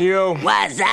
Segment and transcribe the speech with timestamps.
[0.00, 0.34] Yo.
[0.42, 0.86] What's up?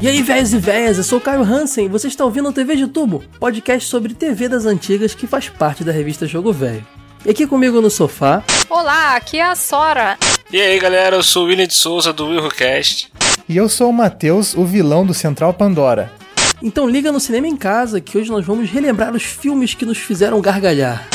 [0.00, 2.52] E aí, velhos e velhas, eu sou o Caio Hansen e você está ouvindo o
[2.52, 6.86] TV de Tubo, podcast sobre TV das antigas que faz parte da revista Jogo Velho.
[7.26, 10.16] E aqui comigo no sofá, Olá, aqui é a Sora.
[10.52, 13.12] E aí galera, eu sou o William de Souza do WillCast.
[13.48, 16.21] E eu sou o Matheus, o vilão do Central Pandora.
[16.62, 19.98] Então liga no Cinema em Casa que hoje nós vamos relembrar os filmes que nos
[19.98, 21.08] fizeram gargalhar.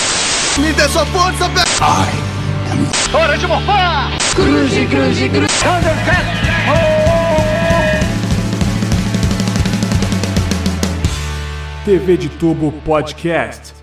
[0.60, 1.68] Me dê sua força, velho!
[11.86, 13.74] TV de Tubo Podcast.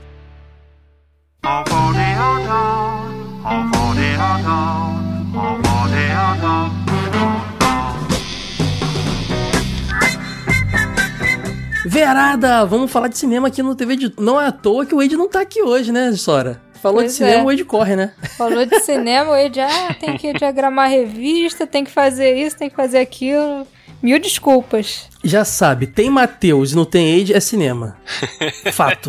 [11.95, 14.13] Verada, vamos falar de cinema aqui no TV de...
[14.19, 16.61] Não é à toa que o Wade não tá aqui hoje, né, Sora?
[16.83, 17.43] Falou Pois de cinema, é.
[17.43, 18.13] o Wade corre, né?
[18.37, 22.69] Falou de cinema, o Ed, ah, tem que diagramar revista, tem que fazer isso, tem
[22.69, 23.65] que fazer aquilo.
[24.03, 25.09] Mil desculpas.
[25.23, 27.97] Já sabe, tem Matheus e não tem Age, é cinema.
[28.75, 29.09] Fato.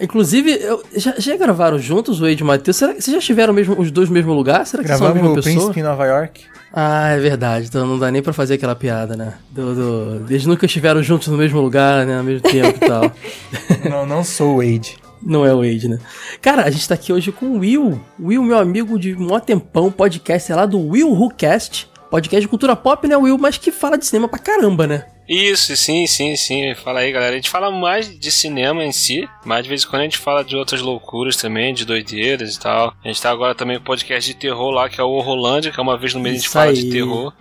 [0.00, 2.76] Inclusive, eu- já, já gravaram juntos o Wade e o Matheus?
[2.76, 4.66] Será que vocês já estiveram mesmo, os dois no mesmo lugar?
[4.66, 5.54] Será que são a Gravamos mesma pessoa?
[5.54, 6.44] Príncipe em Nova York.
[6.72, 7.66] Ah, é verdade.
[7.66, 9.34] Então não dá nem pra fazer aquela piada, né?
[9.50, 9.74] Do,
[10.20, 12.18] do- Eles nunca estiveram juntos no mesmo lugar, né?
[12.18, 13.12] Ao mesmo tempo e tal.
[13.90, 14.96] não, não sou o Wade.
[15.22, 15.98] Não é o Wade, né?
[16.40, 18.00] Cara, a gente tá aqui hoje com o Will.
[18.20, 21.88] Will, meu amigo de mó tempão, podcast é lá do Will Who Cast.
[22.10, 23.36] Podcast de cultura pop, né, Will?
[23.38, 25.06] Mas que fala de cinema pra caramba, né?
[25.28, 26.74] Isso, sim, sim, sim.
[26.74, 27.32] Fala aí, galera.
[27.32, 30.16] A gente fala mais de cinema em si, mas de vez em quando a gente
[30.18, 32.94] fala de outras loucuras também, de doideiras e tal.
[33.04, 35.70] A gente tá agora também com o podcast de terror lá, que é o Horrolândia,
[35.70, 36.76] que é uma vez no mês a gente Isso fala aí.
[36.76, 37.32] de terror.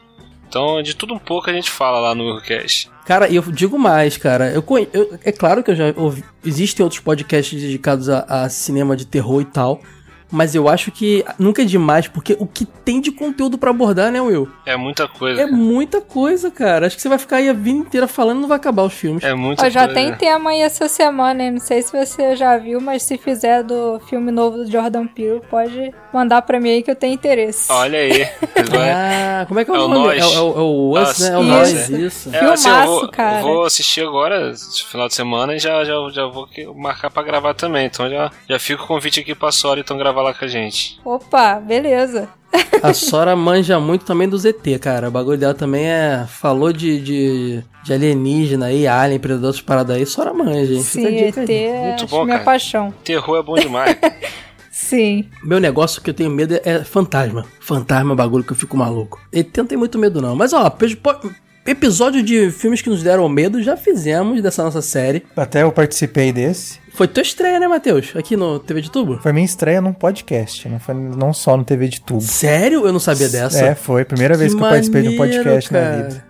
[0.50, 2.90] Então, de tudo um pouco a gente fala lá no WillCast.
[3.06, 4.50] Cara, e eu digo mais, cara.
[4.52, 6.24] Eu, eu- é claro que eu já ouvi.
[6.46, 9.82] Existem outros podcasts dedicados a, a cinema de terror e tal.
[10.30, 14.12] Mas eu acho que nunca é demais, porque o que tem de conteúdo pra abordar,
[14.12, 14.50] né, Will?
[14.66, 15.42] É muita coisa.
[15.42, 16.86] É muita coisa, cara.
[16.88, 18.94] Acho que você vai ficar aí a vida inteira falando e não vai acabar os
[18.94, 19.24] filmes.
[19.24, 19.94] É muita Ó, já coisa.
[19.94, 21.52] tem tema aí essa semana, hein?
[21.52, 25.42] Não sei se você já viu, mas se fizer do filme novo do Jordan Peele,
[25.50, 27.72] pode mandar pra mim aí que eu tenho interesse.
[27.72, 28.28] Olha aí.
[28.80, 30.18] Ah, como é que é o É o nome?
[30.18, 31.30] É, o- é o- é o Us, né?
[31.30, 31.50] É o isso.
[31.50, 32.30] Nós, isso.
[32.36, 33.42] É, assim, eu Filmaço, vou, cara.
[33.42, 37.54] vou assistir agora, esse final de semana, e já, já, já vou marcar pra gravar
[37.54, 37.86] também.
[37.86, 41.00] Então já, já fica o convite aqui pra Sora, então gravar lá com a gente.
[41.06, 42.30] Opa, beleza.
[42.82, 45.10] A Sora manja muito também do ZT, cara.
[45.10, 46.26] O bagulho dela também é.
[46.28, 50.06] Falou de, de, de alienígena aí, alien, predador, essas paradas aí.
[50.06, 50.82] Sora manja, hein?
[50.82, 52.46] Sim, Fica ET é Muito bom, minha cara.
[52.46, 52.94] paixão.
[53.04, 53.98] Terror é bom demais.
[54.72, 55.26] Sim.
[55.44, 57.46] Meu negócio que eu tenho medo é fantasma.
[57.60, 59.20] Fantasma é um bagulho que eu fico maluco.
[59.34, 60.36] ET não tem muito medo, não.
[60.36, 61.32] Mas ó, pe- po-
[61.68, 65.24] episódio de filmes que nos deram medo já fizemos dessa nossa série.
[65.36, 66.80] Até eu participei desse.
[66.94, 68.16] Foi tua estreia, né, Matheus?
[68.16, 69.20] Aqui no TV de Tubo?
[69.22, 72.22] Foi minha estreia num podcast, não, foi, não só no TV de tubo.
[72.22, 72.88] Sério?
[72.88, 73.68] Eu não sabia dessa.
[73.68, 76.04] É, foi primeira vez que, eu participei de um podcast na cara.
[76.04, 76.26] vida.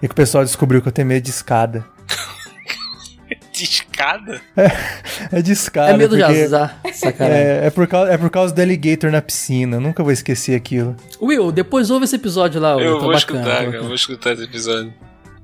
[0.00, 1.84] E que o pessoal descobriu que eu tenho medo de escada.
[3.52, 4.40] de escada?
[5.30, 5.90] É de escada.
[5.90, 6.80] É medo de azar.
[6.92, 7.38] Sacanagem.
[7.38, 9.78] É, é, por causa, é por causa do alligator na piscina.
[9.78, 10.96] Nunca vou esquecer aquilo.
[11.20, 12.76] Will, depois ouve esse episódio lá.
[12.76, 13.76] Will, eu tá vou bacana, escutar, bacana.
[13.76, 14.92] Eu vou escutar esse episódio.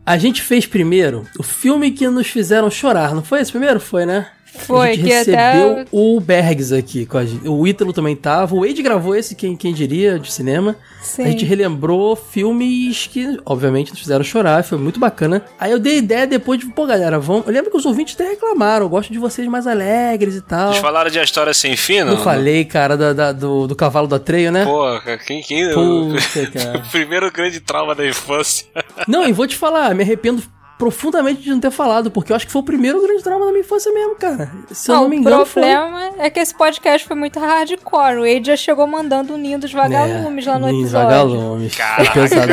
[0.04, 3.78] A gente fez primeiro o filme que nos fizeram chorar, não foi esse primeiro?
[3.78, 4.26] Foi, né?
[4.56, 5.84] Foi, a gente que recebeu até.
[5.92, 7.47] o Bergs aqui com a gente.
[7.48, 8.54] O Ítalo também tava.
[8.54, 10.75] O Wade gravou esse, quem, quem diria, de cinema.
[11.00, 11.22] Sim.
[11.22, 14.64] A gente relembrou filmes que, obviamente, nos fizeram chorar.
[14.64, 15.42] Foi muito bacana.
[15.58, 17.47] Aí eu dei ideia depois de, pô, galera, vamos.
[17.47, 18.87] Eu lembro que os ouvintes até reclamaram.
[18.87, 20.69] Eu gosto de vocês mais alegres e tal.
[20.69, 22.12] Vocês falaram de A História Sem Fim, não?
[22.12, 24.64] Eu falei, cara, da- da- do, do cavalo da treio, né?
[24.64, 24.84] Pô,
[25.26, 25.41] quem...
[25.42, 26.78] quem Puta, cara.
[26.78, 28.66] o primeiro grande trauma da infância.
[29.06, 30.42] Não, e vou te falar, me arrependo
[30.78, 33.50] profundamente de não ter falado, porque eu acho que foi o primeiro grande trauma da
[33.50, 34.50] minha infância mesmo, cara.
[34.70, 35.62] Se eu não, Não, me o engano, foi.
[35.62, 38.16] problema é que esse podcast foi muito hardcore.
[38.18, 41.08] O Wade já chegou mandando o ninho dos vagalumes lá no episódio.
[41.08, 41.74] Vagalumes.
[41.74, 42.12] Caraca.
[42.12, 42.52] Foi pesado,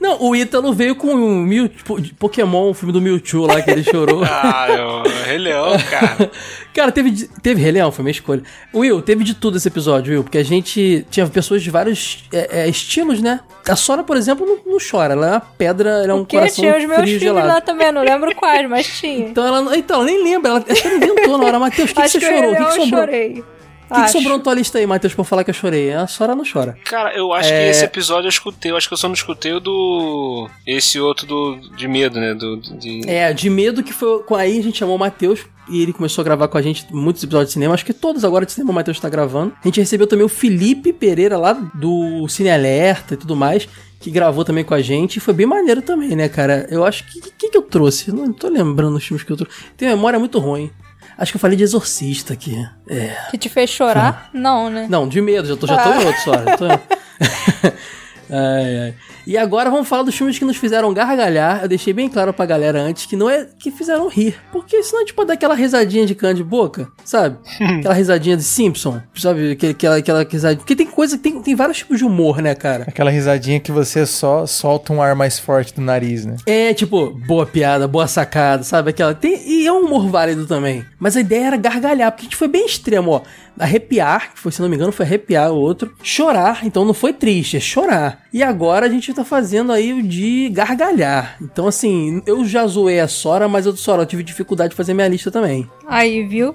[0.00, 0.10] não.
[0.18, 3.70] não, o Ítalo veio com o Mew, tipo, Pokémon, o filme do Mewtwo lá que
[3.70, 4.22] ele chorou.
[4.52, 5.02] Ah, eu...
[5.26, 6.30] Rei Leão, cara.
[6.72, 8.42] Cara, teve, de- teve Rei Leão, foi minha escolha.
[8.72, 12.60] Will, teve de tudo esse episódio, Will, porque a gente tinha pessoas de vários é,
[12.62, 13.40] é, estilos, né?
[13.68, 15.12] A Sora, por exemplo, não, não chora.
[15.14, 17.46] Ela é uma pedra, ela é um Porque coração tinha os meus frio filhos gelado.
[17.48, 19.28] lá também, não lembro quais, mas tinha.
[19.28, 21.58] Então ela, não- então, ela nem lembra, ela até inventou na hora.
[21.58, 22.52] Matheus, o que, que você que chorou?
[22.52, 22.88] O que, que sobrou?
[23.00, 23.44] chorei.
[23.90, 25.92] O que, que sobrou na tua lista aí, Matheus, pra falar que eu chorei?
[25.92, 26.78] A Sora não chora.
[26.84, 27.64] Cara, eu acho É.
[27.64, 28.70] que esse episódio eu escutei.
[28.70, 30.48] Eu acho que eu só não escutei o do.
[30.66, 32.32] Esse outro do de medo, né?
[32.34, 33.00] Do, de...
[33.10, 34.22] É, de medo que foi.
[34.22, 36.86] com- Aí a gente chamou o Matheus e ele começou a gravar com a gente
[36.90, 37.74] muitos episódios de cinema.
[37.74, 39.52] Acho que todos agora de cinema o Matheus tá gravando.
[39.62, 43.68] A gente recebeu também o Felipe Pereira lá do Cine Alerta e tudo mais.
[44.00, 45.16] que gravou também com a gente.
[45.16, 46.66] E foi bem maneiro também, né, cara?
[46.70, 47.18] Eu acho que.
[47.18, 48.10] O que, que eu trouxe?
[48.12, 49.54] Não tô lembrando os filmes que eu trouxe.
[49.76, 50.70] Tenho memória muito ruim.
[51.18, 52.56] Acho que eu falei de Exorcista aqui.
[52.88, 53.14] É.
[53.30, 54.30] Que te fez chorar?
[54.32, 54.86] Não, né?
[54.88, 56.32] Não, de medo, já tô, já tô em outro só.
[56.56, 56.64] tô-
[58.32, 58.94] Ai, ai.
[59.26, 61.62] E agora vamos falar dos filmes que nos fizeram gargalhar.
[61.62, 64.36] Eu deixei bem claro pra galera antes que não é que fizeram rir.
[64.52, 67.38] Porque senão a gente pode dar aquela risadinha de cana de boca, sabe?
[67.78, 69.52] aquela risadinha de Simpson, sabe?
[69.52, 70.58] Aquela, aquela, risadinha.
[70.58, 72.84] Porque tem coisa, tem, tem vários tipos de humor, né, cara?
[72.86, 76.36] Aquela risadinha que você só solta um ar mais forte do nariz, né?
[76.46, 78.90] É, tipo, boa piada, boa sacada, sabe?
[78.90, 79.14] Aquela.
[79.14, 80.84] Tem, e é um humor válido também.
[80.98, 83.22] Mas a ideia era gargalhar, porque a gente foi bem extremo, ó.
[83.58, 85.92] Arrepiar, que foi, se não me engano, foi arrepiar o outro.
[86.02, 88.22] Chorar, então não foi triste, é chorar.
[88.32, 91.36] E agora a gente tá fazendo aí o de gargalhar.
[91.40, 94.94] Então, assim, eu já zoei a Sora, mas eu, Sora, eu tive dificuldade de fazer
[94.94, 95.68] minha lista também.
[95.86, 96.54] Aí, viu?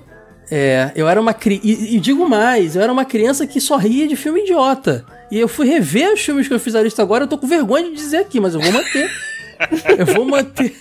[0.51, 1.67] É, eu era uma criança.
[1.67, 5.05] E, e digo mais, eu era uma criança que só ria de filme idiota.
[5.31, 7.47] E eu fui rever os filmes que eu fiz a lista agora, eu tô com
[7.47, 9.11] vergonha de dizer aqui, mas eu vou manter.
[9.97, 10.75] eu vou manter.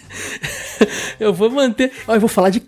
[1.18, 1.92] eu vou manter.
[2.06, 2.60] Ó, eu vou falar de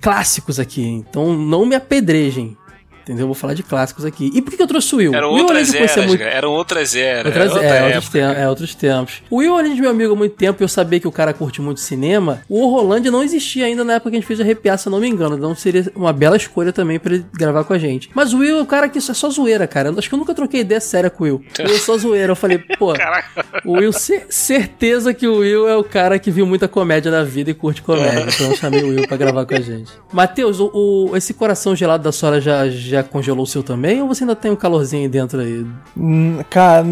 [0.00, 2.56] clássicos aqui, então não me apedrejem.
[3.02, 3.22] Entendeu?
[3.24, 4.30] Eu vou falar de clássicos aqui.
[4.34, 5.14] E por que eu trouxe o Will?
[5.14, 6.22] Eram Will, outras eras, muito-.
[6.22, 7.26] Eram outras eras.
[7.26, 9.22] Outras, era outra é, outros tempos, é, outros tempos.
[9.30, 11.32] O Will, além de meu amigo há muito tempo e eu saber que o cara
[11.32, 14.78] curte muito cinema, o Rolândia não existia ainda na época que a gente fez arrepiar,
[14.78, 15.36] se eu não me engano.
[15.36, 18.10] Então seria uma bela escolha também pra ele gravar com a gente.
[18.14, 19.88] Mas o Will é o cara que é só zoeira, cara.
[19.90, 21.44] Eu Acho que eu nunca troquei ideia séria com o Will.
[21.58, 22.32] Will é só zoeira.
[22.32, 22.92] Eu falei, pô,
[23.64, 27.24] o Will, ce- certeza que o Will é o cara que viu muita comédia na
[27.24, 28.26] vida e curte comédia.
[28.28, 29.90] Então eu chamei o Will pra gravar com a gente.
[30.12, 34.00] Matheus, o, o- esse coração gelado da Sora já, já congelou o seu também?
[34.02, 35.66] Ou você ainda tem um calorzinho dentro aí?
[35.96, 36.84] Hum, Cara,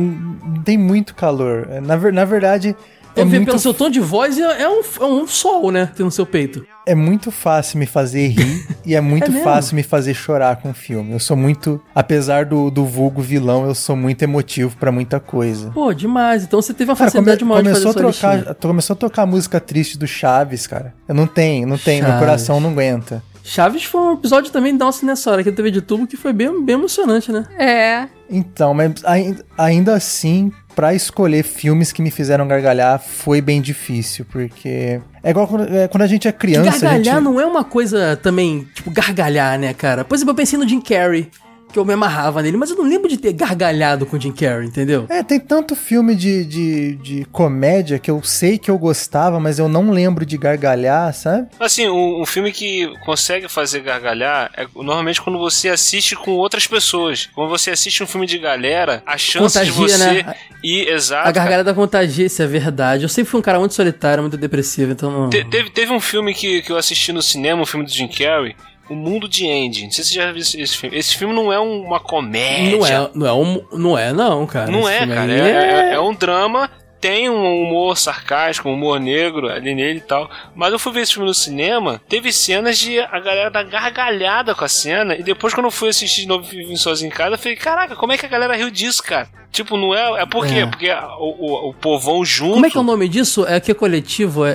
[0.64, 1.66] tem muito calor.
[1.82, 2.74] Na, ver- na verdade,
[3.16, 5.70] é Eu vi muito, pelo seu tom de voz, é é um, é um sol,
[5.70, 5.90] né?
[5.96, 6.64] Tem no seu peito.
[6.86, 10.72] é muito fácil me fazer rir e é muito É fácil me fazer chorar com
[10.72, 11.12] filme.
[11.12, 15.70] Eu sou muito, apesar do, do vulgo vilão, eu sou muito emotivo pra muita coisa.
[15.72, 16.44] Pô, demais.
[16.44, 18.42] Então você teve uma Cara, come- facilidade maior de começou, a fazer listinha.
[18.44, 20.94] trocar, começou a tocar a música triste do Chaves, cara.
[21.08, 22.20] Eu não tenho, não tenho, meu Chaves.
[22.24, 23.22] coração não aguenta.
[23.42, 26.32] Chaves foi um episódio também da nossa nessa hora, que TV de tubo, que foi
[26.32, 27.44] bem, bem emocionante, né?
[27.58, 28.08] É.
[28.28, 34.24] Então, mas ai- ainda assim, pra escolher filmes que me fizeram gargalhar foi bem difícil,
[34.30, 37.24] porque é igual quando, é, quando a gente é Que criança, a gargalhar gente...
[37.24, 40.04] não é uma coisa também, tipo, gargalhar, né, cara?
[40.04, 41.28] Por exemplo, eu pensei no Jim Carrey,
[41.70, 44.32] que eu me amarrava nele, mas eu não lembro de ter gargalhado com o Jim
[44.32, 45.06] Carrey, entendeu?
[45.08, 49.58] É, tem tanto filme de, de, de comédia que eu sei que eu gostava, mas
[49.58, 51.48] eu não lembro de gargalhar, sabe?
[51.58, 56.66] Assim, um, um filme que consegue fazer gargalhar é normalmente quando você assiste com outras
[56.66, 57.28] pessoas.
[57.34, 60.34] Quando você assiste um filme de galera, a chance de Contagia, você né?
[60.62, 61.28] ir exato.
[61.28, 63.04] A gargalhada contagia, isso é verdade.
[63.04, 65.30] Eu sempre fui um cara muito solitário, muito depressivo, então não...
[65.30, 68.08] Te- teve, teve um filme que, que eu assisti no cinema, um filme do Jim
[68.08, 68.54] Carrey,
[68.90, 69.84] O Mundo de Andy.
[69.84, 70.98] Não sei se você já viu esse, filme.
[70.98, 72.76] Esse filme não é um- uma comédia.
[72.76, 74.70] Não é, não é, um, não é, não, cara.
[74.70, 75.20] Não Esse é, cara.
[75.32, 76.68] aí É, é- é um drama.
[77.00, 80.30] Tem um humor sarcástico, um humor negro ali nele e tal.
[80.54, 84.54] Mas eu fui ver esse filme no cinema, teve cenas de a galera dar gargalhada
[84.54, 85.14] com a cena.
[85.16, 87.96] E depois, quando eu fui assistir de novo vim sozinho em casa, eu falei: Caraca,
[87.96, 89.28] como é que a galera riu disso, cara?
[89.50, 90.22] Tipo, não é.
[90.22, 90.56] É por quê?
[90.60, 90.66] É.
[90.66, 92.52] Porque o, o, o povão junto.
[92.54, 93.44] Como é que é o nome disso?
[93.48, 94.44] É que é coletivo?
[94.46, 94.52] É,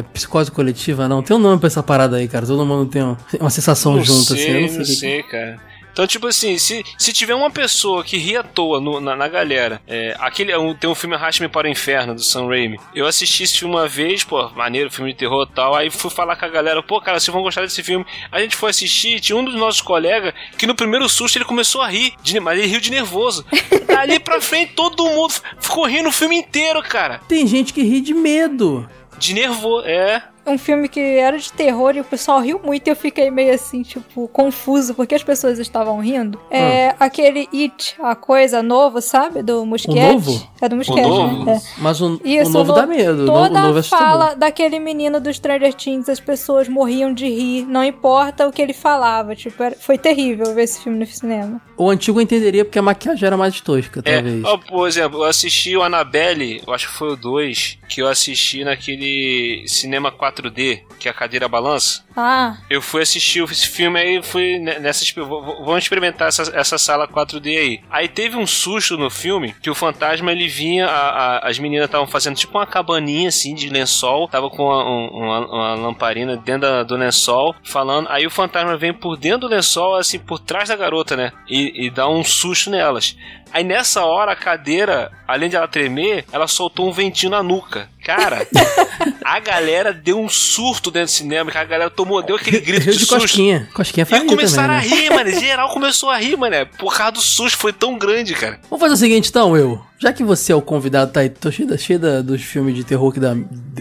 [0.00, 1.08] é psicose coletiva?
[1.08, 2.46] Não, tem um nome pra essa parada aí, cara.
[2.46, 4.46] Todo mundo tem um- uma sensação Não junto, sei, assim.
[4.52, 4.80] Eu não não sei.
[4.84, 5.58] que- sei, cara.
[5.96, 9.28] Então, tipo assim, se, se tiver uma pessoa que ri à toa no- na, na
[9.28, 12.78] galera, é, aquele, é tem um filme Arraste-me para o Inferno, do Sam Raimi.
[12.94, 15.74] Eu assisti esse filme uma vez, pô, maneiro, filme de terror e tal.
[15.74, 18.04] Aí fui falar com a galera, pô, cara, vocês vão gostar desse filme.
[18.30, 21.80] A gente foi assistir, tinha um dos nossos colegas que no primeiro susto ele começou
[21.80, 23.42] a rir, de- mas ele riu de nervoso.
[23.88, 27.22] Dali pra frente, todo mundo ficou rindo o filme inteiro, cara.
[27.26, 28.86] Tem gente que ri de medo.
[29.16, 30.22] De nervoso, é.
[30.46, 33.54] Um filme que era de terror e o pessoal riu muito e eu fiquei meio
[33.54, 36.40] assim, tipo, confuso, porque as pessoas estavam rindo.
[36.50, 39.42] É aquele It, a coisa novo, sabe?
[39.42, 39.94] Do Mosquete.
[40.12, 40.48] novo?
[40.60, 41.44] É do Mosquete, novo?
[41.44, 41.56] né?
[41.56, 41.80] É.
[41.80, 43.22] Mas o, Isso, o novo no- dá medo.
[43.22, 47.26] o Toda o novo é fala daquele menino do Stranger Things, as pessoas morriam de
[47.26, 49.34] rir, não importa o que ele falava.
[49.34, 51.60] Tipo, era- foi terrível ver esse filme no cinema.
[51.76, 54.44] O antigo eu entenderia porque a maquiagem era mais tosca, É, talvez.
[54.44, 58.08] ó, por exemplo, eu assisti o Annabelle, eu acho que foi o 2, que eu
[58.08, 62.04] assisti naquele cinema 4D, que a cadeira balança.
[62.16, 65.04] Ah, Eu fui assistir esse filme aí, fui ne- nessa.
[65.14, 67.80] Vamos experimentar essa, essa sala 4D aí.
[67.90, 71.84] Aí teve um susto no filme que o fantasma ele vinha, a- a- as meninas
[71.86, 76.36] estavam fazendo tipo uma cabaninha assim de lençol, tava com uma, um- uma- uma lamparina
[76.36, 78.08] dentro da- do lençol, falando.
[78.08, 81.32] Aí o fantasma vem por dentro do lençol, assim, por trás da garota, né?
[81.48, 83.14] E, e dá um susto nelas.
[83.52, 87.88] Aí nessa hora a cadeira, além de ela tremer, ela soltou um ventinho na nuca.
[88.04, 88.46] Cara,
[89.24, 92.60] a galera deu um surto dentro do cinema, que a galera tomou tomou, deu aquele
[92.60, 93.20] grito Rio de, de susto.
[93.20, 93.68] Cosquinha.
[93.74, 95.02] Cosquinha E faria começaram também, a né?
[95.02, 95.40] rir, mano.
[95.40, 96.56] Geral começou a rir, mano.
[96.78, 98.60] Por causa do susto, foi tão grande, cara.
[98.70, 99.80] Vamos fazer o seguinte então, Will.
[99.98, 102.74] Já que você é o convidado, tá aí, tô cheio, da- cheio da- dos filmes
[102.74, 103.34] de terror que dá,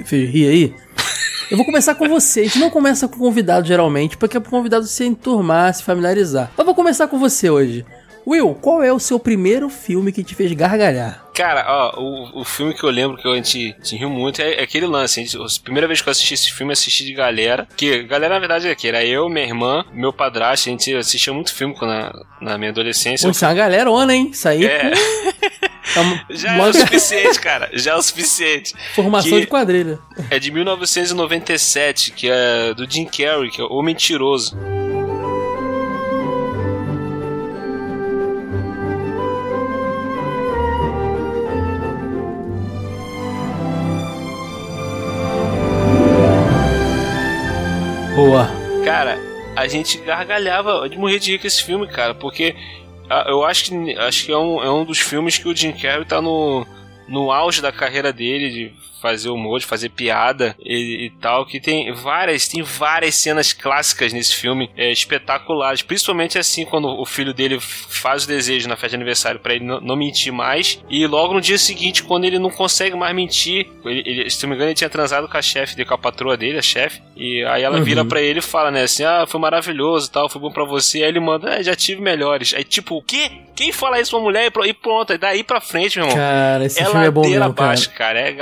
[0.06, 0.76] fez rir aí.
[1.52, 2.40] Eu vou começar com você.
[2.40, 5.84] A gente não começa com o convidado geralmente, porque é pro convidado se enturmar, se
[5.84, 6.50] familiarizar.
[6.58, 7.86] Mas vou começar com você hoje.
[8.28, 11.24] Will, qual é o seu primeiro filme que te fez gargalhar?
[11.36, 14.56] Cara, ó, o, o filme que eu lembro que a gente, gente riu muito é,
[14.56, 15.20] é aquele lance.
[15.20, 17.68] A, gente- a primeira vez que eu assisti esse filme, eu assisti de galera.
[17.78, 20.70] Que galera, na verdade, é que era eu, minha irmã, meu padrasto.
[20.70, 23.28] A gente assistia muito filme na, na minha adolescência.
[23.28, 24.30] Pô, isso é uma galerona, hein?
[24.32, 24.92] Isso aí É.
[25.98, 27.70] uma, Já é o suficiente, cara.
[27.74, 28.74] Já é o suficiente.
[28.96, 30.00] formação que- de quadrilha.
[30.32, 34.58] É de 1997, que é do Jim Carrey, que é O Mentiroso.
[48.26, 48.50] Boa.
[48.84, 49.20] Cara,
[49.56, 52.56] a gente gargalhava de morrer de rir com esse filme, cara, porque
[53.08, 55.72] ah, eu acho que, acho que é, um, é um dos filmes que o Jim
[55.72, 56.66] Carrey tá no,
[57.08, 58.74] no auge da carreira dele, de
[59.12, 64.12] fazer humor, de fazer piada e, e tal, que tem várias, tem várias cenas clássicas
[64.14, 68.90] nesse filme, é, espetaculares, principalmente assim, quando o filho dele faz o desejo na festa
[68.90, 72.50] de aniversário pra ele não, mentir mais, e logo no dia seguinte, quando ele não
[72.50, 75.76] consegue mais mentir, ele, ele- se não me engano, ele tinha transado com a chefe
[75.76, 78.08] dele, com a patroa dele, a chefe, e aí ela vira Uhum.
[78.08, 81.10] pra ele e fala, né, assim, ah, foi maravilhoso tal, foi bom pra você, aí
[81.10, 83.32] ele manda, ah, já tive melhores, aí tipo, o quê?
[83.56, 84.48] Quem fala isso pra mulher?
[84.48, 86.18] E pro- pronto, aí daí pra frente, meu irmão.
[86.22, 87.46] Cara, esse É filme é bom mesmo, cara.
[87.46, 88.20] abaixo, cara.
[88.20, 88.34] É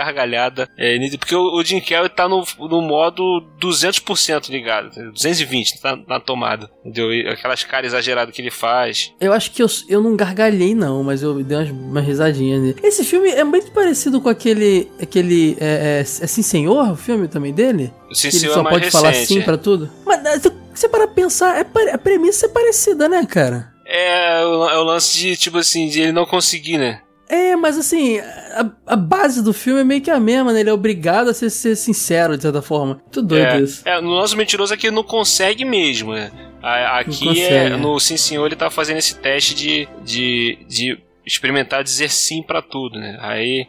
[0.53, 0.69] gargalhada.
[0.77, 4.89] É, porque o, o Jim Carrey tá no, no modo 200% ligado.
[5.11, 6.69] 220 tá na tomada.
[6.81, 7.13] Entendeu?
[7.13, 9.11] E aquelas caras exageradas que ele faz.
[9.19, 12.75] Eu acho que eu, eu não gargalhei, não, mas eu dei umas, umas risadinhas nele.
[12.83, 14.89] Esse filme é muito parecido com aquele.
[15.01, 17.91] aquele é, é, é Sim Senhor, o filme também dele?
[18.11, 19.43] Sim, que ele só é pode falar recente, sim é.
[19.43, 19.89] pra tudo?
[20.05, 23.73] Mas se você parar pra pensar, é, a premissa é parecida, né, cara?
[23.85, 27.01] É o, é o lance de, tipo assim, de ele não conseguir, né?
[27.33, 30.59] É, mas assim, a, a base do filme é meio que a mesma, né?
[30.59, 32.95] Ele é obrigado a ser, ser sincero, de certa forma.
[32.95, 33.81] Muito doido É, isso.
[33.87, 36.31] é, no nosso mentiroso aqui ele não consegue mesmo, né?
[36.61, 42.09] Aqui é, no Sim Senhor ele tá fazendo esse teste de, de, de experimentar dizer
[42.09, 43.17] sim pra tudo, né?
[43.19, 43.67] Aí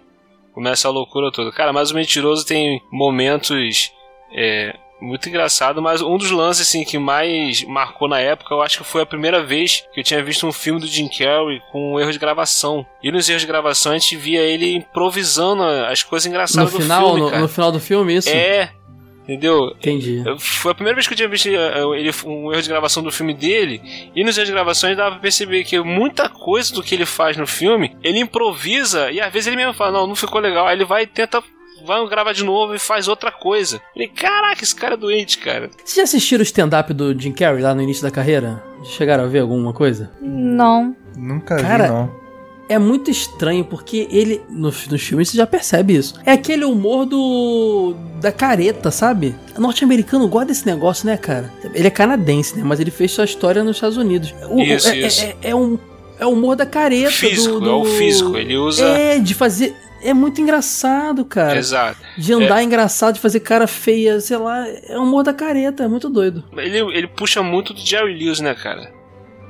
[0.52, 1.50] começa a loucura toda.
[1.50, 3.90] Cara, mas o mentiroso tem momentos
[4.33, 8.78] é, muito engraçado, mas um dos lances assim que mais marcou na época, eu acho
[8.78, 11.94] que foi a primeira vez que eu tinha visto um filme do Jim Carrey com
[11.94, 12.86] um erro de gravação.
[13.02, 16.80] E nos erros de gravação a gente via ele improvisando as coisas No engraçadas do
[16.80, 18.28] final, filme, no, no final do filme, isso?
[18.30, 18.70] É,
[19.24, 19.74] entendeu?
[19.76, 20.22] Entendi.
[20.38, 23.10] Foi a primeira vez que eu tinha visto eh, ele, um erro de gravação do
[23.10, 23.82] filme dele.
[24.14, 27.36] E nos erros de gravações dava pra perceber que muita coisa do que ele faz
[27.36, 30.66] no filme, ele improvisa e às vezes ele mesmo fala: Não, não ficou legal.
[30.66, 31.42] Aí ele vai e tenta.
[31.86, 33.80] Vai gravar de novo e faz outra coisa.
[33.92, 35.70] Falei, caraca, esse cara é doente, cara.
[35.84, 38.62] Vocês já assistiram o stand-up do Jim Carrey lá no início da carreira?
[38.84, 40.10] Chegaram a ver alguma coisa?
[40.20, 40.94] Não.
[41.16, 42.24] Nunca Cara, vi, não.
[42.66, 46.14] É muito estranho, porque ele, nos, nos filmes você já percebe isso.
[46.24, 47.94] É aquele humor do.
[48.22, 49.34] da careta, sabe?
[49.56, 51.52] O norte-americano gosta desse negócio, né, cara?
[51.74, 52.62] Ele é canadense, né?
[52.64, 54.34] Mas ele fez sua história nos Estados Unidos.
[54.48, 55.22] O- Isso, é, isso.
[55.22, 55.78] É, é um.
[56.18, 57.10] É o humor da careta.
[57.10, 58.34] Físico, do, é o do- físico.
[58.36, 58.82] Ele usa.
[58.86, 59.76] É, de fazer.
[60.04, 61.56] É muito engraçado, cara.
[61.58, 61.99] Exato.
[62.18, 64.68] De andar engraçado, de fazer cara feia, sei lá.
[64.68, 66.44] É o humor da careta, é muito doido.
[66.56, 68.92] Ele, ele puxa muito do Jerry Lewis, né, cara?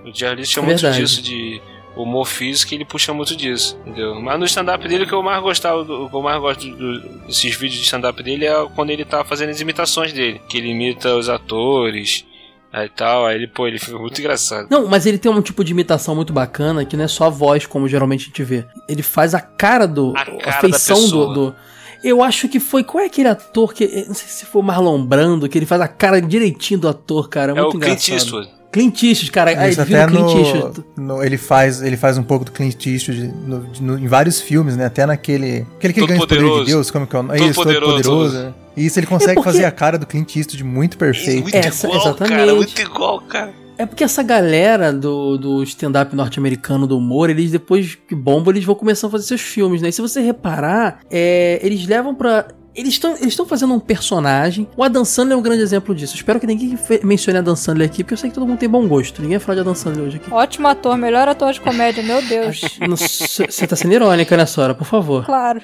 [0.04, 1.02] O Jerry Lewis tinha É muito verdade.
[1.02, 1.60] disso de
[1.96, 4.20] humor físico e ele puxa muito disso, entendeu?
[4.20, 6.68] Mas no stand-up dele, o que eu mais gostava, do, o que eu mais gosto
[6.68, 10.58] do- desses vídeos de stand-up dele é quando ele tá fazendo as imitações dele, que
[10.58, 12.24] ele imita os atores
[12.74, 14.66] aí tal, aí ele, pô, ele fica muito engraçado.
[14.70, 17.30] Não, mas ele tem um tipo de imitação muito bacana que não é só a
[17.30, 18.64] voz, como geralmente a gente vê.
[18.88, 20.12] Ele faz a cara do.
[20.16, 21.54] A A, cara feição da do, do-
[22.02, 22.82] Eu acho que foi.
[22.84, 23.86] Qual é aquele ator que.
[24.06, 27.28] Não sei se foi o Marlon Brando, que ele faz a cara direitinho do ator,
[27.28, 27.52] cara.
[27.52, 28.14] É É o muito Clint engraçado.
[28.42, 28.50] Eastwood.
[28.74, 29.50] Clint Eastwood, cara.
[29.58, 30.84] Aí Isso até no, Eastwood.
[30.96, 34.76] no- ele faz ele faz um pouco do Clint Eastwood no- no- em vários filmes,
[34.76, 34.84] né?
[34.86, 37.38] Até naquele aquele que ganha o poder de Deus, como que é o nome?
[37.38, 37.92] Todo Isso, todo Poderoso.
[38.10, 38.36] poderoso.
[38.38, 38.54] né?
[38.76, 41.42] E isso ele consegue porque- fazer a cara do Clint Eastwood muito perfeito.
[41.42, 42.36] Muito Essa- igual, exatamente.
[42.36, 43.52] cara, muito igual, cara.
[43.78, 48.64] É porque essa galera do, do stand-up norte-americano do humor, eles depois que bombam, eles
[48.64, 49.88] vão começando a fazer seus filmes, né?
[49.88, 52.46] E se você reparar, é, eles levam pra.
[52.74, 54.66] Eles estão eles fazendo um personagem.
[54.76, 56.14] O Adam Sandler é um grande exemplo disso.
[56.14, 58.86] Espero que ninguém mencione Adam Sandler aqui, porque eu sei que todo mundo tem bom
[58.88, 59.22] gosto.
[59.22, 60.32] Ninguém vai falar de Adam Sandler hoje aqui.
[60.32, 62.60] Ótimo ator, melhor ator de comédia, meu Deus.
[62.88, 64.74] Você tá sendo irônica, né, Sora?
[64.74, 65.24] Por favor.
[65.24, 65.60] Claro.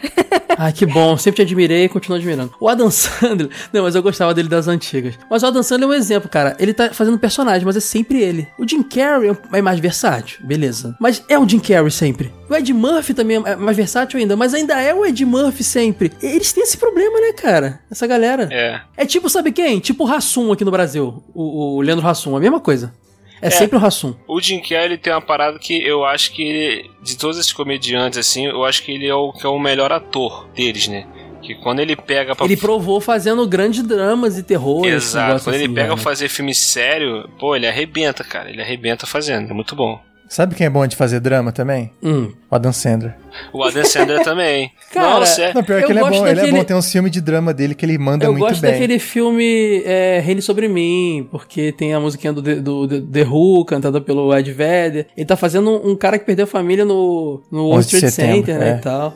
[0.56, 1.16] Ai, que bom.
[1.16, 2.54] Sempre te admirei e continuo admirando.
[2.60, 3.50] O Adam Sandler.
[3.72, 5.14] Não, mas eu gostava dele das antigas.
[5.28, 6.56] Mas o Adam Sandler é um exemplo, cara.
[6.60, 8.46] Ele tá fazendo personagem, mas é sempre ele.
[8.58, 10.96] O Jim Carrey é mais versátil, beleza.
[11.00, 12.32] Mas é o Jim Carrey sempre.
[12.48, 16.12] O Ed Murphy também é mais versátil ainda, mas ainda é o Ed Murphy sempre.
[16.20, 17.80] Eles têm esse problema problema, né, cara?
[17.90, 18.49] Essa galera.
[18.50, 18.80] É.
[18.97, 19.80] É tipo, sabe quem?
[19.80, 21.23] Tipo o Rassum aqui no Brasil.
[21.35, 22.92] O, o Leandro Rassum, a mesma coisa.
[23.42, 24.14] É, sempre o Rassum.
[24.28, 28.19] O Jim Carrey tem uma parada que eu acho que ele, de todos esses comediantes,
[28.19, 31.07] assim, eu acho que ele é o, que é o melhor ator deles, né?
[31.40, 32.45] Que quando ele pega pra.
[32.45, 34.85] Ele provou fazendo grandes dramas e terror.
[34.85, 35.95] Exato, quando ele assim, pega né?
[35.95, 38.50] pra fazer filme sério, pô, ele arrebenta, cara.
[38.50, 39.99] Ele arrebenta fazendo, é muito bom.
[40.32, 41.90] Sabe quem é bom de fazer drama também?
[42.00, 42.30] Hum.
[42.49, 43.16] O Adam Sandler.
[43.52, 44.70] O Adam Sandler também.
[44.92, 45.52] Cara, Nossa, é.
[45.52, 46.22] Não, pior Eu que ele é gosto bom.
[46.28, 46.64] Ele é daquele- bom.
[46.64, 48.70] Tem uns filmes de drama dele que ele manda Eu muito gosto bem.
[48.70, 53.64] daquele filme é, Reine Sobre Mim, porque tem a musiquinha do, The- do, The- Who,
[53.64, 55.08] cantada pelo Ed Vedder.
[55.16, 57.99] Ele tá fazendo um, um cara que perdeu a família no, no World 11 de
[57.99, 58.76] Trade setembro, Center, né, é.
[58.76, 59.14] e tal.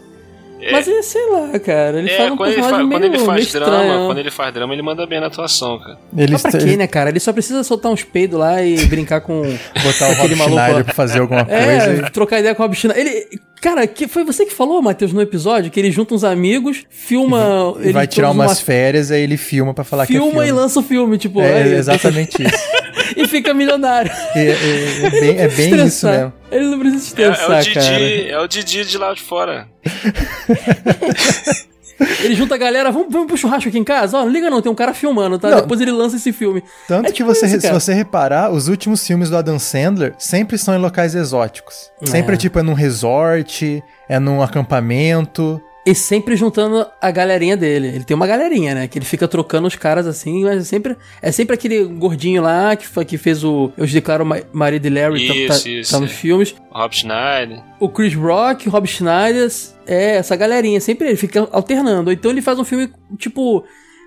[0.73, 3.05] Mas é, sei lá, cara, ele É, faz um quando, ele personagem fa- meio, quando
[3.15, 4.07] ele faz meio drama, estranho.
[4.07, 5.99] quando ele faz drama, ele manda bem na atuação, cara.
[6.17, 7.11] Ele Mas pra quê, né, cara?
[7.11, 9.43] Ele só precisa soltar uns peidos lá e brincar com
[9.83, 11.61] botar o Rob maluco Schneider pra fazer alguma coisa.
[11.63, 13.07] É, e- trocar ideia com o Rob Schneider.
[13.07, 16.85] Ele, cara, que foi você que falou, Matheus, no episódio, que ele junta uns amigos,
[16.91, 17.75] filma...
[17.81, 20.31] E vai ele tirar umas numa- férias, aí ele filma pra falar que é Filma
[20.33, 20.49] filme.
[20.49, 21.41] e lança o filme, tipo...
[21.41, 22.65] É, aí, exatamente isso.
[23.17, 24.11] e fica milionário.
[24.35, 26.13] É, é- é bem, é bem isso Estressar.
[26.13, 26.33] mesmo.
[26.53, 28.01] Ele não precisa É, é estressar, o Didi, cara.
[28.05, 29.67] é o Didi de lá de fora.
[32.21, 34.19] Ele junta a galera, vamos, vamos pro churrasco aqui em casa?
[34.19, 35.51] Ó, não liga não, tem um cara filmando, tá?
[35.51, 35.61] Não.
[35.61, 36.63] Depois ele lança esse filme.
[36.89, 40.15] Tanto É que tipo você, isso, se você reparar, os últimos filmes do Adam Sandler
[40.19, 41.91] sempre são em locais exóticos.
[42.05, 42.35] Sempre É.
[42.35, 45.61] é tipo, é num resort, é num acampamento.
[45.87, 47.89] E sempre juntando a galerinha dele.
[47.89, 48.89] Ele tem uma galerinha, né?
[48.89, 52.75] Que ele fica trocando os caras assim, mas é sempre, é sempre aquele gordinho lá
[52.75, 55.91] que, foi, que fez o Eu Declaro Ma- Marido de Larry, tá- Isso, tá, isso,
[55.93, 56.15] tá nos é.
[56.15, 56.55] filmes.
[56.71, 57.63] O Rob Schneider.
[57.79, 59.51] O Chris Rock, o Rob Schneider,
[59.87, 62.11] é essa galerinha, sempre ele fica alternando.
[62.11, 63.63] Então ele faz um filme tipo.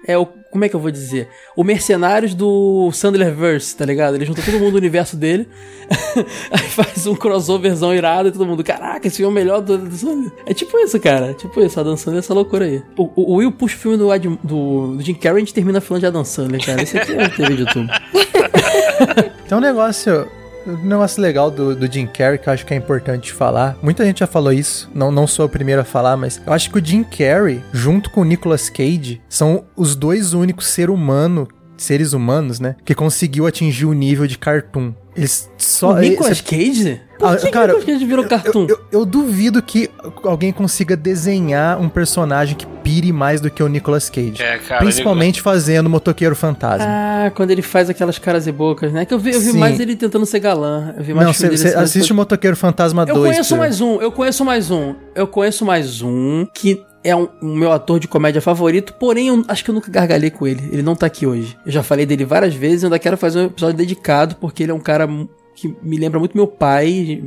[0.08, 0.26] É o.
[0.26, 1.28] Como é que eu vou dizer?
[1.56, 4.16] O Mercenários do Sandlerverse, tá ligado?
[4.16, 5.48] Ele junta todo mundo do universo dele.
[6.50, 10.32] aí faz um crossoverzão irado e todo mundo, caraca, esse filme é o melhor do.
[10.46, 11.34] É tipo isso, cara.
[11.34, 12.82] Tipo isso, a Dan Sandler é essa loucura aí.
[12.98, 15.46] O, o- o Will puxa o filme do, Ad- do, do Jim Carrey e a
[15.46, 16.82] gente termina falando de Adam Sandler, cara.
[16.82, 17.88] Esse aqui é TV de tudo.
[19.48, 20.28] Tem um negócio,
[20.68, 23.78] um negócio legal do, do Jim Carrey que eu acho que é importante falar.
[23.82, 26.70] Muita gente já falou isso, não, não sou o primeiro a falar, mas eu acho
[26.70, 31.48] que o Jim Carrey, junto com o Nicolas Cage, são os dois únicos ser humano,
[31.78, 34.94] seres humanos, né, que conseguiu atingir o nível de cartoon.
[35.18, 35.94] Eles só...
[35.94, 37.02] o Nicolas cê- Cage?
[37.18, 38.68] Por Ah, que, cara, que o Nicolas Cage virou cartoon?
[38.70, 39.90] Eu, eu- eu duvido que
[40.24, 44.42] alguém consiga desenhar um personagem que pire mais do que o Nicolas Cage.
[44.42, 44.80] É, cara.
[44.82, 46.86] Principalmente fazendo Motoqueiro Fantasma.
[46.88, 49.04] Ah, quando ele faz aquelas caras e bocas, né?
[49.06, 49.58] Que eu vi, eu vi Sim.
[49.58, 50.94] mais ele tentando ser galã.
[50.96, 53.32] Eu vi mais Não, você assiste o Motoqueiro Fantasma Eu 2.
[53.32, 54.94] conheço pra- mais um, eu conheço mais um.
[55.16, 59.44] Eu conheço mais um que é um, o meu ator de comédia favorito, porém eu
[59.48, 60.68] acho que eu nunca gargalhei com ele.
[60.72, 61.58] Ele não tá aqui hoje.
[61.66, 64.64] Eu já falei dele várias vezes e eu ainda quero fazer um episódio dedicado porque
[64.64, 65.08] ele é um cara
[65.56, 67.22] que me lembra muito meu pai.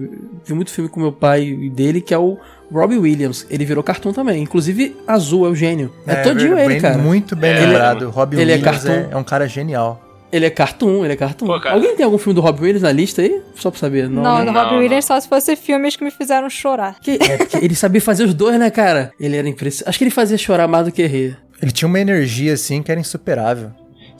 [0.44, 2.38] Vi muito filme com meu pai e dele, que é o
[2.70, 3.44] Robbie Williams.
[3.50, 4.40] Ele virou cartoon também.
[4.42, 5.90] Inclusive, azul é o gênio.
[6.06, 6.96] É, todinho bem- ele, cara.
[6.98, 8.08] Muito bem É, lembrado.
[8.10, 9.12] Robin ele é Williams é, cartoon.
[9.12, 10.00] é um cara genial.
[10.32, 11.46] Ele é cartoon, ele é cartoon.
[11.46, 11.68] Pô.
[11.68, 13.40] Alguém tem algum filme do Robbie Williams na lista aí?
[13.56, 14.08] Só pra saber.
[14.08, 14.44] Não, né?
[14.44, 14.78] do não, Robbie não.
[14.80, 16.96] Williams só se fosse filmes que me fizeram chorar.
[17.00, 19.12] Que- é, porque ele sabia fazer os dois, né, cara?
[19.18, 19.88] Ele era impressionante.
[19.88, 21.36] Acho que ele fazia chorar mais do que rir.
[21.60, 23.70] Ele tinha uma energia, assim, que era insuperável.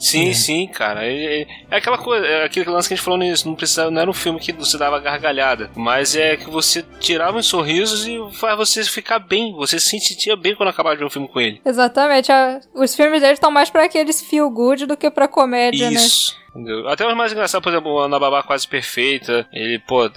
[0.01, 1.05] Sim, sim, cara.
[1.05, 3.47] É, é- é aquela coisa, é aquele lance que a gente falou nisso.
[3.47, 7.37] Não, precisava, não era um filme que você dava gargalhada, mas é que você tirava
[7.37, 9.53] os sorrisos e faz você ficar bem.
[9.53, 11.61] Você se sentia bem quando acabava de ver um filme com ele.
[11.63, 12.31] Exatamente.
[12.31, 15.95] a- os filmes dele estão mais pra aqueles feel good do que pra comédia, né?
[15.97, 16.35] Isso.
[16.49, 16.87] Entendeu?
[16.89, 19.47] Até os mais engraçados, por exemplo, Ana Babá Quase Perfeita.
[19.53, 20.11] Ele, pô, é,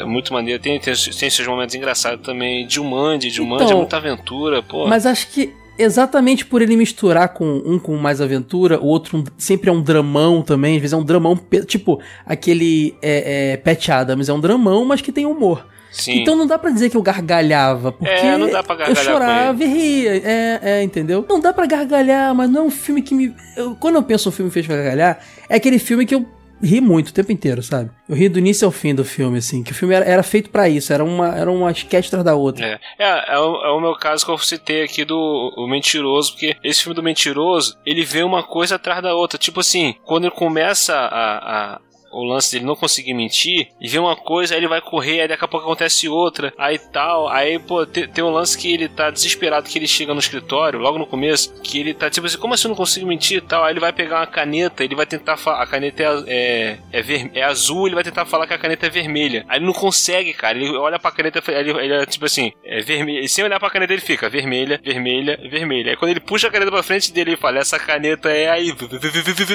[0.00, 0.62] é muito maneiro.
[0.62, 2.66] Tem, tem, tem seus momentos engraçados também.
[2.66, 4.86] Dilmande, Dilmande Então, é muita aventura, pô.
[4.86, 9.24] Mas acho que exatamente por ele misturar com um com mais aventura, o outro um-
[9.38, 13.88] sempre é um dramão também, às vezes é um dramão, tipo aquele é, é, Pat
[13.88, 15.66] Adams, é um dramão, mas que tem humor.
[15.90, 16.20] Sim.
[16.22, 19.04] Então não dá pra dizer que eu gargalhava, porque É, não dá pra eu gargalhar
[19.04, 21.26] chorava e ria, é, é, entendeu?
[21.28, 23.34] Não dá pra gargalhar, mas não é um filme que me...
[23.58, 25.18] eu- quando eu penso um filme que fez pra gargalhar,
[25.50, 26.24] é aquele filme que eu
[26.62, 27.90] ri muito o tempo inteiro, sabe?
[28.08, 30.50] Eu ri do início ao fim do filme, assim, que o filme era, era feito
[30.50, 32.66] pra isso, era uma, era uma sketch atrás da outra.
[32.66, 36.32] É, é, é, o, é o meu caso que eu citei aqui do o Mentiroso,
[36.32, 39.38] porque esse filme do Mentiroso, ele vê uma coisa atrás da outra.
[39.38, 41.74] Tipo assim, quando ele começa a.
[41.74, 41.80] a
[42.12, 45.28] o lance dele não conseguir mentir, e vê uma coisa, aí ele vai correr, aí
[45.28, 48.88] daqui a pouco acontece outra, aí tal, aí, pô, tem, tem um lance que ele
[48.88, 52.38] tá desesperado, que ele chega no escritório, logo no começo, que ele tá tipo assim,
[52.38, 53.64] como assim eu não consigo mentir e tal?
[53.64, 57.02] Aí ele vai pegar uma caneta, ele vai tentar falar, a caneta é, é, é,
[57.02, 59.44] ver- é azul, ele vai tentar falar que a caneta é vermelha.
[59.48, 62.80] Aí ele não consegue, cara, ele olha pra caneta, ele, ele é tipo assim, é
[62.80, 65.90] vermelha, sem olhar pra caneta ele fica vermelha, vermelha, vermelha.
[65.92, 68.70] Aí quando ele puxa a caneta pra frente dele, ele fala, essa caneta é aí,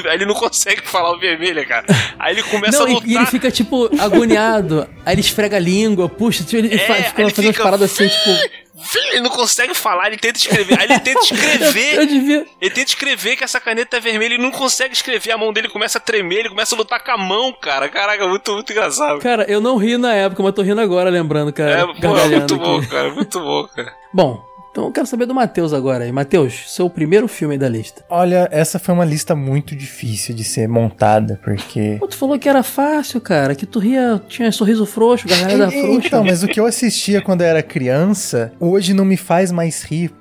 [0.09, 1.85] aí ele não consegue falar o vermelha, cara.
[2.19, 4.87] Aí ele começa Não, a e- e ele fica, tipo, agoniado.
[5.05, 7.63] aí ele esfrega a língua, puxa, tipo, ele, É, fa- fica ele fazendo umas fica-
[7.63, 8.29] paradas assim, tipo.
[9.11, 10.77] Ele não consegue falar, ele tenta escrever.
[10.79, 11.95] Aí ele tenta Eu, escrever.
[11.95, 12.45] eu devia.
[12.61, 15.31] Ele tenta escrever que essa caneta é vermelha e não consegue escrever.
[15.31, 17.89] A mão dele começa a tremer, ele começa a lutar com a mão, cara.
[17.89, 19.17] Caraca, muito, muito engraçado.
[19.19, 21.71] Cara, eu não ri na época, mas tô rindo agora, lembrando, cara.
[21.71, 22.87] É, pô, é muito bom, aqui.
[22.87, 23.09] cara.
[23.09, 23.93] Muito bom, cara.
[24.13, 26.11] Bom, então eu quero saber do Matheus agora aí.
[26.11, 28.03] Matheus, seu primeiro filme aí da lista.
[28.09, 31.97] Olha, essa foi uma lista muito difícil de ser montada, porque.
[31.99, 35.81] Pô, tu falou que era fácil, cara, que tu ria, tinha sorriso frouxo, gargalhada E-
[35.81, 36.07] frouxa.
[36.07, 39.83] Então, mas o que eu assistia quando eu era criança, hoje não me faz mais
[39.83, 40.11] rir.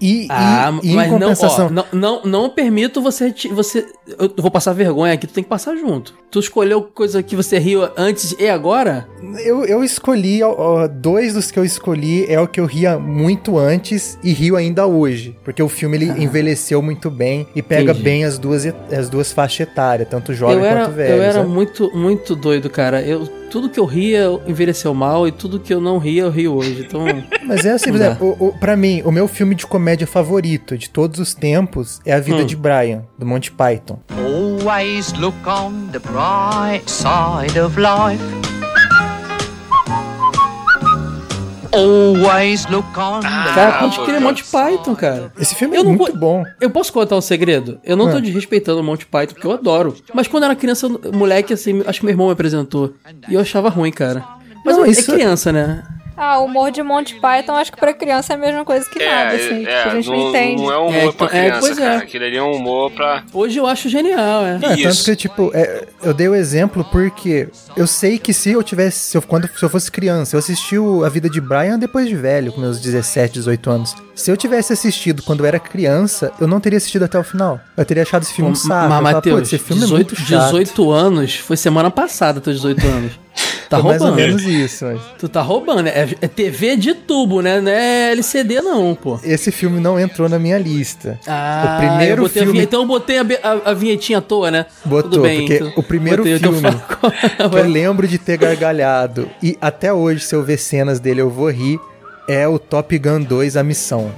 [0.00, 1.66] E, Ah, e, e em mas não, compensação.
[1.66, 3.86] ó, não, não, não permito você, te- você.
[4.18, 6.12] Eu vou passar vergonha aqui, tu tem que passar junto.
[6.30, 9.08] Tu escolheu coisa que você riu antes e agora?
[9.44, 13.56] Eu, eu escolhi, ó, dois dos que eu escolhi é o que eu ria muito
[13.58, 15.34] antes e rio ainda hoje.
[15.42, 18.02] Porque o filme ele envelheceu muito bem e pega Entendi.
[18.04, 21.14] bem as duas, as duas faixas etárias, tanto jovem eu era, quanto velho.
[21.14, 21.48] eu era sabe?
[21.48, 23.00] muito, muito doido, cara.
[23.00, 26.54] Eu, tudo que eu ria envelheceu mal e tudo que eu não ria eu rio
[26.54, 26.84] hoje.
[26.86, 27.02] Então,
[27.44, 28.06] Mas é assim, por Não dá.
[28.06, 32.00] exemplo, o, o, pra mim, o meu filme de comédia favorito de todos os tempos
[32.04, 32.46] é A Vida Hum.
[32.46, 33.98] de Brian, do Monty Python.
[34.16, 38.55] Always look on the bright side of life.
[41.76, 44.20] Always look on the cara, Ah, pode crer.
[44.20, 45.32] Monty Python, cara.
[45.38, 46.44] Esse filme Eu é não muito bom.
[46.60, 47.78] Eu posso contar um segredo?
[47.84, 48.20] Eu não tô Ah.
[48.20, 49.94] desrespeitando o Monty Python, porque eu adoro.
[50.14, 52.94] Mas quando eu era criança, moleque, assim, acho que meu irmão me apresentou.
[53.28, 54.24] E eu achava ruim, cara.
[54.64, 55.82] Mas Não, é isso- criança, né?
[56.16, 58.98] Ah, o humor de Monty Python, acho que pra criança é a mesma coisa que
[59.04, 59.58] nada, assim.
[59.60, 60.62] tipo, a gente não, entende.
[60.62, 61.80] não é um humor É, pra então- é, criança, pois é.
[61.82, 61.98] cara.
[61.98, 63.22] Aquilo ali é um humor pra.
[63.34, 64.58] Hoje eu acho genial, é.
[64.58, 68.52] Não, é tanto que, tipo, é, eu dei o exemplo porque eu sei que se
[68.52, 71.40] eu tivesse, se eu, quando, se eu fosse criança, eu assisti o A Vida de
[71.40, 73.94] Brian depois de velho, com meus 17, 18 anos.
[74.14, 77.60] Se eu tivesse assistido quando eu era criança, eu não teria assistido até o final.
[77.76, 78.68] Eu teria achado esse filme um saco.
[78.70, 80.44] Mas, falava, "Pô, Matheus, esse filme 18, é muito chato.
[80.46, 83.12] 18 anos foi semana passada, teus 18 anos.
[83.68, 84.26] Tá Foi mais ou roubando.
[84.26, 84.84] menos isso.
[84.84, 85.88] mas Tu tá roubando.
[85.88, 87.60] É, é TV de tubo, né?
[87.60, 89.18] Não é LCD, não, pô.
[89.24, 91.18] Esse filme não entrou na minha lista.
[91.26, 94.66] Ah, o primeiro eu filme então eu botei a, a- a vinhetinha à toa, né?
[94.84, 96.68] Botou, bem, porque então- o primeiro botei, então filme
[97.40, 97.48] é.
[97.48, 101.30] que eu lembro de ter gargalhado e até hoje, se eu ver cenas dele, eu
[101.30, 101.80] vou rir,
[102.28, 104.12] é o Top Gun 2, A Missão.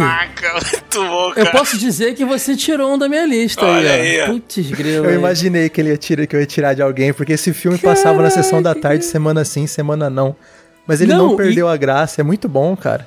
[0.00, 1.50] Caraca, muito bom, Eu cara.
[1.50, 4.26] posso dizer que você tirou um da minha lista Olha aí, aí.
[4.26, 5.04] Putz, grilo.
[5.04, 5.16] Eu aí.
[5.16, 8.22] imaginei que ele ia tirar, que eu ia tirar de alguém, porque esse filme passava
[8.22, 10.34] na sessão da tarde, semana sim, semana não.
[10.86, 13.06] Mas ele não, Não, perdeu a graça, é muito bom, cara.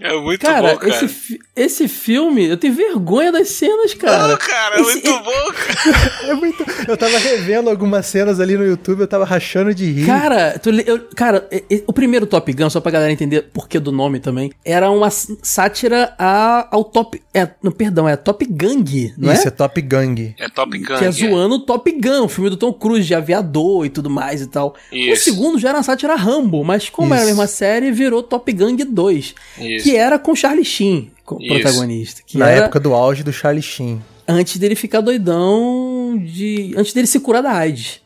[0.00, 0.90] É muito Cara, bom, cara.
[0.94, 4.28] Esse, fi- esse filme, eu tenho vergonha das cenas, cara.
[4.28, 6.18] Não, cara, é Esse- muito bom, cara.
[6.28, 6.64] É muito.
[6.86, 10.06] Eu tava revendo algumas cenas ali no YouTube, eu tava rachando de rir.
[10.06, 11.48] Cara, tu eu- cara,
[11.86, 16.14] o primeiro Top Gun, só pra galera entender porquê do nome também, era uma sátira
[16.18, 17.20] a- ao Top.
[17.34, 19.48] É, não, perdão, é Top Gang, não Isso, é?
[19.48, 20.34] é Top Gang.
[20.38, 20.96] É Top Gun.
[20.98, 24.10] Que é zoando o Top Gun, o filme do Tom Cruise, de aviador e tudo
[24.10, 24.74] mais e tal.
[24.92, 25.24] O Isso.
[25.24, 27.30] segundo já era uma sátira Rambo, mas como era a Isso.
[27.34, 29.34] mesma série, virou Top Gang 2.
[29.58, 29.87] Isso.
[29.90, 31.54] Que era com Charlie Sheen, como Isso.
[31.54, 32.20] protagonista.
[32.26, 34.02] Que Na era época do auge do Charlie Sheen.
[34.26, 36.74] antes dele ficar doidão de.
[36.76, 38.00] Antes dele se curar da AIDS.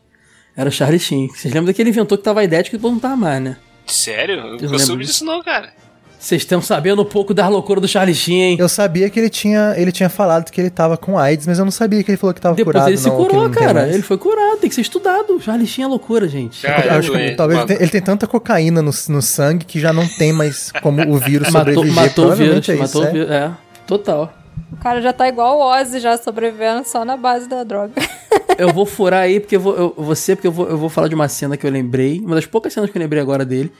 [0.55, 1.27] Era o Charlie Sheen.
[1.27, 3.57] Vocês lembram daquele inventor que tava idético e depois não tava mais, né?
[3.85, 4.35] Sério?
[4.35, 5.13] Eu não lembro soube disso.
[5.13, 5.73] disso não, cara.
[6.23, 8.57] Vocês estão sabendo um pouco das loucuras do Charlie Sheen, hein?
[8.57, 11.65] Eu sabia que ele tinha, ele tinha falado que ele tava com AIDS, mas eu
[11.65, 12.89] não sabia que ele falou que tava Depois curado.
[12.89, 13.89] ele se não, curou, cara.
[13.89, 15.37] Ele foi curado, tem que ser estudado.
[15.41, 16.61] Charlie Sheen é loucura, gente.
[16.61, 17.73] Cara, Eu acho que talvez maluco.
[17.73, 21.49] ele tem tanta cocaína no, no sangue que já não tem mais como o vírus
[21.49, 22.03] matou sobreviver.
[22.05, 23.11] matou o vírus, é isso, matou o é.
[23.11, 23.29] vírus.
[23.29, 23.51] É,
[23.85, 24.33] total.
[24.71, 27.95] O cara já tá igual o Ozzy, já sobrevivendo só na base da droga.
[28.57, 31.07] Eu vou furar aí, porque eu vou, eu, você, porque eu vou, eu vou falar
[31.07, 33.71] de uma cena que eu lembrei, uma das poucas cenas que eu lembrei agora dele,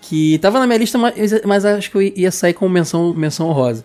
[0.00, 3.48] que tava na minha lista, mas, mas acho que eu ia sair com menção, menção
[3.48, 3.84] honrosa.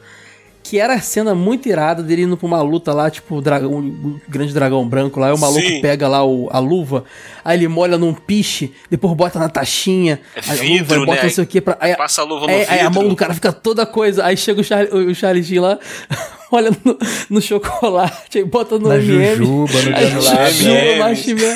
[0.63, 3.71] Que era a cena muito irada dele indo pra uma luta lá, tipo, o dragão,
[3.75, 5.79] um grande dragão branco lá, aí o maluco Sim.
[5.79, 7.03] pega lá o, a luva,
[7.43, 11.17] aí ele molha num piche, depois bota na taxinha, É aí a vidro, luva, bota
[11.21, 11.23] né?
[11.27, 13.15] não sei o que, pra, aí, Passa a luva no aí, aí a mão do
[13.15, 15.77] cara fica toda coisa, aí chega o Charlie, o Charlie lá,
[16.51, 16.97] olha no,
[17.29, 20.51] no chocolate, aí bota no Na M&M, jujuba, no Aí granulado.
[20.51, 21.55] jujuba,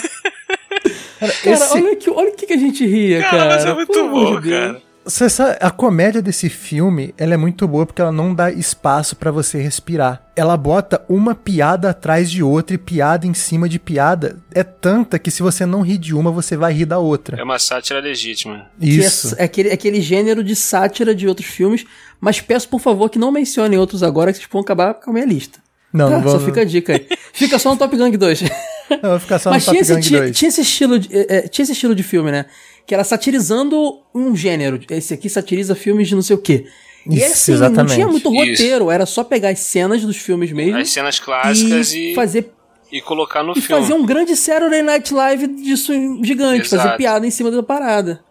[1.20, 3.38] Cara, esse- olha, que, olha o que, que a gente ria, cara.
[3.38, 4.82] Cara, mas é muito amor bom, de cara.
[5.06, 9.16] Você sabe, a comédia desse filme, ela é muito boa porque ela não dá espaço
[9.16, 10.22] pra você respirar.
[10.36, 14.38] Ela bota uma piada atrás de outra e piada em cima de piada.
[14.54, 17.40] É tanta que se você não rir de uma, você vai rir da outra.
[17.40, 18.68] É uma sátira legítima.
[18.80, 19.34] Que Isso.
[19.38, 21.86] É, é aquele, aquele gênero de sátira de outros filmes,
[22.22, 25.14] mas peço, por favor, que não mencionem outros agora, que vocês vão acabar com a
[25.14, 25.60] minha lista.
[25.92, 26.16] Não, Tá?
[26.18, 27.08] não vou, Só fica a dica aí.
[27.34, 28.44] Fica só no Top Gun 2.
[29.02, 30.38] não, vou ficar só Mas no tinha Top esse, Gang tinha, 2.
[30.38, 32.46] tinha esse estilo de, é, tinha esse estilo de filme, né?
[32.86, 34.80] Que era satirizando um gênero.
[34.90, 36.66] Esse aqui satiriza filmes de não sei o quê.
[37.10, 37.94] E Isso, assim, não exatamente.
[37.96, 38.52] tinha muito Isso.
[38.52, 42.52] roteiro, era só pegar as cenas dos filmes mesmo As cenas clássicas e e, fazer
[42.92, 43.82] e colocar no e filme.
[43.82, 46.84] fazer um grande Saturday Night Live disso gigante, Exato.
[46.84, 48.22] fazer piada em cima da parada.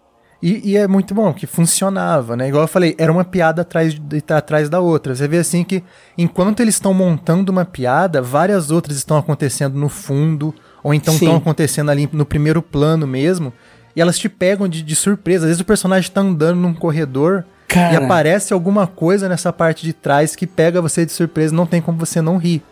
[0.40, 2.48] E, e é muito bom, que funcionava, né?
[2.48, 5.14] Igual eu falei, era uma piada atrás, de, atrás da outra.
[5.14, 5.82] Você vê assim que,
[6.16, 11.36] enquanto eles estão montando uma piada, várias outras estão acontecendo no fundo, ou então estão
[11.36, 13.52] acontecendo ali no primeiro plano mesmo,
[13.96, 15.44] e elas te pegam de, de surpresa.
[15.44, 18.04] Às vezes o personagem tá andando num corredor e Cara.
[18.04, 21.98] aparece alguma coisa nessa parte de trás que pega você de surpresa, não tem como
[21.98, 22.62] você não rir.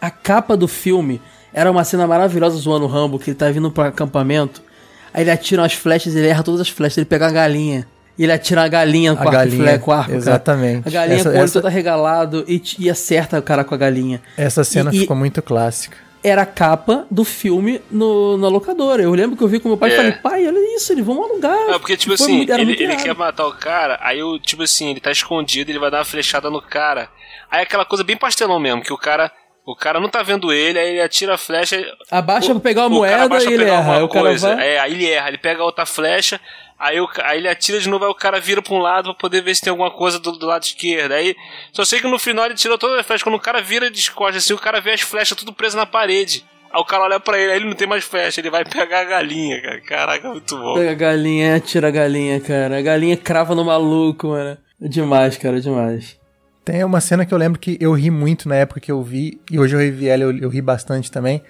[0.00, 1.22] A capa do filme
[1.54, 4.60] era uma cena maravilhosa zoando o Rambo, que ele tá vindo pro acampamento.
[5.12, 7.86] Aí ele atira umas flechas, ele erra todas as flechas, ele pega a galinha.
[8.18, 10.16] E ele atira a galinha com A arco e galinha, flecha, com arco, cara.
[10.16, 10.88] exatamente.
[10.88, 13.74] A galinha Essa- com o olho essa- todo arregalado e, e acerta o cara com
[13.74, 14.22] a galinha.
[14.36, 15.96] Essa cena E- e- ficou muito clássica.
[16.24, 19.02] Era a capa do filme no, na locadora.
[19.02, 19.96] Eu lembro que eu vi com meu pai e É.
[19.96, 21.56] falei, pai, olha isso, eles vão alugar.
[21.70, 24.98] É, porque, tipo assim, ele, ele quer matar o cara, aí o, tipo assim, ele
[25.00, 27.08] tá escondido, ele vai dar uma flechada no cara.
[27.50, 29.30] Aí aquela coisa bem pastelão mesmo, que o cara.
[29.66, 31.76] O cara não tá vendo ele, aí ele atira a flecha.
[32.08, 33.96] Abaixa pra pegar uma o moeda e ele erra.
[33.96, 34.54] Aí o cara coisa.
[34.54, 34.68] vai...
[34.68, 36.40] É, aí ele erra, ele pega outra flecha,
[36.78, 39.14] aí, o, aí ele atira de novo, aí o cara vira pra um lado pra
[39.14, 41.10] poder ver se tem alguma coisa do, do lado esquerdo.
[41.10, 41.34] Aí
[41.72, 43.24] só sei que no final ele tirou todas as flechas.
[43.24, 45.84] Quando o cara vira de costas assim, o cara vê as flechas tudo preso na
[45.84, 46.44] parede.
[46.72, 49.00] Aí o cara olha pra ele, aí ele não tem mais flecha, ele vai pegar
[49.00, 49.80] a galinha, cara.
[49.80, 50.74] Caraca, muito bom.
[50.74, 52.78] Pega a galinha, atira a galinha, cara.
[52.78, 54.56] A galinha crava no maluco, mano.
[54.80, 56.15] Demais, cara, demais.
[56.66, 59.40] Tem uma cena que eu lembro que eu ri muito na época que eu vi,
[59.48, 61.40] e hoje eu revi ela, eu, eu ri bastante também.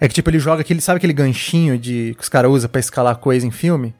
[0.00, 2.80] É que, tipo, ele joga aquele, sabe aquele ganchinho de, que os caras usam pra
[2.80, 3.94] escalar coisa em filme?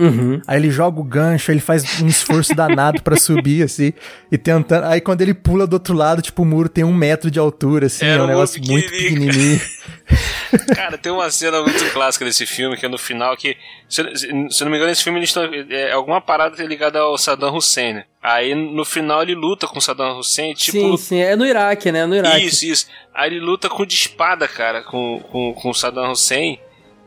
[0.00, 0.40] Uhum.
[0.46, 3.92] Aí ele joga o gancho, ele faz um esforço danado pra subir, assim,
[4.32, 4.84] e tentando.
[4.86, 7.86] Aí quando ele pula do outro lado, tipo, o muro tem um metro de altura,
[7.86, 9.60] assim, Era é um um negócio muito pequenininho.
[10.74, 13.56] Cara, tem uma cena muito clássica desse filme, que é no final que,
[13.88, 14.16] se, eu-
[14.50, 17.94] se não me engano, esse filme eles tão, é alguma parada ligada ao Saddam Hussein.
[17.94, 18.04] né?
[18.22, 20.72] Aí no final ele luta com o Saddam Hussein, tipo.
[20.78, 22.04] sim, sim, é no Iraque, né?
[22.06, 22.46] No Iraque.
[22.46, 22.86] Isso, isso.
[23.14, 26.58] Aí ele luta com de espada, cara, com, com, com o Saddam Hussein.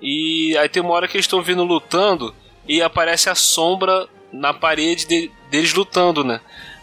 [0.01, 2.33] E aí tem uma hora que eles estão vindo lutando
[2.67, 6.39] e aparece a sombra na parede de- deles lutando, né?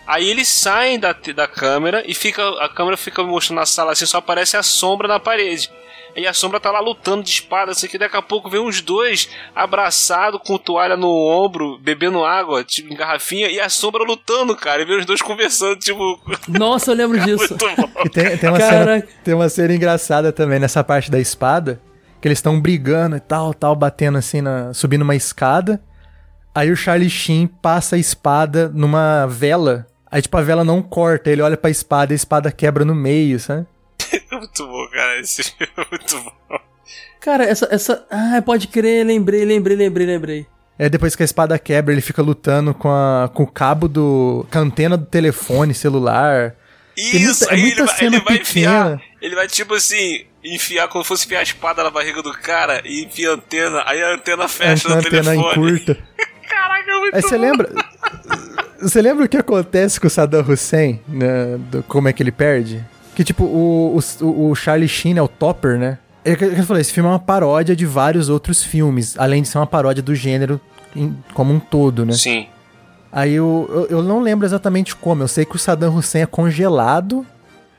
[0.07, 4.07] Aí eles saem da, da câmera e fica, a câmera fica mostrando na sala assim,
[4.07, 5.71] só aparece a sombra na parede.
[6.17, 8.81] E a sombra tá lá lutando de espada, assim, que daqui a pouco vem os
[8.81, 14.57] dois abraçados com toalha no ombro, bebendo água, tipo, em garrafinha, e a sombra lutando,
[14.57, 14.83] cara.
[14.83, 16.21] E vem os dois conversando, tipo.
[16.49, 17.57] Nossa, eu lembro disso.
[17.61, 18.03] muito bom.
[18.05, 21.81] E tem, tem, uma cena, tem uma cena engraçada também nessa parte da espada,
[22.21, 25.81] que eles estão brigando e tal, tal, batendo assim, na, subindo uma escada.
[26.55, 29.87] Aí o Charlie Sheen passa a espada numa vela.
[30.11, 32.95] Aí, tipo, a vela não corta, ele olha pra espada e a espada quebra no
[32.95, 33.67] meio, sabe?
[34.33, 35.21] muito bom, cara.
[35.21, 36.59] Esse filme é muito bom.
[37.21, 38.05] Cara, essa, essa.
[38.11, 40.47] Ah, pode crer, lembrei, lembrei, lembrei, lembrei.
[40.79, 44.47] É depois que a espada quebra, ele fica lutando com, a, com o cabo do.
[44.51, 46.57] com a antena do telefone celular.
[47.01, 48.85] Isso, muita- é aí muita ele vai, cena ele vai enfiar.
[48.97, 49.03] pequena.
[49.23, 52.81] Ele vai, tipo assim, enfiar como se fosse enfiar a espada na barriga do cara
[52.85, 55.71] e enfia a antena, aí a antena fecha a no antena telefone.
[55.73, 55.99] encurta.
[56.49, 57.71] Caraca, é muito Aí você lembra.
[58.81, 61.01] Você lembra o que acontece com o Saddam Hussein?
[61.07, 62.85] né, do- como é que ele perde?
[63.15, 65.99] Que tipo, o, o, o Charlie Sheen é o Topper, né?
[66.25, 69.49] É que eu falei, esse filme é uma paródia de vários outros filmes, além de
[69.49, 70.61] ser uma paródia do gênero
[70.97, 72.13] em- como um todo, né?
[72.15, 72.47] Sim.
[73.13, 76.27] Aí eu, eu, eu não lembro exatamente como, eu sei que o Saddam Hussein é
[76.27, 77.27] congelado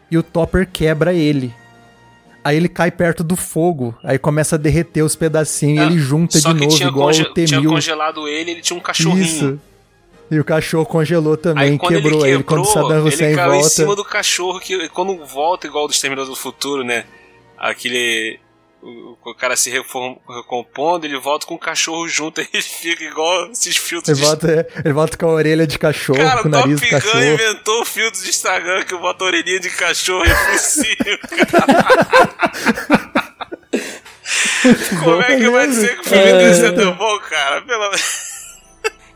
[0.09, 1.53] e o Topper quebra ele.
[2.43, 5.99] Aí ele cai perto do fogo, aí começa a derreter os pedacinhos e Ah, ele
[5.99, 7.47] junta Só de novo, igual o T-1000.
[7.47, 9.21] tinha congelado ele, ele tinha um cachorrinho.
[9.23, 9.59] Isso.
[10.29, 12.43] E o cachorro congelou também, Aí quebrou ele ele.
[12.43, 13.69] Quando o Saddam Hussein ele caiu em volta.
[13.69, 17.03] cima do cachorro que quando volta igual do Exterminador do Futuro, né?
[17.57, 18.39] Aquele
[18.81, 23.03] o, o cara se reform- recompondo, ele volta com o cachorro junto, aí ele fica
[23.03, 26.49] igual esses filtros Ele de volta, ele volta com a orelha de cachorro, Cara, com
[26.49, 27.23] o Top nariz do Gun cachorro.
[27.23, 31.17] inventou o filtro de Instagram que bota a orelhinha de cachorro é possível,
[35.03, 37.61] Como é que vai dizer que o filme desse é tão bom, cara?
[37.61, 37.91] Pelo...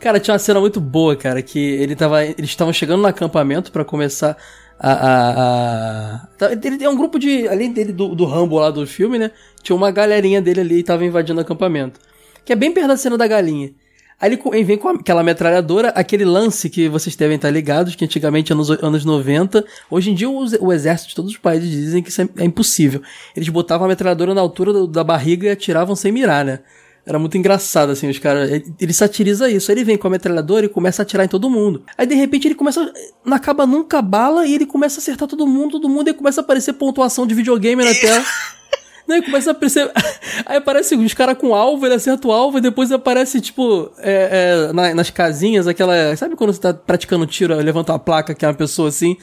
[0.02, 3.72] Cara, tinha uma cena muito boa, cara, que ele tava, eles estavam chegando no acampamento
[3.72, 4.36] pra começar
[4.80, 7.48] a, a, a- tá, Ele tem um grupo de.
[7.48, 9.32] Além dele, do, do Rambo lá do filme, né?
[9.64, 12.00] Tinha uma galerinha dele ali e tava invadindo o acampamento.
[12.44, 13.72] Que é bem perto da cena da galinha.
[14.20, 18.54] Aí ele vem com aquela metralhadora, aquele lance que vocês devem estar ligados, que antigamente,
[18.54, 22.10] anos, anos 90, hoje em dia o, o exército de todos os países dizem que
[22.10, 23.02] isso é, é impossível.
[23.36, 26.60] Eles botavam a metralhadora na altura do- da barriga e atiravam sem mirar, né?
[27.06, 28.50] Era muito engraçado, assim, os caras.
[28.80, 29.70] Ele, satiriza isso.
[29.72, 31.84] Aí ele vem com a metralhadora e começa a atirar em todo mundo.
[31.98, 32.92] Aí de repente ele começa.
[33.24, 36.14] Não acaba nunca a bala e ele começa a acertar todo mundo, todo mundo, e
[36.14, 38.24] começa a aparecer pontuação de videogame na tela.
[39.08, 39.92] Não, começa a perceber.
[40.48, 44.68] Aí aparece os caras com alvo, ele acerta o alvo, e depois aparece, tipo, é,
[44.70, 46.16] é, na- nas casinhas, aquela.
[46.16, 49.16] Sabe quando você tá praticando tiro, levanta uma placa que é uma pessoa assim?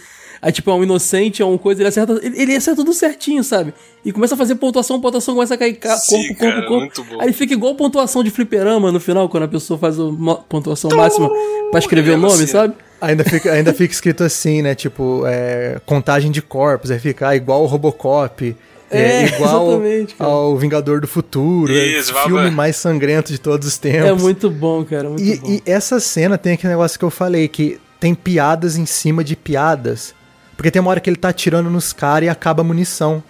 [0.44, 2.18] Aí, tipo, é um inocente, é uma coisa, ele acerta.
[2.20, 3.72] Ele, ele acerta tudo certinho, sabe?
[4.04, 6.80] E começa a fazer pontuação, pontuação começa a cair ca- Sim, corpo, corpo, cara, corpo.
[6.80, 7.20] muito bom.
[7.20, 10.02] Aí fica igual pontuação de fliperama no final, quando a pessoa faz a
[10.48, 11.30] pontuação máxima
[11.70, 12.52] pra escrever o lembro nome, assim.
[12.52, 12.74] sabe?
[13.00, 14.74] Ainda fica, ainda fica escrito assim, né?
[14.74, 18.56] Tipo, é, contagem de corpos, aí fica ah, igual o Robocop.
[18.90, 19.80] É, É, igual
[20.18, 21.72] ao Vingador do Futuro.
[21.72, 24.08] é Isso, o vai- filme mais sangrento de todos os tempos.
[24.10, 25.48] É muito bom, cara, muito E, bom.
[25.48, 29.34] e essa cena tem aquele negócio que eu falei, que tem piadas em cima de
[29.36, 30.14] piadas.
[30.62, 33.20] Porque tem uma hora que ele tá atirando nos caras e acaba a munição.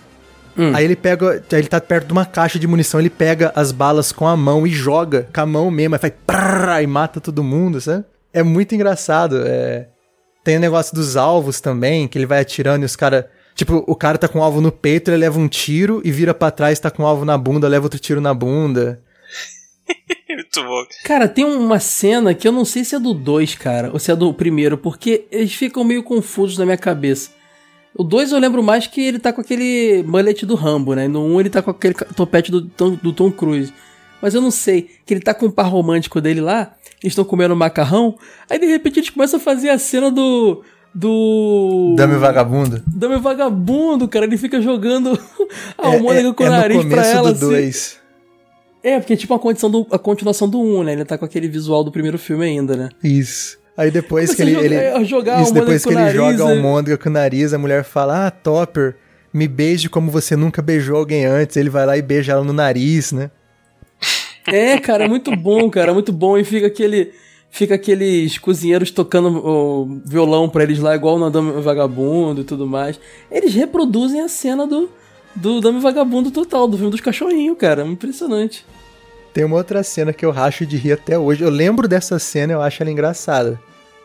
[0.55, 0.71] Hum.
[0.75, 4.13] Aí ele pega, ele tá perto de uma caixa de munição, ele pega as balas
[4.13, 7.43] com a mão e joga com a mão mesmo, aí faz prrr, e mata todo
[7.43, 8.05] mundo, sabe?
[8.35, 9.45] É muito engraçado.
[9.47, 9.89] É...
[10.45, 13.25] Tem o negócio dos alvos também, que ele vai atirando e os caras.
[13.55, 16.35] Tipo, o cara tá com um alvo no peito, ele leva um tiro e vira
[16.35, 19.01] pra trás, tá com um alvo na bunda, leva outro tiro na bunda.
[20.29, 20.85] Muito bom.
[21.05, 24.11] Cara, tem uma cena que eu não sei se é do 2, cara, ou se
[24.11, 27.31] é do primeiro, porque eles ficam meio confusos na minha cabeça.
[27.95, 31.07] O 2 eu lembro mais que ele tá com aquele mullet do Rambo, né?
[31.07, 33.73] No 1 um ele tá com aquele topete do Tom, do Tom Cruise.
[34.23, 37.25] Mas eu não sei, que ele tá com o par romântico dele lá, eles estão
[37.25, 38.17] comendo macarrão,
[38.49, 40.63] aí de repente eles começam a fazer a cena do.
[40.95, 41.95] Do.
[41.97, 42.83] Dame vagabundo.
[42.87, 44.27] Dame vagabundo, cara.
[44.27, 45.19] Ele fica jogando
[45.79, 47.33] a É- almôndega é- com é o no nariz pra ela.
[47.33, 47.97] do assim.
[48.83, 48.95] 2.
[48.95, 50.93] É, porque é tipo a, condição do, a continuação do 1, né?
[50.93, 52.89] Ele tá com aquele visual do primeiro filme ainda, né?
[53.03, 53.59] Isso.
[53.77, 54.51] Aí depois Começa que ele.
[54.51, 56.53] a jogar- ele- a jogar a isso, depois que ele o nariz, joga a né?
[56.57, 58.97] almôndega com o nariz, a mulher fala: Ah, Topper,
[59.33, 61.57] me beije como você nunca beijou alguém antes.
[61.57, 63.31] Ele vai lá e beija ela no nariz, né?
[64.47, 66.37] É, cara, é muito bom, cara, muito bom.
[66.37, 67.13] E fica aquele.
[67.55, 72.67] Fica aqueles cozinheiros tocando o violão pra eles lá, igual no Dame Vagabundo e tudo
[72.67, 72.99] mais.
[73.31, 74.89] Eles reproduzem a cena do,
[75.35, 77.85] do Dame Vagabundo total, do filme dos cachorrinhos, cara.
[77.87, 78.65] Impressionante.
[79.33, 81.43] Tem uma outra cena que eu racho de rir até hoje.
[81.43, 83.59] Eu lembro dessa cena, eu acho ela engraçada.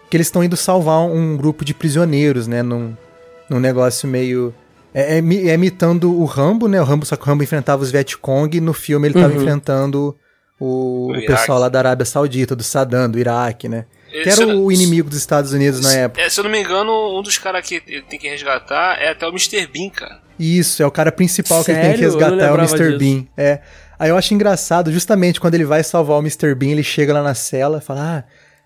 [0.09, 2.63] Que eles estão indo salvar um grupo de prisioneiros, né?
[2.63, 2.95] Num,
[3.49, 4.53] num negócio meio.
[4.93, 6.79] É, é é imitando o Rambo, né?
[6.81, 9.41] O Rambo, só que o Rambo enfrentava os Vietcong e no filme ele tava Uhum.
[9.41, 10.15] enfrentando
[10.57, 13.85] o, O o pessoal lá da Arábia Saudita, do Saddam, do Iraque, né?
[14.09, 16.21] Que Esse era o inimigo dos Estados Unidos na época.
[16.21, 19.09] É, se eu não me engano, um dos caras que ele tem que resgatar é
[19.09, 19.67] até o Mr.
[19.67, 20.21] Bean, cara.
[20.39, 22.13] Isso, é o cara principal que ele tem que Sério?
[22.13, 22.77] Resgatar, é o Mr.
[22.77, 22.97] disso.
[22.97, 23.27] Bean.
[23.35, 23.59] É.
[23.99, 26.53] Aí eu acho engraçado, justamente quando ele vai salvar o Mr.
[26.53, 28.23] Bean, ele chega lá na cela e fala: Ah,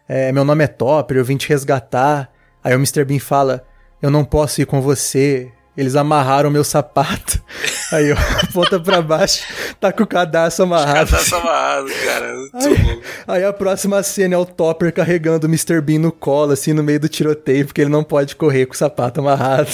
[0.07, 2.29] é, meu nome é Topper, eu vim te resgatar.
[2.63, 3.05] Aí o Mr.
[3.05, 3.63] Bean fala:
[4.01, 5.51] Eu não posso ir com você.
[5.77, 7.41] Eles amarraram meu sapato.
[7.93, 9.43] Aí eu aponta pra baixo,
[9.79, 11.09] tá com o cadarço amarrado.
[11.11, 12.33] Cadastro amarrado, cara.
[12.53, 12.75] Ai.
[12.75, 13.01] bom.
[13.27, 15.81] Aí a próxima cena é o Topper carregando o Mr.
[15.81, 18.77] Bean no colo, assim, no meio do tiroteio, porque ele não pode correr com o
[18.77, 19.69] sapato amarrado.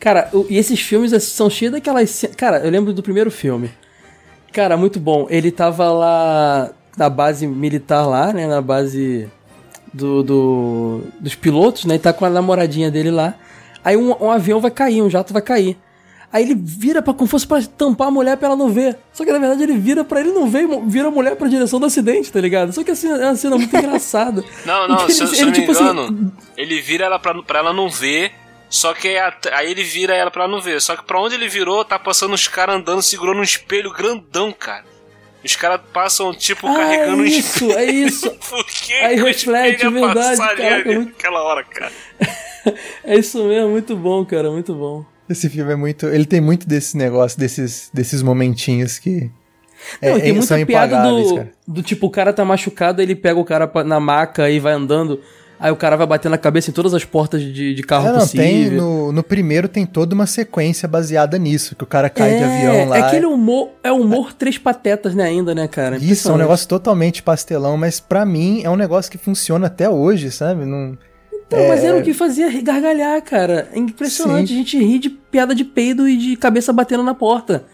[0.00, 2.24] Cara, o- e esses filmes são cheios daquelas.
[2.36, 3.70] Cara, eu lembro do primeiro filme.
[4.52, 5.26] Cara, muito bom.
[5.30, 8.48] Ele tava lá na base militar lá, né?
[8.48, 9.28] Na base
[9.94, 11.94] do, do- dos pilotos, né?
[11.94, 13.34] E tá com a namoradinha dele lá.
[13.84, 15.76] Aí um, um avião vai cair, um jato vai cair.
[16.32, 18.96] Aí ele vira pra, como fosse pra tampar a mulher pra ela não ver.
[19.12, 21.48] Só que na verdade ele vira pra ele não ver, e vira a mulher pra
[21.48, 22.72] direção do acidente, tá ligado?
[22.72, 24.44] Só que assim, é uma cena muito engraçada.
[24.64, 26.80] Não, não, Porque se, eu- ele- se eu não ele, me tipo assim, engano, ele
[26.80, 28.30] vira ela pra, pra ela não ver.
[28.68, 29.18] Só que aí,
[29.52, 30.80] aí ele vira ela pra ela não ver.
[30.80, 34.52] Só que pra onde ele virou, tá passando uns caras andando segurando um espelho grandão,
[34.52, 34.84] cara.
[35.44, 37.72] Os caras passam, tipo, Ah, carregando é um isso, espelho.
[37.78, 38.30] é isso.
[38.48, 41.92] Por que Aí que o reflete, ia verdade, caraca, muito- naquela hora, cara?
[43.02, 45.02] É isso mesmo, muito bom, cara, muito bom.
[45.30, 46.06] Esse filme é muito.
[46.06, 49.30] Ele tem muito desse negócio, desses, desses momentinhos que.
[50.02, 51.52] Não, e tem é- são muita piada impagáveis, do, cara.
[51.66, 55.22] do tipo, o cara tá machucado, ele pega o cara na maca e vai andando,
[55.60, 58.12] aí o cara vai batendo a cabeça em todas as portas de, de carro É,
[58.12, 58.82] não, tem, possível.
[58.82, 62.44] no, no primeiro tem toda uma sequência baseada nisso, que o cara cai de É,
[62.44, 62.96] avião lá.
[62.96, 65.98] É aquele humor, é humor três patetas, né, ainda, né, cara?
[65.98, 69.88] Isso, é um negócio totalmente pastelão, mas pra mim é um negócio que funciona até
[69.88, 70.64] hoje, sabe?
[70.64, 70.96] Não...
[71.46, 73.68] Então, mas era o que fazia gargalhar, cara.
[73.72, 74.54] É impressionante, Sim.
[74.54, 77.64] a gente ri de piada de peido e de cabeça batendo na porta.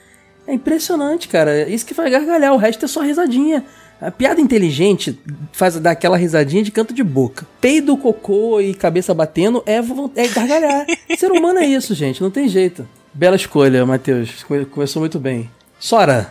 [0.46, 1.51] É impressionante, cara.
[1.55, 3.64] É Isso que faz gargalhar, o resto é só risadinha.
[4.00, 5.18] A piada inteligente
[5.52, 7.46] faz dar aquela risadinha de canto de boca.
[7.61, 9.76] Peido, cocô e cabeça batendo é,
[10.16, 10.87] é gargalhar.
[11.16, 12.87] Ser humano é isso, gente, não tem jeito.
[13.14, 14.42] Bela escolha, Matheus.
[14.44, 15.50] Come- Começou muito bem.
[15.78, 16.30] Sora,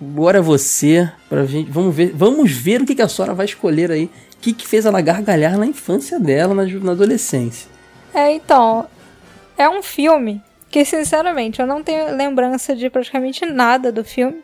[0.00, 1.10] agora é você.
[1.28, 4.04] Pra gente, vamos, ver, vamos ver o que, que a Sora vai escolher aí.
[4.06, 7.68] O que, que fez ela gargalhar na infância dela, na, na adolescência.
[8.14, 8.86] É, então,
[9.58, 14.38] é um filme que, sinceramente, eu não tenho lembrança de praticamente nada do filme.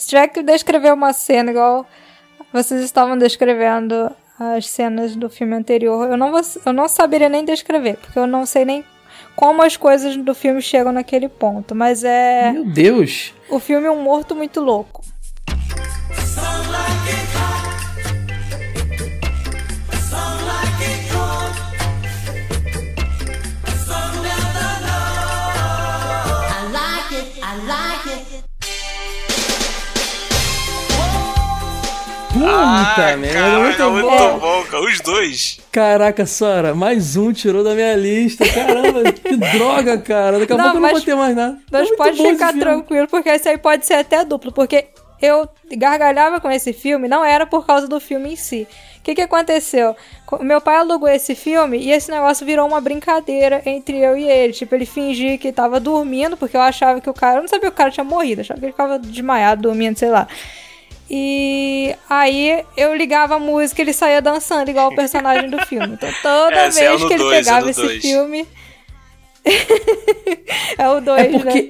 [0.00, 1.86] Se tiver que descrever uma cena igual
[2.50, 7.44] vocês estavam descrevendo as cenas do filme anterior, eu não, vou, eu não saberia nem
[7.44, 8.82] descrever, porque eu não sei nem
[9.36, 11.74] como as coisas do filme chegam naquele ponto.
[11.74, 12.50] Mas é.
[12.50, 13.34] Meu Deus.
[13.50, 15.04] O filme é um morto muito louco.
[32.40, 34.38] Puta Ah, merda, muito muito bom.
[34.38, 34.82] bom, cara.
[34.84, 35.60] Os dois.
[35.70, 38.44] Caraca, Sora, mais um tirou da minha lista.
[38.48, 40.38] Caramba, que droga, cara.
[40.38, 41.58] Daqui a Não, pouco eu não mas- vou ter mais nada.
[41.70, 44.52] Mas É pode ficar tranquilo, porque esse aí pode ser até duplo.
[44.52, 44.86] Porque
[45.20, 48.66] eu gargalhava com esse filme, não era por causa do filme em si.
[48.98, 49.94] O que, que aconteceu?
[50.26, 54.24] Co- Meu pai alugou esse filme e esse negócio virou uma brincadeira entre eu e
[54.24, 54.52] ele.
[54.52, 57.36] Tipo, ele fingia que tava dormindo, porque eu achava que o cara.
[57.38, 60.08] Eu não sabia que o cara tinha morrido, achava que ele ficava desmaiado, dormindo, sei
[60.10, 60.26] lá.
[61.12, 65.94] E aí eu ligava a música e ele saía dançando, igual o personagem do filme.
[65.94, 68.00] Então toda É, é vez no que ele dois, é pegava no esse dois.
[68.00, 68.46] filme.
[70.78, 71.68] é o 2, É porque, né?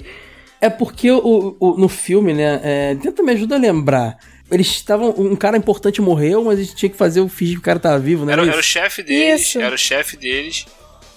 [0.61, 2.61] é porque o, o- no filme, né?
[2.63, 4.19] é, tenta me ajuda a lembrar.
[4.51, 5.11] Eles estavam.
[5.17, 7.99] Um cara importante morreu, mas eles tinham que fazer o fingir que o cara tava
[8.01, 8.33] vivo, né?
[8.33, 9.61] Era, era o chefe deles, Isso.
[9.61, 10.67] era o chefe deles.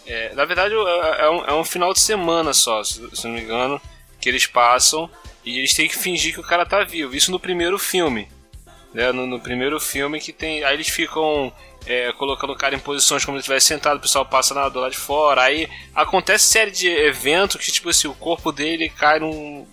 [0.06, 3.34] É, na verdade, é, é um, é um final de semana só, se, se não
[3.34, 3.82] me engano,
[4.22, 5.10] que eles passam
[5.46, 7.16] e eles têm que fingir que o cara tá vivo.
[7.16, 8.28] Isso no primeiro filme.
[8.94, 9.12] Né?
[9.12, 10.64] No, no primeiro filme que tem.
[10.64, 11.52] Aí eles ficam
[11.86, 14.70] é, colocando o cara em posições como se ele estivesse sentado, o pessoal passa na,
[14.70, 15.44] do lado de fora.
[15.44, 19.68] Aí acontece série de eventos que, tipo assim, o corpo dele cai num.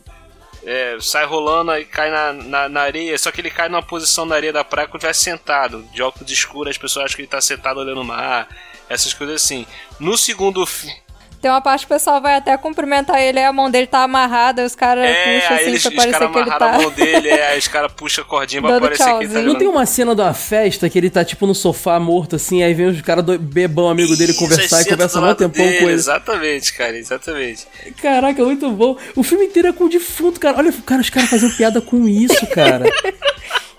[0.65, 4.25] é, sai rolando e cai na, na, na areia, só que ele cai numa posição
[4.25, 5.83] na areia da praia quando estivesse sentado.
[5.93, 8.49] De óculos escuros, as pessoas acham que ele tá sentado olhando o mar,
[8.89, 9.67] essas coisas assim.
[9.99, 11.01] No segundo filme.
[11.41, 14.03] Tem uma parte que o pessoal vai até cumprimentar ele, aí a mão dele tá
[14.03, 16.71] amarrada, aí os caras É, puxam assim eles, pra os parecer caras que ele tá.
[16.75, 19.19] a mão dele, é, aí os caras puxam a cordinha pra Dando parecer que ele
[19.21, 19.47] tá tchauzinho.
[19.47, 22.63] Não tem uma cena de uma festa que ele tá tipo no sofá morto assim,
[22.63, 25.79] aí vem os caras do bebão amigo dele Isso, conversar e conversa um tempão dele,
[25.79, 25.93] com ele.
[25.95, 27.67] Exatamente, cara, exatamente.
[28.03, 28.97] Caraca, muito bom.
[29.17, 30.59] O filme inteiro é com o defunto, cara.
[30.59, 32.85] Olha, cara, os caras fazendo piada com isso, cara.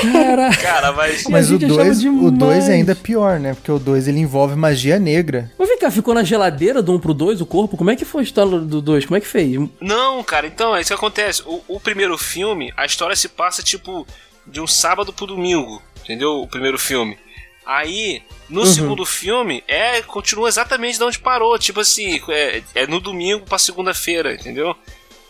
[0.00, 0.56] Caraca.
[0.62, 1.24] Cara, mas.
[1.28, 3.54] Mas o gente achava 2 o é ainda pior, né?
[3.54, 5.50] Porque o 2 ele envolve magia negra.
[5.58, 7.76] Mas vem cá, ficou na geladeira do 1 pro 2 o corpo?
[7.76, 9.04] Como é que foi a história do 2?
[9.06, 9.58] Como é que fez?
[9.80, 11.42] Não, cara, então, é isso que acontece.
[11.44, 14.06] O, o primeiro filme, a história se passa tipo
[14.46, 16.40] de um sábado pro domingo, entendeu?
[16.40, 17.18] O primeiro filme.
[17.66, 21.56] Aí, no segundo filme, é continua exatamente de onde parou.
[21.58, 24.74] Tipo assim, é, é no domingo pra segunda-feira, entendeu?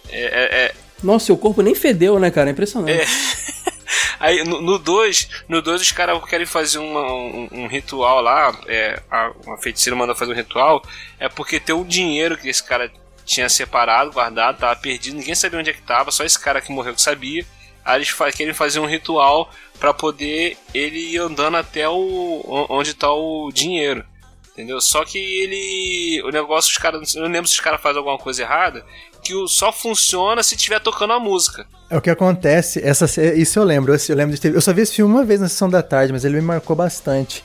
[0.09, 2.49] É, é- é- Nossa, o corpo nem fedeu, né, cara?
[2.49, 3.07] É impressionante.
[4.21, 9.01] Aí no 2, no 2 os caras querem fazer uma- um, um ritual lá, é,
[9.11, 10.83] a, uma feiticeira manda fazer um ritual,
[11.19, 12.91] é porque tem um dinheiro que esse cara
[13.25, 16.73] tinha separado, guardado, tava perdido, ninguém sabia onde é que tava, só esse cara que
[16.73, 17.45] morreu que sabia.
[17.85, 22.93] Aí eles fa- querem fazer um ritual pra poder ele ir andando até o- onde
[22.95, 24.05] tá o dinheiro.
[24.53, 24.81] Entendeu?
[24.81, 26.23] Só que ele.
[26.25, 27.15] O negócio, os caras.
[27.15, 28.85] Eu não lembro se os caras fazem alguma coisa errada.
[29.31, 31.65] Que só funciona se tiver tocando a música.
[31.89, 34.83] É o que acontece, essa, isso eu lembro, eu lembro de ter, eu só vi
[34.83, 37.45] esse filme uma vez na sessão da tarde, mas ele me marcou bastante.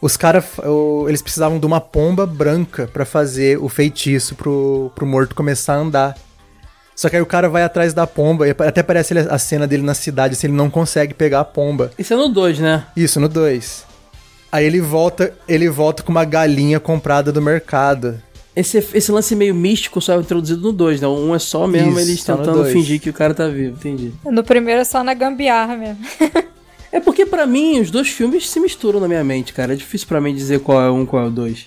[0.00, 0.44] Os caras,
[1.08, 5.78] eles precisavam de uma pomba branca pra fazer o feitiço pro, pro morto começar a
[5.78, 6.18] andar.
[6.94, 9.82] Só que aí o cara vai atrás da pomba, e até parece a cena dele
[9.82, 11.92] na cidade, se ele não consegue pegar a pomba.
[11.98, 12.84] Isso é no 2, né?
[12.96, 13.86] Isso, no 2.
[14.50, 18.20] Aí ele volta, ele volta com uma galinha comprada do mercado.
[18.54, 21.08] Esse, esse lance meio místico só é introduzido no 2, né?
[21.08, 22.72] Um é só mesmo Isso, eles só no tentando dois.
[22.72, 24.12] fingir que o cara tá vivo, entendi.
[24.24, 25.98] No primeiro é só na gambiarra mesmo.
[26.92, 29.72] É porque pra mim os dois filmes se misturam na minha mente, cara.
[29.72, 31.66] É difícil pra mim dizer qual é um qual é o dois.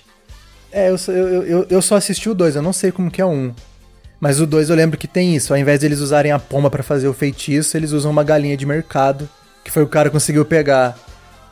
[0.70, 3.20] É, eu, só- eu, eu, eu só assisti o 2, eu não sei como que
[3.20, 3.52] é um.
[4.20, 5.52] Mas o 2 eu lembro que tem isso.
[5.52, 8.56] Ao invés de eles usarem a pomba pra fazer o feitiço, eles usam uma galinha
[8.56, 9.28] de mercado,
[9.64, 10.96] que foi o cara que conseguiu pegar.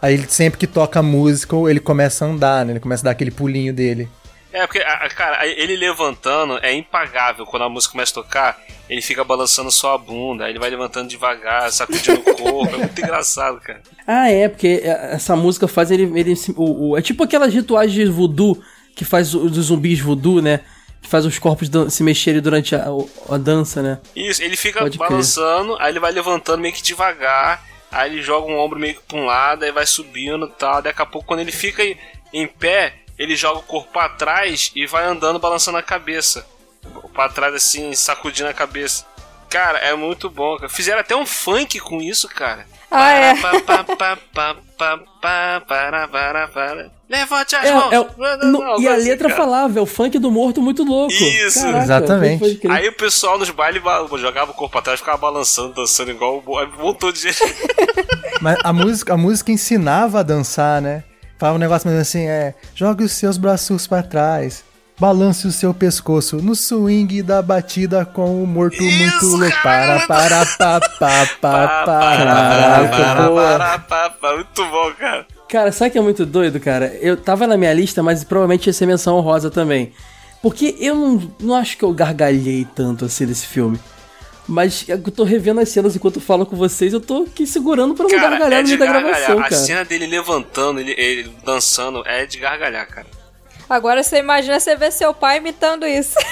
[0.00, 2.74] Aí ele, sempre que toca a música, ele começa a andar, né?
[2.74, 4.08] Ele começa a dar aquele pulinho dele.
[4.54, 4.78] É, porque,
[5.16, 7.44] cara, ele levantando é impagável.
[7.44, 10.70] Quando a música começa a tocar, ele fica balançando só a bunda, aí ele vai
[10.70, 12.74] levantando devagar, sacudindo o corpo.
[12.74, 13.82] É muito engraçado, cara.
[14.06, 16.04] Ah, é, porque essa música faz ele.
[16.18, 18.62] ele o, o- é tipo aquelas rituais de voodoo
[18.94, 20.60] que faz o- dos zumbis voodoo, né?
[21.02, 22.86] Que faz os corpos se mexerem durante a,
[23.28, 23.98] a dança, né?
[24.14, 25.10] Isso, ele fica Pode crer.
[25.10, 29.02] balançando, aí ele vai levantando meio que devagar, aí ele joga um ombro meio que
[29.02, 30.80] pra um lado, aí vai subindo e tal.
[30.80, 31.82] Daqui a pouco, quando ele fica
[32.32, 36.46] em pé, ele joga o corpo pra trás e vai andando balançando a cabeça.
[37.12, 39.04] Pra trás, assim, sacudindo a cabeça.
[39.48, 40.58] Cara, é muito bom.
[40.68, 42.66] Fizeram até um funk com isso, cara.
[42.90, 43.34] Ah, é.
[43.40, 44.16] Para, para, para,
[45.60, 46.90] para.
[47.08, 47.92] Levante as É, mãos.
[47.92, 48.06] é o-
[48.46, 49.40] no- Não, e a assim, letra cara.
[49.40, 51.12] falava, é o funk do morto muito louco.
[51.12, 51.66] Isso.
[51.66, 52.40] Exatamente.
[52.40, 52.72] pode crer.
[52.72, 56.42] Aí o pessoal nos bailes ba- jogava o corpo pra trás, ficava balançando, dançando igual
[56.46, 57.38] um montão de gente.
[58.40, 61.04] Mas a música, a música ensinava a dançar, né?
[61.44, 62.54] Falava um negócio mais assim, é...
[62.74, 64.64] Jogue os seus braços pra trás.
[64.98, 69.56] Balance o seu pescoço no swing da batida com o morto Isso, muito louco.
[69.62, 71.68] Para, para, pa, pa, para,
[73.78, 74.36] para, para.
[74.36, 75.26] Muito bom, cara.
[75.46, 76.86] Cara, sabe que é muito doido, cara?
[77.02, 79.92] Eu tava na minha lista, mas provavelmente ia ser menção honrosa também.
[80.40, 83.78] Porque eu não, não acho que eu gargalhei tanto assim desse filme.
[84.46, 87.94] Mas eu tô revendo as cenas enquanto eu falo com vocês, eu tô aqui segurando
[87.94, 89.56] pra não Cara, gargalhar é no de meio da gravação, A cara.
[89.56, 93.06] cena dele levantando, ele, ele dançando, é de gargalhar, cara.
[93.68, 96.14] Agora você imagina você ver seu pai imitando isso.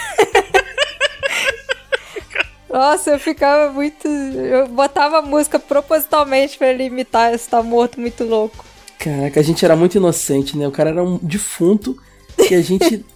[2.68, 4.08] Nossa, eu ficava muito.
[4.08, 8.64] Eu botava a música propositalmente pra ele imitar esse tá morto muito louco.
[8.98, 10.66] Caraca, a gente era muito inocente, né?
[10.66, 11.96] O cara era um defunto
[12.38, 13.04] e a gente.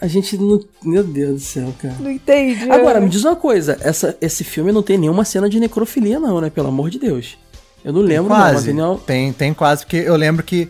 [0.00, 0.60] a gente não.
[0.82, 1.94] Meu Deus do céu, cara.
[2.00, 2.70] Não entendi.
[2.70, 6.40] Agora, me diz uma coisa: essa, esse filme não tem nenhuma cena de necrofilia, não,
[6.40, 6.50] né?
[6.50, 7.36] Pelo amor de Deus.
[7.84, 8.36] Eu não lembro, não.
[8.36, 8.64] Não Quase.
[8.66, 8.98] tem nenhuma...
[8.98, 10.68] Tem, tem quase, porque eu lembro que.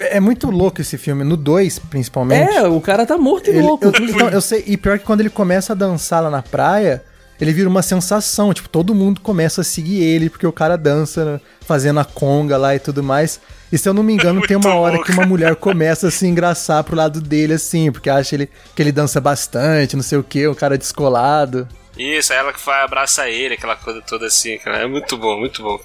[0.00, 1.24] É muito louco esse filme.
[1.24, 2.52] No 2, principalmente.
[2.54, 3.84] É, o cara tá morto e Ele- louco.
[3.84, 7.02] eu, então, eu sei, e pior que quando ele começa a dançar lá na praia,
[7.40, 11.24] ele vira uma sensação, tipo, todo mundo começa a seguir ele, porque o cara dança,
[11.24, 13.40] né, fazendo a conga lá e tudo mais.
[13.70, 16.26] E se eu não me engano, tem uma hora que uma mulher começa a se
[16.26, 20.22] engraçar pro lado dele, assim, porque acha ele, que ele dança bastante, não sei o
[20.22, 21.68] que, um cara descolado.
[21.96, 24.78] Isso, é ela que vai abraçar ele, aquela coisa toda assim, cara.
[24.78, 25.78] É muito bom, muito bom.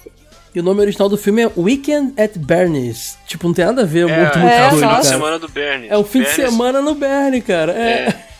[0.54, 3.18] E o nome original do filme é Weekend at Bernie's.
[3.26, 5.00] Tipo, não tem nada a ver, É, muito, muito é, é o final cara.
[5.02, 5.88] de semana do Bernie.
[5.90, 7.72] É o fim de semana no Bernie, cara.
[7.72, 8.14] É.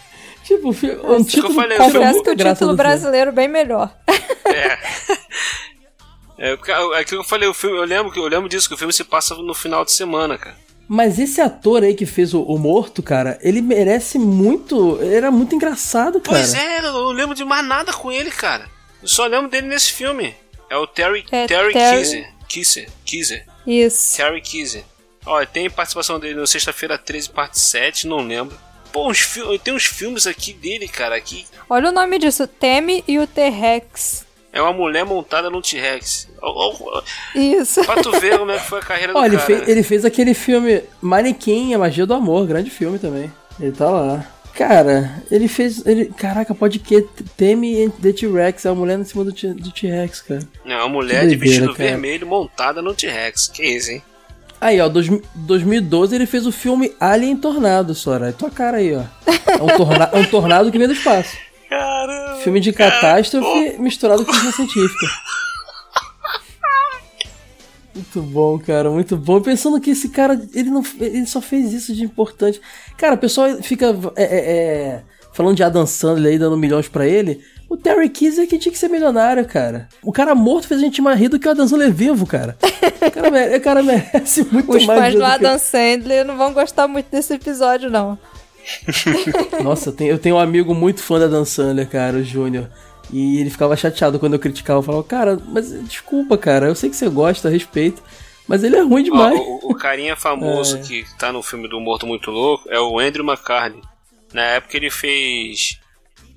[0.45, 2.36] Tipo, o fi- um que eu título falei, qual o filme- a Confesso que o
[2.36, 2.76] título filme?
[2.76, 3.90] brasileiro é bem melhor.
[4.45, 4.78] É.
[6.39, 8.68] É, porque, é aquilo que eu falei, o filme, eu lembro, que- eu lembro disso,
[8.68, 10.57] que o filme se passa no final de semana, cara.
[10.89, 14.99] Mas esse ator aí que fez o, o morto, cara, ele merece muito.
[15.01, 16.37] Ele era muito engraçado, cara.
[16.39, 18.68] Pois é, eu não lembro de mais nada com ele, cara.
[19.01, 20.35] Eu só lembro dele nesse filme.
[20.68, 22.32] É o Terry, É, Terry, Terry- Kisser.
[22.49, 23.47] Kisser, Kisser.
[23.66, 24.16] Isso.
[24.16, 24.85] Terry Kisser.
[25.24, 28.55] Ó, tem participação dele no Sexta-feira 13, parte 7, não lembro.
[28.93, 33.03] Pô, uns fi- tem uns filmes aqui dele, cara, que Olha o nome disso: Teme
[33.09, 34.24] e o T-Rex.
[34.55, 36.28] É uma mulher montada no T-Rex.
[37.34, 37.84] Isso.
[37.84, 39.46] Pra tu ver como é que foi a carreira do Ó, ele cara.
[39.46, 43.30] fez, ele fez aquele filme Manequim, A Magia do Amor, grande filme também.
[43.61, 44.24] Ele tá lá.
[44.55, 45.84] Cara, ele fez.
[45.84, 47.02] Ele, caraca, pode que
[47.36, 50.42] teme The T-Rex, é a mulher em cima do do T-Rex, cara.
[50.64, 51.90] É uma mulher Que de vestido cara.
[51.90, 53.48] vermelho montada no T-Rex.
[53.48, 54.02] Que isso, hein?
[54.61, 58.28] Aí, ó, dois, 2012 ele fez o filme Alien Tornado, Sora.
[58.28, 59.02] É tua cara aí, ó.
[59.26, 61.36] É um, torna, é um tornado que vem do espaço.
[61.68, 62.36] Caramba.
[62.40, 65.06] Filme de catástrofe misturado com ficção científica.
[67.94, 69.40] Muito bom, cara, muito bom.
[69.40, 72.60] Pensando que esse cara, ele não, ele só fez isso de importante.
[72.96, 75.02] Cara, o pessoal fica é, é, é,
[75.32, 77.40] falando de Adam Sandler aí, dando milhões pra ele.
[77.68, 79.88] O Terry Kisser que tinha que ser milionário, cara.
[80.02, 82.56] O cara morto fez a gente mais rir do que o Adam Sandler vivo, cara.
[83.06, 85.58] O cara, mere- o cara merece muito Os mais fãs dinheiro do do que- Adam
[85.58, 88.18] Sandler não vão gostar muito desse episódio, não.
[89.62, 92.68] Nossa, eu tenho, eu tenho um amigo muito fã da Dan Sandler, cara, o Júnior.
[93.12, 94.78] E ele ficava chateado quando eu criticava.
[94.78, 98.02] Eu falava, cara, mas desculpa, cara, eu sei que você gosta, respeito.
[98.46, 99.40] Mas ele é ruim Ó, demais.
[99.40, 100.80] o, o carinha famoso É.
[100.80, 103.80] que tá no filme do Morto Muito Louco é o Andrew McCartney.
[104.32, 105.78] Na época ele fez.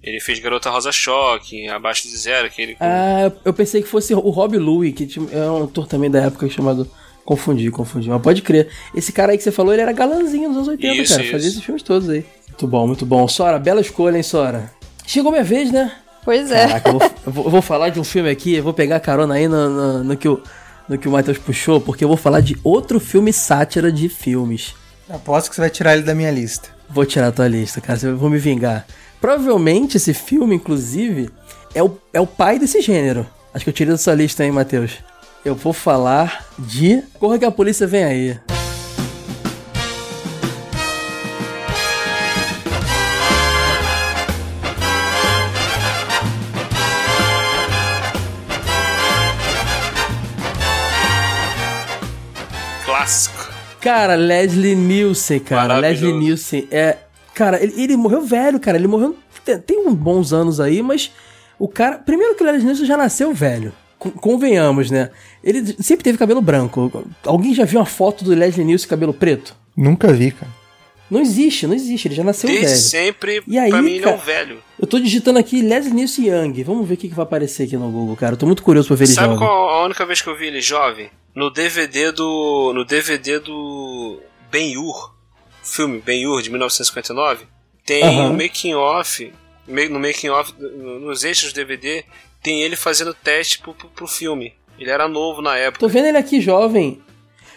[0.04, 2.78] Ele fez Garota Rosa Choque, Abaixo de Zero, aquele.
[2.80, 6.48] Ah, eu- pensei que fosse o Rob Louie, que é um ator também da época
[6.50, 6.90] chamado.
[7.28, 8.08] Confundi, confundi.
[8.10, 8.70] Mas pode crer.
[8.96, 11.24] Esse cara aí que você falou, ele era galanzinho nos anos 80, Isso, cara.
[11.24, 11.32] isso.
[11.34, 12.26] Fazia esses filmes todos aí.
[12.48, 13.28] Muito bom, muito bom.
[13.28, 14.72] Sora, bela escolha, hein, Sora?
[15.06, 15.92] Chegou minha vez, né?
[16.24, 16.66] Pois é.
[16.68, 19.02] Caraca, eu vou, eu vou- eu vou falar de um filme aqui, eu vou pegar
[19.02, 20.42] carona aí no, no, no que o,
[20.88, 24.74] no que o Matheus puxou, porque eu vou falar de outro filme sátira de filmes.
[25.10, 26.70] Aposto que você vai tirar ele da minha lista.
[26.90, 28.86] Vou tirar a tua lista, cara, eu vou me vingar.
[29.20, 31.30] Provavelmente esse filme, inclusive,
[31.76, 33.28] é o, é o pai desse gênero.
[33.54, 34.92] Acho que eu tirei da sua lista, hein, Matheus?
[35.46, 38.40] Eu vou falar de Corra que a polícia vem aí.
[52.84, 53.48] Clássico.
[53.82, 55.78] Cara, Leslie Nielsen, cara.
[55.78, 56.98] Leslie Nielsen é.
[57.34, 58.78] Cara, ele, ele morreu velho, cara.
[58.78, 59.16] Ele morreu.
[59.46, 61.12] Tem, tem uns bons anos aí, mas
[61.58, 61.98] o cara.
[61.98, 63.72] Primeiro que o Leslie Nielsen já nasceu velho.
[63.98, 65.10] Con- Convenhamos, né?
[65.44, 67.06] Ele sempre teve cabelo branco.
[67.26, 69.56] Alguém já viu uma foto do Leslie Nielsen cabelo preto?
[69.76, 70.52] Nunca vi, cara.
[71.10, 72.08] Não existe, não existe.
[72.08, 72.78] Ele já nasceu Desde velho.
[72.80, 74.24] sempre, E aí, pra mim, ele é um cara?
[74.24, 74.58] velho.
[74.78, 76.64] Eu tô digitando aqui Leslie Nielsen Young.
[76.64, 78.34] Vamos ver o que, que vai aparecer aqui no Google, cara.
[78.34, 79.40] Eu tô muito curioso pra ver ele Sabe jovem.
[79.48, 81.10] qual a única vez que eu vi ele jovem?
[81.34, 82.74] No DVD do.
[82.76, 84.20] No DVD do.
[84.52, 85.14] Ben-Hur.
[85.64, 87.46] Filme Ben-Hur de 1959.
[87.86, 88.30] Tem Aham.
[88.32, 89.32] um making off.
[89.68, 92.04] me- No making off, no- nos extras do DVD,
[92.42, 94.54] tem ele fazendo teste pro, pro, pro filme.
[94.80, 95.80] Ele era novo na época.
[95.80, 97.02] Tô vendo ele aqui jovem.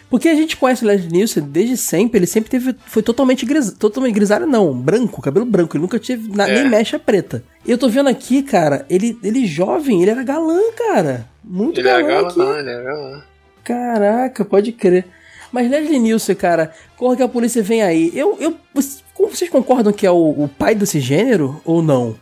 [0.09, 3.71] Porque a gente conhece o Leslie Nielsen desde sempre, ele sempre teve, foi totalmente, gris,
[3.71, 6.53] totalmente grisalho, não, branco, cabelo branco, ele nunca teve na- É.
[6.55, 7.41] nem mecha preta.
[7.65, 11.29] E eu tô vendo aqui, cara, ele, ele jovem, ele era galã, cara.
[11.41, 12.37] Muito Ele era galã aqui.
[12.39, 13.23] galã, ele era galã.
[13.63, 15.05] Caraca, pode crer.
[15.49, 18.11] Mas Leslie Nielsen, cara, corra que a polícia vem aí.
[18.13, 19.01] Eu, eu, vocês-
[19.49, 22.17] concordam que é o, o pai desse gênero ou não?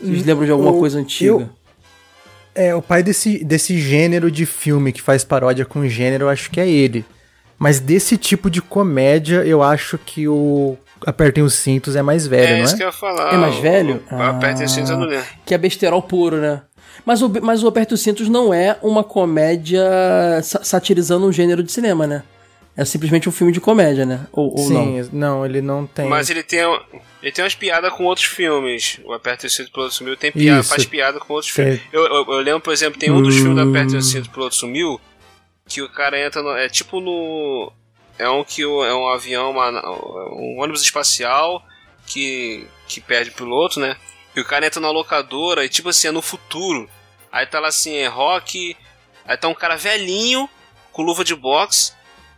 [0.00, 1.30] Vocês lembram de alguma eu- coisa antiga?
[1.30, 1.48] eu-
[2.56, 6.50] É, o pai desse, desse gênero de filme que faz paródia com gênero, eu acho
[6.50, 7.04] que é ele.
[7.58, 12.54] Mas desse tipo de comédia, eu acho que o Apertem os Cintos é mais velho,
[12.54, 12.76] É não isso é?
[12.78, 13.32] que eu ia falar.
[13.34, 14.02] É mais o- velho?
[14.10, 15.24] o- Aperta esse cinto, eu não lembro.
[15.44, 16.62] Que é besterol puro, né?
[17.04, 19.82] Mas o, mas o Aperto os Cintos não é uma comédia
[20.42, 22.22] sa- satirizando um gênero de cinema, né?
[22.76, 24.26] É simplesmente um filme de comédia, né?
[24.32, 24.84] Ou, ou não?
[25.04, 25.46] Sim, não.
[25.46, 26.06] ele não tem.
[26.06, 26.60] Mas ele tem,
[27.22, 29.00] ele tem umas piadas com outros filmes.
[29.04, 30.68] O Aperta o Cinto Piloto Sumiu tem piada, Isso.
[30.68, 31.80] faz piada com outros filmes.
[31.90, 33.70] Eu, eu, eu lembro, por exemplo, tem um dos filmes do Hum.
[33.70, 35.00] Aperta o Cinto Piloto Sumiu
[35.66, 37.72] que o cara entra no, É tipo no.
[38.18, 39.70] É um que o- é um avião, uma,
[40.32, 41.62] um ônibus espacial
[42.06, 43.96] que, que perde piloto, né?
[44.34, 46.88] E o cara entra na locadora e tipo assim, é no futuro.
[47.32, 48.76] Aí tá lá assim, é rock.
[49.26, 50.48] Aí tá um cara velhinho
[50.92, 51.92] com luva de boxe.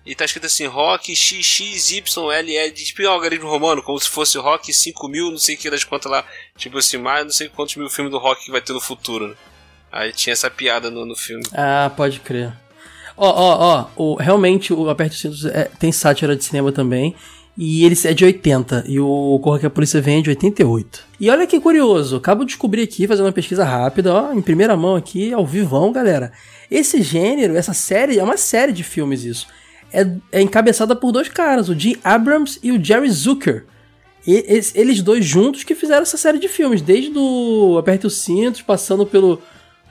[0.09, 5.31] E tá escrito assim, rock XXYLL, tipo um algarismo romano, como se fosse rock 5000,
[5.31, 6.25] não sei o que das contas lá.
[6.57, 9.29] Tipo assim, mais não sei quantos mil filmes do rock vai ter no futuro.
[9.29, 9.35] né?
[9.93, 11.45] Aí tinha essa piada no, no filme.
[11.53, 12.53] Ah, pode crer.
[13.17, 17.15] Ó, ó, ó, realmente o Aperto os Cintos é- tem sátira de cinema também.
[17.61, 18.85] E ele é de 80.
[18.87, 21.05] E o Corra que a Polícia Vem é de 88.
[21.19, 24.77] E olha que curioso, acabo de descobrir aqui, fazendo uma pesquisa rápida, ó, em primeira
[24.77, 26.33] mão aqui, ao vivão, galera.
[26.71, 29.49] Esse gênero, essa série, é uma série de filmes isso.
[29.93, 33.65] É, é encabeçada por dois caras, o Jim Abrams e o Jerry Zucker.
[34.27, 38.19] E- es- eles dois juntos que fizeram essa série de filmes, desde o Aperte os
[38.19, 39.41] Cintos, passando pelo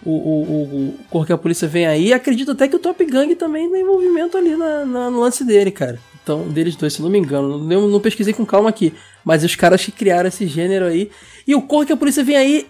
[0.06, 2.14] o, o, o, o Cor que a Polícia Vem Aí.
[2.14, 5.72] Acredito até que o Top Gang também tem envolvimento ali na, na- no lance dele,
[5.72, 6.00] cara.
[6.24, 7.58] Então, deles dois, se não me engano.
[7.58, 8.94] Não, eu não pesquisei com calma aqui.
[9.26, 11.10] Mas os caras que criaram esse gênero aí.
[11.48, 12.68] E o Cor que a Polícia Vem Aí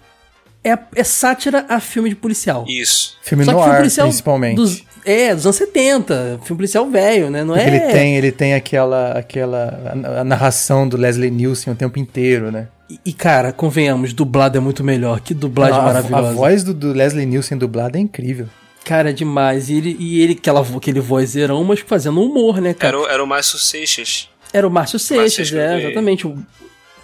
[0.64, 2.66] é, é sátira a filme de policial.
[2.68, 3.18] Isso.
[3.22, 4.56] Filme Só que no filme ar, policial principalmente.
[4.56, 6.40] Dos, é, dos anos 70.
[6.44, 7.44] Filme policial velho, né?
[7.44, 7.76] Não Porque é.
[7.86, 12.52] ele tem, ele tem aquela, aquela a- a narração do Leslie Nielsen o tempo inteiro,
[12.52, 12.68] né?
[12.90, 15.20] E, e, cara, convenhamos, dublado é muito melhor.
[15.20, 16.30] Que dublagem a, maravilhosa.
[16.30, 18.48] a voz do, do Leslie Nielsen dublado é incrível.
[18.86, 19.70] Cara, é demais.
[19.70, 22.96] E ele, e ele aquela, aquele vozeirão, mas fazendo humor, né, cara?
[22.98, 24.30] Era, o- era o Márcio Seixas.
[24.54, 25.84] Era o Márcio Seixas, é, né?
[25.84, 26.26] exatamente.
[26.26, 26.38] O,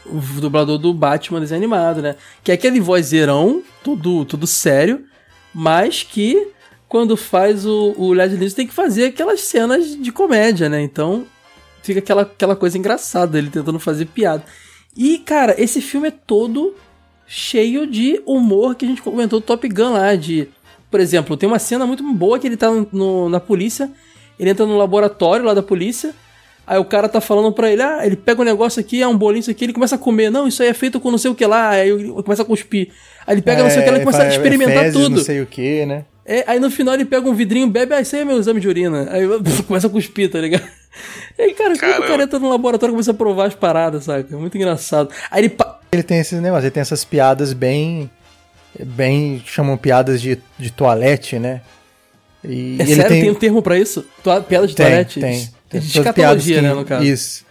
[0.05, 2.15] o dublador do Batman desenho animado, né?
[2.43, 5.01] Que é aquele vozeirão, tudo, tudo sério,
[5.53, 6.47] mas que
[6.93, 10.79] quando faz o, o Leslie Nielsen tem que fazer aquelas cenas de comédia, né?
[10.79, 11.25] Então
[11.81, 14.43] fica aquela, aquela coisa engraçada, ele tentando fazer piada.
[14.95, 16.75] E, cara, esse filme é todo
[17.25, 20.47] cheio de humor que a gente comentou do Top Gun lá, de...
[20.91, 23.89] Por exemplo, tem uma cena muito boa que ele tá no- na polícia,
[24.39, 26.13] ele entra no laboratório lá da polícia,
[26.65, 29.17] Aí o cara tá falando pra ele, ah, ele pega um negócio aqui, é um
[29.17, 30.29] bolinho isso aqui, ele começa a comer.
[30.29, 32.45] Não, isso aí é feito com não sei o que lá, aí ele começa a
[32.45, 32.87] cuspir.
[33.27, 35.17] Aí ele pega não sei o que lá e começa a É, experimentar fezes, tudo.
[35.17, 36.05] Não sei o que, né?
[36.25, 38.67] É, aí no final ele pega um vidrinho, bebe, ah, aí é meu exame de
[38.67, 39.07] urina.
[39.11, 39.23] Aí
[39.67, 40.63] começa a cuspir, tá ligado?
[41.37, 43.55] E aí, cara, como que o cara entra no laboratório e começa a provar as
[43.55, 44.37] paradas, saca?
[44.37, 45.09] Muito engraçado.
[45.29, 45.49] Aí ele.
[45.49, 48.09] pa- Ele tem esses negócios, ele tem essas piadas bem.
[48.79, 49.43] bem.
[49.45, 51.61] chamam piadas de, de toalete, né?
[52.43, 53.21] E É ele sério, tem...
[53.21, 54.05] tem, um termo pra isso?
[54.23, 55.19] Tua- Piada de tem, toalete?
[55.19, 55.81] tem, tem.
[55.81, 57.03] De piadas escatologia, que- né, no caso.
[57.05, 57.45] Isso.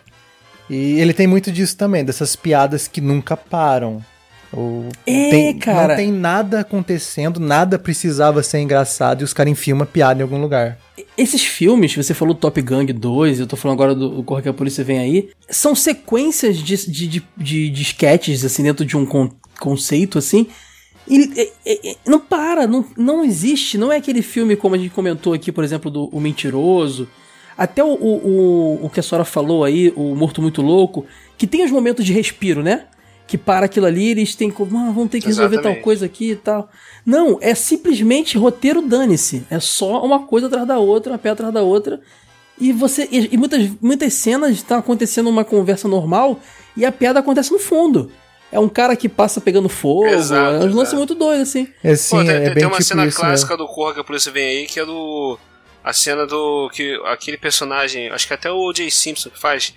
[0.70, 4.02] E ele tem muito disso também, dessas piadas que nunca param.
[4.52, 5.88] O, É, tem- cara.
[5.88, 10.22] Não tem nada acontecendo, nada precisava ser engraçado e os caras enfiam uma piada em
[10.22, 10.78] algum lugar.
[11.16, 14.52] Esses filmes, você falou Top Gang 2, eu tô falando agora do, Corre que a
[14.52, 19.06] Polícia Vem Aí, são sequências de, de, de, de, de sketches, assim, dentro de um
[19.06, 20.46] con- conceito, assim.
[21.08, 24.90] E, e- e- não para, não, não existe, não é aquele filme como a gente
[24.90, 27.08] comentou aqui, por exemplo, do O Mentiroso.
[27.56, 31.04] Até o, o, o, o que a senhora falou aí, o Morto Muito Louco,
[31.36, 32.84] que tem os momentos de respiro, né?
[33.26, 34.62] Que para aquilo ali, eles têm que.
[34.62, 35.82] "Ah, vamos ter que resolver tal Exatamente.
[35.84, 36.68] coisa aqui e tal.
[37.06, 39.44] Não, é simplesmente roteiro dane-se.
[39.50, 42.00] É só uma coisa atrás da outra, uma pé atrás da outra.
[42.60, 43.08] E você.
[43.10, 46.38] E, e muitas, muitas cenas estão acontecendo uma conversa normal
[46.76, 48.10] e a piada acontece no fundo.
[48.50, 50.04] É um cara que passa pegando fogo.
[50.06, 51.66] Exato, é um lance muito doido, assim.
[51.82, 53.94] É, sim, Pô, tem, é, tem- bem tem uma tipo cena isso clássica do Corra
[53.94, 55.38] que a polícia vem aí, que é do.
[55.82, 56.68] A cena do.
[56.70, 58.90] que Aquele personagem, acho que até o O.J.
[58.90, 59.72] Simpson que faz,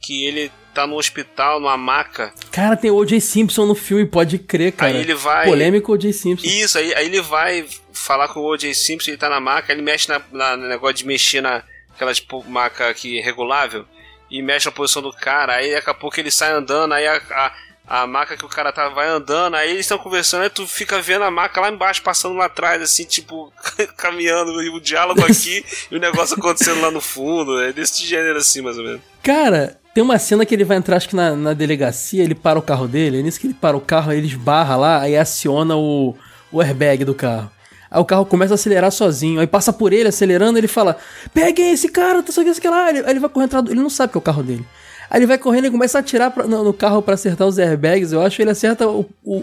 [0.00, 2.32] que ele tá no hospital, numa maca.
[2.50, 3.20] Cara, tem o O.J.
[3.20, 4.92] Simpson no filme, pode crer, cara.
[4.92, 6.12] Aí ele vai- Polêmico O.J.
[6.12, 6.46] Simpson.
[6.46, 8.72] Isso, aí, aí ele vai falar com o O.J.
[8.74, 11.62] Simpson, ele tá na maca, ele mexe na, na- no negócio de mexer na.
[11.94, 13.84] aquela tipo, maca aqui regulável,
[14.30, 17.16] e mexe na posição do cara, aí daqui a pouco ele sai andando, aí a.
[17.30, 17.52] a
[17.92, 21.02] a maca que o cara tá, vai andando, aí eles estão conversando, aí tu fica
[21.02, 23.52] vendo a maca lá embaixo, passando lá atrás, assim, tipo,
[23.98, 27.60] caminhando, e o diálogo aqui e o negócio acontecendo lá no fundo.
[27.60, 29.00] É desse gênero assim, mais ou menos.
[29.24, 32.58] Cara, tem uma cena que ele vai entrar, acho que na, na delegacia, ele para
[32.58, 35.16] o carro dele, é nisso que ele para o carro, aí ele esbarra lá, aí
[35.16, 36.14] aciona o,
[36.52, 37.50] o airbag do carro.
[37.90, 40.96] Aí o carro começa a acelerar sozinho, aí passa por ele acelerando, ele fala:
[41.34, 42.84] Peguem esse cara, tá sei o que lá.
[42.86, 44.64] Aí ele vai correndo ele não sabe que é o carro dele.
[45.10, 47.58] Aí ele vai correndo e começa a atirar pra- no, no carro pra acertar os
[47.58, 48.12] airbags.
[48.12, 49.34] Eu acho ele acerta o, o-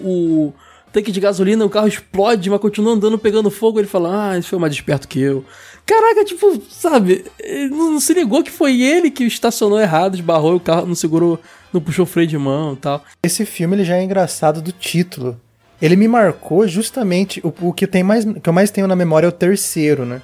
[0.48, 0.54] o
[0.94, 3.80] tanque de gasolina, o carro explode, mas continua andando pegando fogo.
[3.82, 5.44] Ele fala: Ah, esse foi mais desperto que eu.
[5.88, 7.24] Caraca, tipo, sabe?
[7.40, 10.94] Ele não, se ligou que foi ele que estacionou errado, esbarrou e o carro não
[10.94, 11.40] segurou,
[11.72, 13.04] não puxou o freio de mão e tal.
[13.24, 15.40] Esse filme ele já é engraçado do título.
[15.82, 19.28] Ele me marcou justamente o, o que tem mais que eu mais tenho na memória
[19.28, 20.22] é o terceiro, né?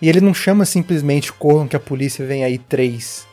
[0.00, 3.26] E ele não chama simplesmente Corram que a polícia vem aí 3.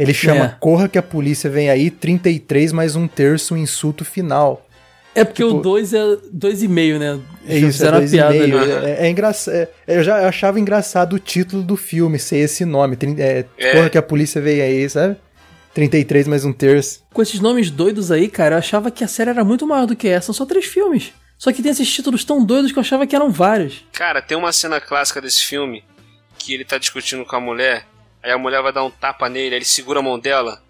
[0.00, 0.56] Ele chama É.
[0.58, 4.66] Corra que a polícia vem aí 33 mais um terço, o insulto final.
[5.14, 7.20] É porque Tipo- o 2 é 2,5, né?
[7.46, 8.58] É isso, é Fizeram a dois e piada meio.
[8.58, 8.72] ali.
[8.86, 9.54] É, é engraçado.
[9.54, 12.96] é- eu já achava engraçado o título do filme ser esse nome.
[13.18, 13.72] É, É.
[13.72, 15.16] Corra que a polícia veio aí, sabe?
[15.74, 17.02] 33 mais um terço.
[17.12, 19.96] Com esses nomes doidos aí, cara, eu achava que a série era muito maior do
[19.96, 20.26] que essa.
[20.26, 21.12] São só três filmes.
[21.38, 23.84] Só que tem esses títulos tão doidos que eu achava que eram vários.
[23.92, 25.82] Cara, tem uma cena clássica desse filme
[26.38, 27.84] que ele tá discutindo com a mulher,
[28.22, 30.60] aí a mulher vai dar um tapa nele, aí ele segura a mão dela,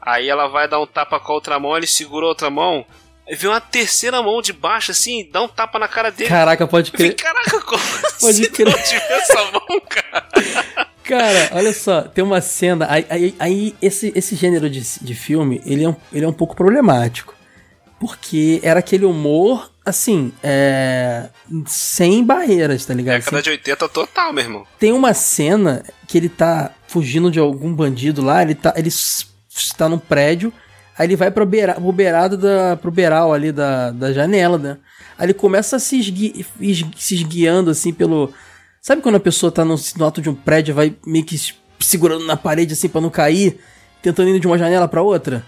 [0.00, 2.84] aí ela vai dar um tapa com a outra mão, ele segura a outra mão,
[3.26, 6.28] aí vem uma terceira mão de baixo assim, dá um tapa na cara dele.
[6.28, 7.14] Caraca, pode crer.
[7.16, 7.82] caraca, como
[8.20, 8.66] Pode assim crer.
[8.66, 10.84] não tive essa mão, cara?
[11.04, 12.86] Cara, olha só, tem uma cena.
[12.88, 16.32] Aí, aí, aí esse, esse gênero de, de filme, ele é, um, ele é um
[16.32, 17.34] pouco problemático.
[18.00, 21.28] Porque era aquele humor, assim, é.
[21.66, 23.20] sem barreiras, tá ligado?
[23.20, 24.66] Década de 80 total, meu irmão.
[24.78, 29.88] Tem uma cena que ele tá fugindo de algum bandido lá, ele tá, ele está
[29.88, 30.52] num prédio,
[30.96, 34.76] aí ele vai pro, beira, pro beirado da, pro beiral ali da, da janela, né?
[35.18, 38.32] Aí ele começa a se, esgui, es- se esguiando assim pelo...
[38.80, 41.36] Sabe quando a pessoa tá no, no alto de um prédio vai meio que
[41.80, 43.58] segurando na parede assim pra não cair,
[44.02, 45.44] tentando ir de uma janela pra outra?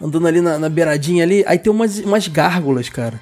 [0.00, 3.20] Andando ali na, na beiradinha ali, aí tem umas, umas gárgulas, cara.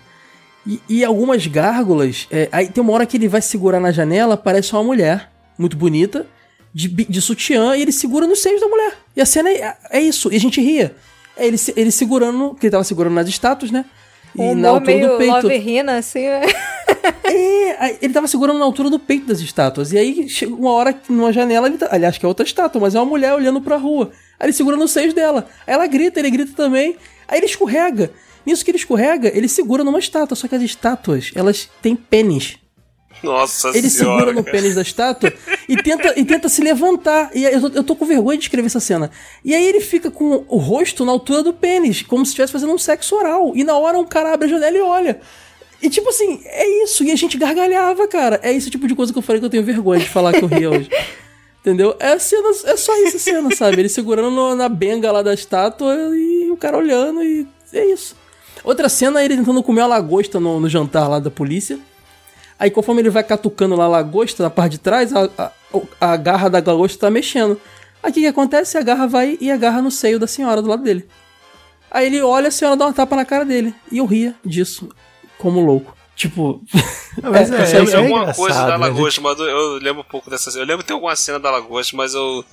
[0.66, 2.26] E, e algumas gárgulas.
[2.30, 5.76] é, aí tem uma hora que ele vai segurar na janela, parece uma mulher, muito
[5.76, 6.26] bonita,
[6.72, 8.94] de, de sutiã, e ele segura nos seios da mulher.
[9.14, 10.94] E a cena é, é isso, e a gente ria.
[11.36, 13.84] É ele, ele segurando, porque ele tava segurando nas estátuas, né?
[14.34, 15.32] E Um na altura meio do peito.
[15.32, 16.42] Love Hina, assim, né?
[17.24, 19.92] É, ele tava segurando na altura do peito das estátuas.
[19.92, 22.80] E aí chega uma hora que numa janela, ele tá, aliás, que é outra estátua,
[22.80, 24.10] mas é uma mulher olhando pra rua.
[24.38, 25.48] Aí ele segura nos seios dela.
[25.66, 26.96] Aí ela grita, ele grita também.
[27.26, 28.10] Aí ele escorrega.
[28.44, 30.36] Nisso que ele escorrega, ele segura numa estátua.
[30.36, 32.56] Só que as estátuas, elas têm pênis.
[33.22, 34.18] Nossa Ele senhora.
[34.18, 34.56] segura no cara.
[34.56, 35.32] pênis da estátua
[35.68, 37.30] e tenta, e tenta se levantar.
[37.34, 39.10] E eu tô, eu tô com vergonha de escrever essa cena.
[39.44, 42.72] E aí ele fica com o rosto na altura do pênis, como se estivesse fazendo
[42.72, 43.52] um sexo oral.
[43.54, 45.20] E na hora um cara abre a janela e olha.
[45.82, 47.04] E tipo assim, é isso.
[47.04, 48.40] E a gente gargalhava, cara.
[48.42, 50.42] É esse tipo de coisa que eu falei que eu tenho vergonha de falar que
[50.42, 50.88] eu ri hoje.
[51.60, 51.94] Entendeu?
[52.00, 53.80] É, a cena, é só essa cena, sabe?
[53.82, 58.16] Ele segurando no- na benga lá da estátua e o cara olhando e é isso.
[58.64, 61.78] Outra cena é ele tentando comer uma lagosta no, no jantar lá da polícia.
[62.60, 65.50] Aí conforme ele vai catucando lá a lagosta na parte de trás, a, a,
[65.98, 67.58] a garra da lagosta tá mexendo.
[68.02, 68.76] Aí o que, que acontece?
[68.76, 71.08] A garra vai e agarra no seio da senhora do lado dele.
[71.90, 73.74] Aí ele olha, a senhora dá uma tapa na cara dele.
[73.90, 74.90] E eu ria disso,
[75.38, 75.96] como louco.
[76.14, 76.60] Tipo,
[77.22, 78.86] Mas É, lembro de é alguma coisa da né?
[78.88, 80.62] lagosta, mas eu, eu lembro um pouco dessa cena.
[80.62, 82.44] Eu lembro que tem alguma cena da lagosta, mas eu.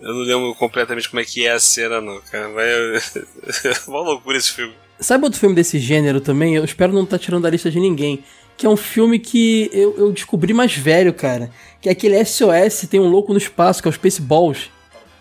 [0.00, 2.48] Eu não lembro completamente como é que é a cena, não, cara.
[2.48, 3.14] Mas
[3.66, 4.72] é uma loucura esse filme.
[4.98, 6.56] Sabe outro filme desse gênero também?
[6.56, 8.24] Eu espero não estar tirando da lista de ninguém.
[8.60, 11.50] Que é um filme que eu, eu descobri mais velho, cara.
[11.80, 14.70] Que é aquele SOS, tem um louco no espaço, que é o Spaceballs.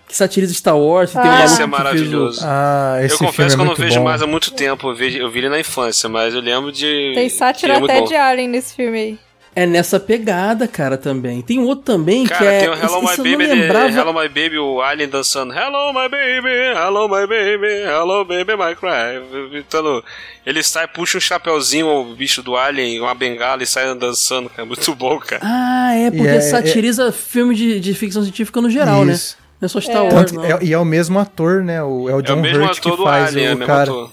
[0.06, 1.12] Que satiriza Star Wars.
[1.12, 1.46] que tem um Ah.
[1.46, 2.42] Esse é o- maravilhoso.
[2.44, 4.04] Ah, esse eu filme confesso é que eu não muito vejo bom.
[4.04, 4.90] mais há muito tempo.
[4.90, 7.14] Eu vi, eu vi ele na infância, mas eu lembro de.
[7.16, 8.08] Tem sátira é até bom.
[8.08, 9.20] de Alien nesse filme aí.
[9.62, 11.42] É nessa pegada, cara, também.
[11.42, 12.60] Tem um outro também que Cara, é.
[12.62, 13.90] tem o Hello esse- My Baby, de- lembrava.
[13.90, 18.76] Hello My Baby, o Alien dançando Hello My Baby, Hello My Baby, Hello Baby My
[18.76, 19.58] Cry.
[19.60, 20.02] Então,
[20.46, 24.66] ele sai, puxa um chapeuzinho, o bicho do Alien, uma bengala e sai dançando, cara.
[24.66, 25.42] Muito bom, cara.
[25.44, 29.36] Ah, é porque é- satiriza filme de, de ficção científica no geral, Isso.
[29.38, 29.40] né?
[29.62, 30.46] Não é só Star Wars, Tanto- não.
[30.46, 31.84] é- e é o mesmo ator, né?
[31.84, 33.56] O, é o É John o mesmo Hurt ator que do faz Alien, é o
[33.56, 33.84] o mesmo cara.
[33.92, 34.12] ator.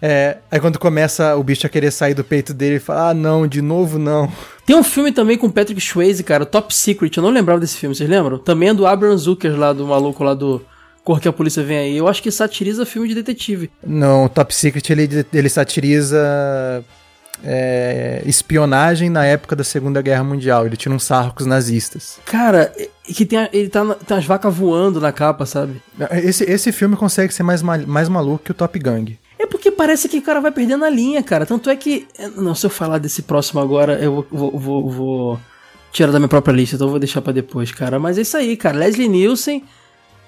[0.00, 3.14] É, aí quando começa o bicho a querer sair do peito dele, ele fala: Ah,
[3.14, 4.30] não, de novo não.
[4.64, 7.10] Tem um filme também com Patrick Swayze, cara, Top Secret.
[7.16, 8.38] Eu não lembrava desse filme, vocês lembram?
[8.38, 10.62] Também é do Abraham Zucker, lá do maluco lá do
[11.02, 11.96] Cor que a Polícia Vem Aí.
[11.96, 13.70] Eu acho que satiriza filme de detetive.
[13.84, 16.84] Não, o Top Secret ele, ele satiriza
[17.44, 20.66] é, espionagem na época da Segunda Guerra Mundial.
[20.66, 22.18] Ele tira uns sarros com os nazistas.
[22.24, 22.72] Cara,
[23.08, 25.80] e que tem, ele tá, tem as vacas voando na capa, sabe?
[26.22, 29.18] Esse, esse filme consegue ser mais, ma- mais maluco que o Top Gang.
[29.48, 31.46] É porque parece que o cara vai perdendo a linha, cara.
[31.46, 32.06] Tanto é que.
[32.36, 35.40] Não, se eu falar desse próximo agora, eu vou, vou, vou,
[35.90, 37.98] tirar da minha própria lista, então eu vou deixar pra depois, cara.
[37.98, 38.76] Mas é isso aí, cara.
[38.76, 39.64] Leslie Nielsen,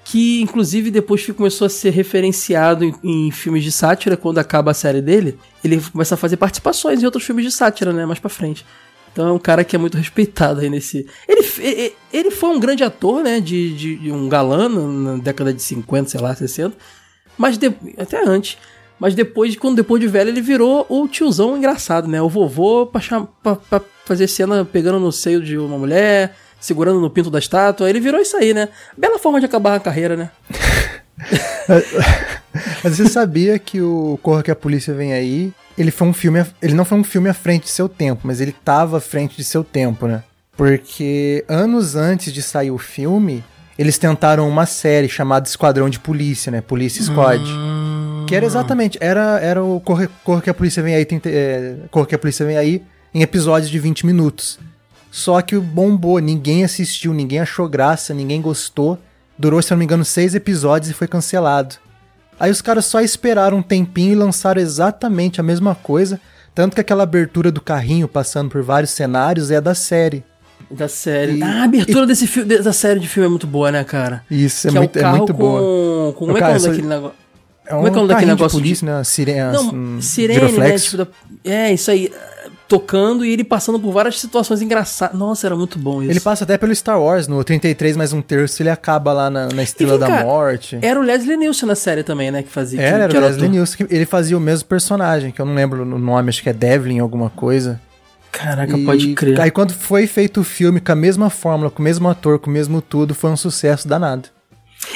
[0.03, 4.71] que inclusive depois que começou a ser referenciado em, em filmes de sátira, quando acaba
[4.71, 8.07] a série dele, ele começa a fazer participações em outros filmes de sátira, né?
[8.07, 8.65] Mais pra frente.
[9.13, 11.05] Então é um cara que é muito respeitado aí nesse.
[11.27, 13.39] Ele, ele, ele foi um grande ator, né?
[13.39, 16.75] De, de, de um galã na década de 50, sei lá, 60.
[17.37, 18.57] Mas de, até antes.
[19.01, 22.21] Mas depois, quando depois de velho, ele virou o tiozão engraçado, né?
[22.21, 27.01] O vovô pra, cham- pra- pra fazer cena pegando no seio de uma mulher, segurando
[27.01, 27.89] no pinto da estátua.
[27.89, 28.69] Ele virou isso aí, né?
[28.95, 30.29] Bela forma de acabar a carreira, né?
[32.83, 36.45] Mas você sabia que o Corra que a Polícia Vem Aí, ele foi um filme,
[36.61, 39.35] ele não foi um filme à frente de seu tempo, mas ele tava à frente
[39.37, 40.21] de seu tempo, né?
[40.55, 43.43] Porque anos antes de sair o filme,
[43.79, 46.61] eles tentaram uma série chamada Esquadrão de Polícia, né?
[46.61, 47.41] Police Squad.
[48.31, 51.75] Que era exatamente, era, era o Corra, Corra que a Polícia Vem Aí, tem, é,
[51.91, 52.81] Corra que a Polícia Vem Aí,
[53.13, 54.57] em episódios de 20 minutos.
[55.11, 58.97] Só que bombou, ninguém assistiu, ninguém achou graça, ninguém gostou.
[59.37, 61.75] Durou, se eu não me engano, seis episódios e foi cancelado.
[62.39, 66.19] Aí os caras só esperaram um tempinho e lançaram exatamente a mesma coisa.
[66.55, 70.23] Tanto que aquela abertura do carrinho passando por vários cenários é da série.
[70.69, 71.39] Da série.
[71.39, 74.23] E- ah, a abertura desse filme, dessa série de filme é muito boa, né, cara?
[74.31, 76.13] Isso, é que muito, é, é muito com, boa.
[76.13, 76.19] com.
[76.19, 77.20] Como é que é negócio?
[77.71, 79.03] É Como é que é o daquele de negócio de- polícia, né?
[79.03, 80.77] Sirene, Não, um, sirene, né?
[80.77, 81.07] Tipo, da-
[81.43, 82.11] é, isso aí.
[82.67, 85.17] Tocando e ele passando por várias situações engraçadas.
[85.19, 86.09] Nossa, era muito bom isso.
[86.11, 89.49] Ele passa até pelo Star Wars, no 33 mais um terço, ele acaba lá na,
[89.49, 90.79] na Estrela da cá, Morte.
[90.81, 92.43] Era o Leslie Nielsen na série também, né?
[92.43, 92.79] Que fazia.
[92.79, 93.53] que- Era, que era o Leslie ator.
[93.53, 93.85] Nielsen.
[93.87, 96.53] que Ele fazia o mesmo personagem, que eu não lembro o nome, acho que é
[96.53, 97.77] Devlin alguma coisa.
[98.31, 99.41] Caraca, E pode crer.
[99.41, 102.49] Aí quando foi feito o filme com a mesma fórmula, com o mesmo ator, com
[102.49, 104.29] o mesmo tudo, foi um sucesso danado.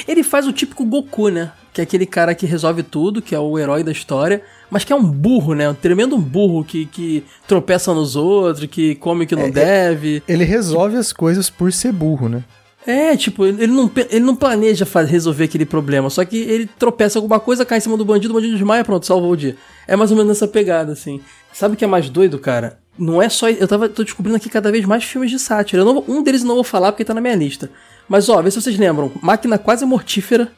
[0.08, 1.52] Ele faz o típico Goku, né?
[1.76, 4.94] Que é aquele cara que resolve tudo, que é o herói da história, mas que
[4.94, 5.68] é um burro, né?
[5.68, 9.50] Um tremendo burro que, que tropeça nos outros, que come o que não É, é-
[9.50, 10.22] deve.
[10.26, 12.42] Ele resolve as coisas por ser burro, né?
[12.86, 17.18] É, tipo, ele não, ele não planeja fa- resolver aquele problema, só que ele tropeça
[17.18, 19.54] alguma coisa, cai em cima do bandido, o bandido desmaia, pronto, salvou o dia.
[19.86, 21.20] É mais ou menos nessa pegada, assim.
[21.52, 22.78] Sabe o que é mais doido, cara?
[22.98, 23.50] Não é só.
[23.50, 25.84] Eu tava, tô descobrindo aqui cada vez mais filmes de sátira.
[25.84, 27.70] Não um deles eu não vou falar porque tá na minha lista.
[28.08, 29.12] Mas ó, vê se vocês lembram.
[29.20, 30.50] Máquina Quase Mortífera.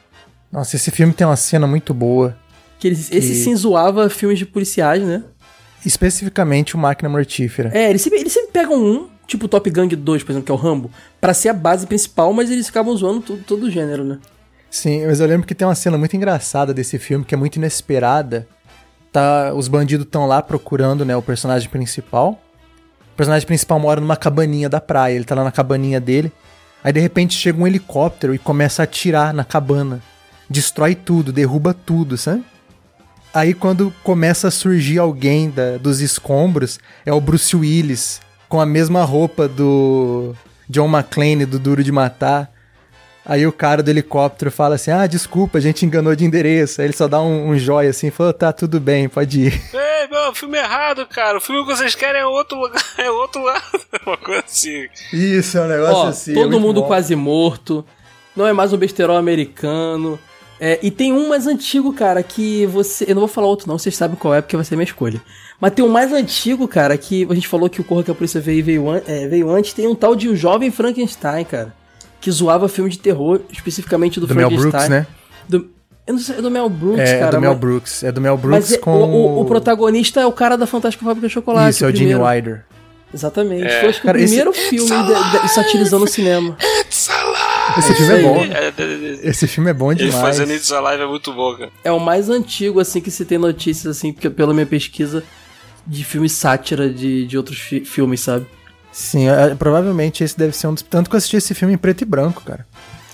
[0.51, 2.37] Nossa, esse filme tem uma cena muito boa.
[2.79, 5.23] Que ele, esse sim zoava filmes de policiais, né?
[5.85, 7.71] Especificamente o Máquina Mortífera.
[7.73, 10.51] É, eles sempre, eles sempre pegam um, tipo o Top Gang 2, por exemplo, que
[10.51, 10.89] é o Rambo,
[11.21, 14.19] pra ser a base principal, mas eles acabam zoando todo, todo o gênero, né?
[14.69, 17.55] Sim, mas eu lembro que tem uma cena muito engraçada desse filme, que é muito
[17.55, 18.47] inesperada.
[19.11, 22.39] Tá, os bandidos estão lá procurando, né, o personagem principal.
[23.13, 26.31] O personagem principal mora numa cabaninha da praia, ele tá lá na cabaninha dele.
[26.83, 30.01] Aí de repente chega um helicóptero e começa a atirar na cabana.
[30.49, 32.43] Destrói tudo, derruba tudo, sabe?
[33.33, 38.65] Aí quando começa a surgir alguém da- dos escombros, é o Bruce Willis, com a
[38.65, 40.33] mesma roupa do
[40.67, 42.49] John McClane, do Duro de Matar.
[43.23, 46.81] Aí o cara do helicóptero fala assim: Ah, desculpa, a gente enganou de endereço.
[46.81, 49.61] Aí ele só dá um, um joia assim, falou: Tá, tudo bem, pode ir.
[49.71, 51.37] Ei, meu, filme errado, cara.
[51.37, 53.61] O filme que vocês querem é outro lugar, é outro lado.
[54.07, 54.87] Uma coisa assim.
[55.13, 56.33] Isso, é um negócio Ó, assim.
[56.33, 57.85] todo mundo quase morto.
[58.35, 60.17] Não é mais um besterol americano.
[60.61, 63.05] É, e tem um mais antigo, cara, que você.
[63.07, 65.21] Eu não vou falar outro, não, vocês sabem qual é, porque vai ser minha escolha.
[65.61, 68.15] Mas tem um mais antigo, cara, que a gente falou que o Corra que a
[68.15, 69.73] Polícia veio, veio, an- é, veio antes.
[69.73, 71.73] Tem um tal de O Jovem Frankenstein, cara.
[72.21, 74.89] Que zoava filme de terror, especificamente do, Do Mel Frankenstein.
[74.89, 75.07] Brooks, né?
[75.47, 75.69] Do,
[76.05, 77.31] eu não sei, é do Mel Brooks, É, cara.
[77.31, 78.03] do Mel mas- Brooks.
[78.03, 78.91] É do Mel Mas Brooks é- com.
[78.91, 81.69] o, o- o protagonista é o cara da Fantástica Fábrica de Chocolate.
[81.71, 82.15] Isso, é o Gene.
[82.15, 82.65] Wilder.
[83.13, 83.65] Exatamente.
[83.65, 83.79] É.
[83.79, 86.55] Foi acho que Cara, o esse- primeiro filme de- de- satirizando o cinema.
[87.79, 88.23] Esse filme é aí.
[88.23, 88.43] bom.
[88.43, 90.21] É, é, é, Esse filme é bom Ele demais.
[90.21, 91.71] fazendo It's Alive é muito bom, cara.
[91.83, 95.23] É o mais antigo, assim, que se tem notícias, assim, porque pela minha pesquisa,
[95.87, 98.45] de filme sátira de, de outros fi- filmes, sabe?
[98.91, 100.83] Sim, é, provavelmente esse deve ser um dos.
[100.83, 102.65] Tanto que eu assisti esse filme em preto e branco, cara.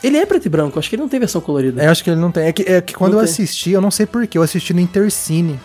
[0.03, 1.81] Ele é preto e branco, acho que ele não tem versão colorida.
[1.81, 2.45] É, eu acho que ele não tem.
[2.47, 3.31] É que, é que quando Não eu tem.
[3.33, 5.59] assisti, eu não sei porquê, eu assisti no Intercine.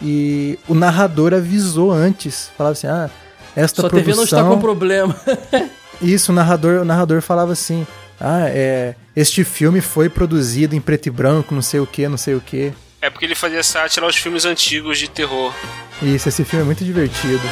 [0.00, 2.50] E o narrador avisou antes.
[2.56, 3.10] Falava assim: ah,
[3.56, 4.04] esta Sua produção.
[4.04, 5.16] TV não está com problema.
[6.02, 7.86] Isso, o narrador, o narrador falava assim:
[8.20, 8.94] ah, é.
[9.14, 12.40] Este filme foi produzido em preto e branco, não sei o que, não sei o
[12.40, 12.72] que.
[13.00, 15.54] É porque ele fazia sátira aos filmes antigos de terror.
[16.02, 17.42] Isso, esse filme é muito divertido.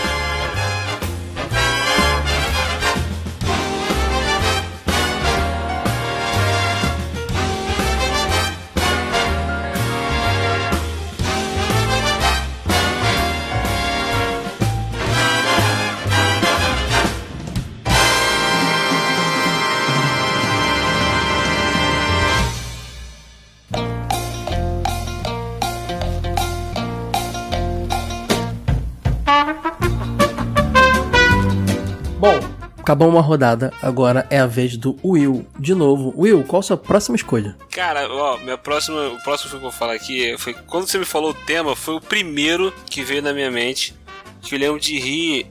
[32.94, 35.44] Acabou uma rodada, agora é a vez do Will.
[35.58, 37.56] De novo, Will, qual a sua próxima escolha?
[37.72, 41.04] Cara, ó, minha próxima, o próximo que eu vou falar aqui foi quando você me
[41.04, 43.96] falou o tema, foi o primeiro que veio na minha mente.
[44.40, 45.50] Que eu lembro de rir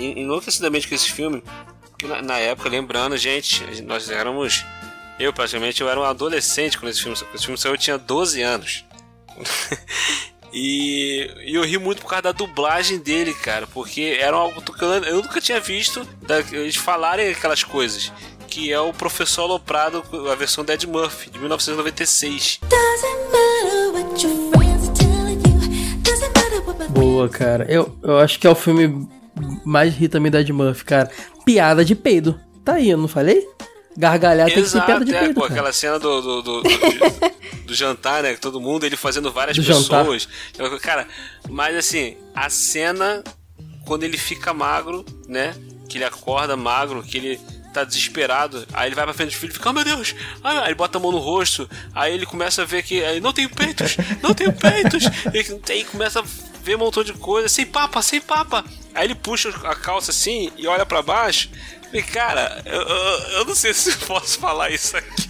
[0.00, 1.40] en- enlouquecidamente com esse filme.
[1.96, 4.64] Que na, na época, lembrando, gente, nós éramos.
[5.20, 8.42] Eu, praticamente, eu era um adolescente quando esse filme, esse filme saiu, eu tinha 12
[8.42, 8.84] anos.
[10.52, 14.84] E, e eu ri muito por causa da dublagem dele, cara, porque era algo que
[14.84, 18.12] eu, eu nunca tinha visto da, eles falarem aquelas coisas.
[18.48, 22.60] Que é o Professor Aloprado, a versão do Ed Murphy, de 1996.
[26.90, 27.64] Boa, cara.
[27.66, 29.08] Eu, eu acho que é o filme
[29.64, 31.10] mais ri também da Ed Murphy, cara.
[31.46, 32.38] Piada de peido.
[32.62, 33.48] Tá aí, eu não falei?
[33.96, 35.52] Gargalhar tem que ser piada de é, pô, cara.
[35.52, 36.62] aquela cena do, do, do,
[37.66, 38.34] do- jantar, né?
[38.36, 40.00] Todo mundo, ele fazendo várias Do jantar.
[40.00, 40.28] pessoas.
[40.58, 41.06] Eu- Cara,
[41.48, 43.22] mas assim, a cena
[43.84, 45.54] quando ele fica magro, né?
[45.88, 47.40] Que ele acorda magro, que ele
[47.72, 48.66] tá desesperado.
[48.72, 50.14] Aí ele vai pra frente do filho e fica, oh meu Deus!
[50.42, 51.68] Aí ele bota a mão no rosto.
[51.94, 53.02] Aí ele começa a ver que.
[53.04, 53.96] Aí, não tenho peitos!
[54.22, 55.04] Não tenho peitos!
[55.34, 56.24] E aí começa a
[56.62, 57.48] ver um montão de coisa.
[57.48, 58.64] Sem papa, sem papa!
[58.94, 61.48] Aí ele puxa a calça assim e olha pra baixo.
[61.92, 65.28] E cara, eu, eu, eu não sei se eu posso falar isso aqui.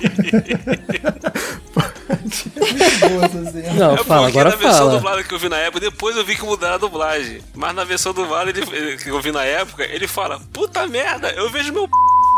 [3.77, 4.93] Não, É fala, agora na versão fala.
[4.93, 7.41] dublada que eu vi na época, depois eu vi que mudaram a dublagem.
[7.55, 11.51] Mas na versão dublada ele- que eu vi na época, ele fala: Puta merda, eu
[11.51, 11.95] vejo meu p.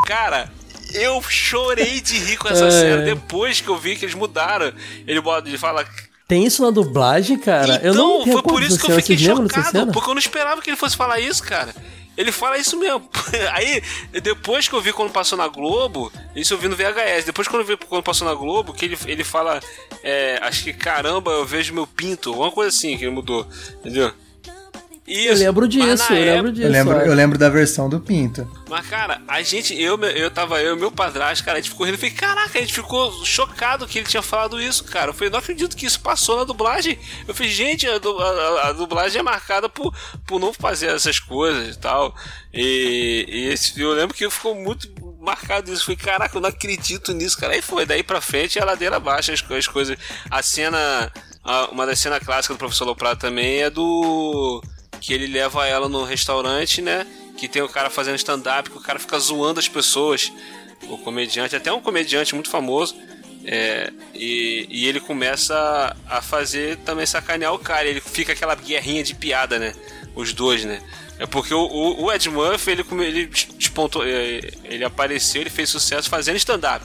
[0.06, 0.50] Cara,
[0.94, 2.70] eu chorei de rir com essa É.
[2.70, 3.02] cena.
[3.04, 4.72] Depois que eu vi que eles mudaram,
[5.06, 5.84] ele, bota, ele fala.
[6.26, 7.76] Tem isso na dublagem, cara?
[7.76, 10.60] Então, eu não me foi por isso que eu fiquei chocado, porque eu não esperava
[10.62, 11.74] que ele fosse falar isso, cara.
[12.16, 13.08] Ele fala isso mesmo.
[13.52, 13.82] Aí,
[14.22, 17.24] depois que eu vi quando passou na Globo, isso eu vi no VHS.
[17.26, 19.60] Depois quando eu vi quando passou na Globo, que ele, ele fala,
[20.02, 23.46] é, acho que caramba, eu vejo meu pinto, alguma coisa assim que ele mudou,
[23.80, 24.12] entendeu?
[25.06, 25.84] Isso, Eu lembro disso,
[26.14, 26.66] eu lembro época- disso.
[26.66, 28.50] Eu lembro, eu lembro da versão do Pinto.
[28.70, 31.84] Mas, cara, a gente, eu, eu tava, eu e meu padrasto, cara, a gente ficou
[31.84, 31.96] rindo.
[31.96, 35.10] Eu falei, caraca, a gente ficou chocado que ele tinha falado isso, cara.
[35.10, 36.98] Eu falei, não acredito que isso passou na dublagem.
[37.28, 39.94] Eu falei, gente, a, a- a dublagem é marcada por,
[40.26, 42.14] por não fazer essas coisas e tal.
[42.52, 44.88] E, e esse, eu lembro que ficou muito
[45.20, 45.82] marcado isso.
[45.82, 47.52] Eu falei, caraca, eu não acredito nisso, cara.
[47.52, 49.98] Aí foi, daí pra frente a ladeira abaixo, as, as coisas.
[50.30, 51.12] A cena,
[51.44, 54.62] a- uma das cenas clássicas do Professor Loprado também é do
[55.04, 57.06] que ele leva ela no restaurante, né?
[57.36, 60.32] Que tem o cara fazendo stand-up, que o cara fica zoando as pessoas.
[60.88, 62.96] O comediante, até um comediante muito famoso.
[63.46, 67.86] é, e, e ele começa a fazer também sacanear o cara.
[67.86, 69.74] Ele fica aquela guerrinha de piada, né?
[70.14, 70.80] Os dois, né?
[71.18, 73.26] É porque o, o- o Ed Murphy, ele, ele
[73.58, 76.84] despontou, é, ele apareceu, ele fez sucesso fazendo stand-up.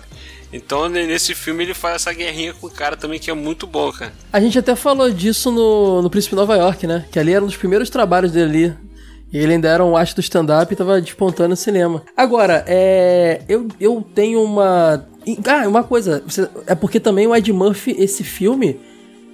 [0.51, 3.67] Então, ne- nesse filme, ele faz essa guerrinha com o cara também, que é muito
[3.67, 4.11] bom, cara.
[4.33, 7.05] A gente até falou disso no, no Príncipe Nova York, né?
[7.11, 8.77] Que ali era um dos primeiros trabalhos dele ali.
[9.31, 12.01] E ele ainda era um astro do stand-up e tava despontando no cinema.
[12.17, 13.41] Agora, é.
[13.47, 15.05] Eu, eu tenho uma.
[15.45, 16.23] Ah, uma coisa.
[16.65, 18.79] É porque também o Ed Murphy, esse filme,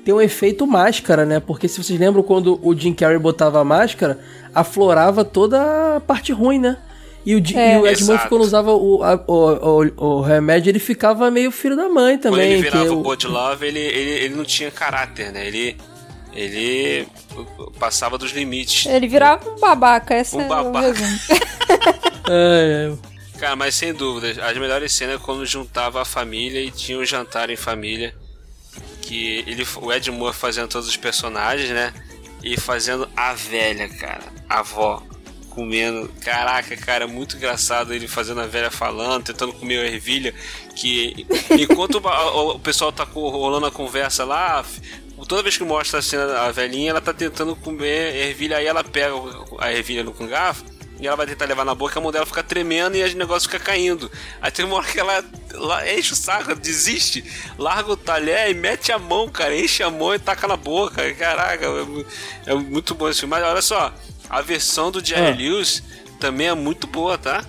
[0.03, 1.39] tem um efeito máscara, né?
[1.39, 4.19] Porque se vocês lembram quando o Jim Carrey botava a máscara,
[4.53, 6.77] aflorava toda a parte ruim, né?
[7.25, 7.75] E o, É.
[7.75, 8.29] e o Ed Exato.
[8.29, 12.33] Quando usava o, a- o, o, o remédio, ele ficava meio filho da mãe Quando
[12.33, 12.51] também.
[12.53, 15.47] ele que virava o- o Bud Love, ele, ele, ele não tinha caráter, né?
[15.47, 15.75] Ele,
[16.33, 17.07] ele
[17.79, 18.85] passava dos limites.
[18.85, 20.89] Ele virava um babaca, esse Um é babaca.
[20.89, 22.05] o.
[22.31, 23.39] É, é.
[23.39, 27.05] Cara, mas sem dúvida, as melhores cenas é quando juntava a família e tinha um
[27.05, 28.13] jantar em família.
[29.01, 31.93] Que ele, o Ed Moore fazendo todos os personagens, né?
[32.43, 35.03] E fazendo a velha, cara, a avó,
[35.55, 36.09] comendo.
[36.21, 40.33] Caraca, cara, muito engraçado ele fazendo a velha falando, tentando comer a ervilha.
[40.75, 44.63] Que enquanto o, o- pessoal tá rolando a conversa lá,
[45.27, 48.83] toda vez que mostra a cena a velhinha, ela tá tentando comer ervilha, aí ela
[48.83, 49.13] pega
[49.59, 50.65] a ervilha no garfo
[50.99, 53.49] e ela vai tentar levar na boca, a mão dela fica tremendo e o negócio
[53.49, 54.09] fica caindo.
[54.41, 57.23] Aí tem uma hora que ela la- enche o saco, desiste,
[57.57, 61.13] larga o talher e mete a mão, cara, enche a mão e taca na boca.
[61.15, 63.31] Caraca, é, é muito bom esse filme.
[63.35, 63.93] Mas olha só,
[64.29, 65.35] a versão do Jerry Ah.
[65.35, 65.83] Lewis
[66.19, 67.43] também é muito boa, tá?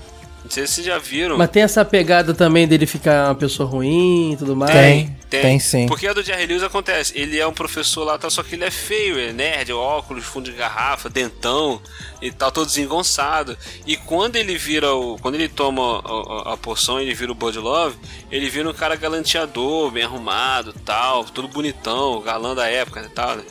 [0.45, 1.37] Não sei se vocês já viram.
[1.37, 4.71] Mas tem essa pegada também dele ficar uma pessoa ruim e tudo mais.
[4.73, 5.17] Tem.
[5.29, 5.87] Tem sim.
[5.89, 7.13] Porque a do Jerry Lewis acontece.
[7.19, 10.49] Ele é um professor lá, tá, só que ele é feio, é nerd, óculos, fundo
[10.49, 11.83] de garrafa, dentão
[12.23, 13.59] e tal, todo desengonçado.
[13.85, 15.19] E quando ele vira o.
[15.19, 17.97] Quando ele toma a, a- a poção ele vira o Bud Love,
[18.31, 23.35] ele vira um cara galanteador, bem arrumado tal, todo bonitão, galã da época e tal,
[23.35, 23.43] né?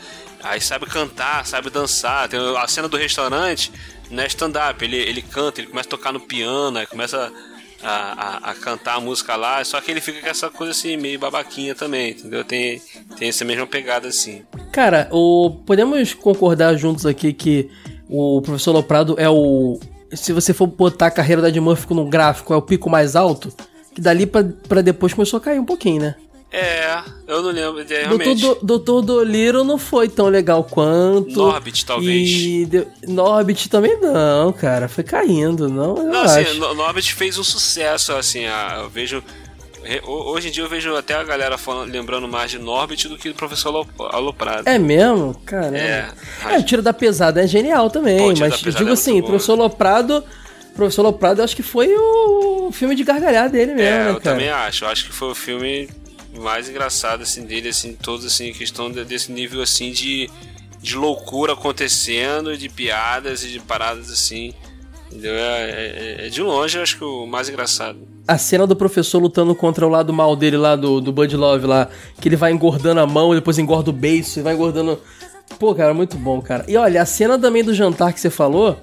[0.46, 2.30] Aí sabe cantar, sabe dançar.
[2.30, 3.72] Tem a cena do restaurante,
[4.12, 7.32] não é stand-up, ele, ele canta, ele começa a tocar no piano, aí começa
[7.84, 10.98] a, a, a cantar a música lá, só que ele fica com essa coisa assim,
[10.98, 12.44] meio babaquinha também, entendeu?
[12.44, 12.80] Tem,
[13.18, 14.44] tem essa mesma pegada assim.
[14.72, 17.70] Cara, o, podemos concordar juntos aqui que
[18.08, 19.80] o professor Loprado é o
[20.14, 23.16] se você for botar a carreira da Ed Murphy num gráfico, é o pico mais
[23.16, 23.52] alto,
[23.94, 26.16] que dali pra, pra depois começou a cair um pouquinho, né?
[26.58, 27.82] É, eu não lembro.
[27.82, 28.42] É, Doutor, realmente.
[28.42, 31.32] Do, Doutor Dolittle não foi tão legal quanto.
[31.36, 32.30] Norbit, talvez.
[32.30, 34.88] E de, Norbit também não, cara.
[34.88, 39.22] Foi caindo, não, eu Não, assim, no- Norbit fez um sucesso, assim, a- eu vejo.
[40.04, 43.30] Hoje em dia eu vejo até a galera falando, lembrando mais de Norbit do que
[43.30, 44.68] do professor Alo- Aloprado.
[44.68, 45.36] É mesmo?
[45.46, 45.78] Caramba.
[45.78, 46.10] É.
[46.50, 49.28] É, o Tiro da Pesada é genial também, Pô, mas Pesada digo é assim, bom,
[49.28, 50.24] Professor Loprado,
[50.74, 54.14] Professor Loprado, eu acho que foi o filme de gargalhar dele mesmo, É, né, eu
[54.22, 54.36] cara?
[54.36, 54.86] também acho.
[54.86, 55.88] Eu acho que foi o filme
[56.40, 60.30] mais engraçado assim dele, assim, todos assim, questão de- desse nível assim de,
[60.82, 64.54] de loucura acontecendo, de piadas e de paradas assim.
[65.12, 65.34] Entendeu?
[65.36, 68.00] É, é- é de longe, eu acho que o mais engraçado.
[68.28, 71.68] A cena do professor lutando contra o lado mal dele lá, do, do Bud Love
[71.68, 75.00] lá, que ele vai engordando a mão, depois engorda o beiço e vai engordando...
[75.60, 76.66] Pô, cara, muito bom, cara.
[76.68, 78.80] E olha, a cena também do jantar que você falou...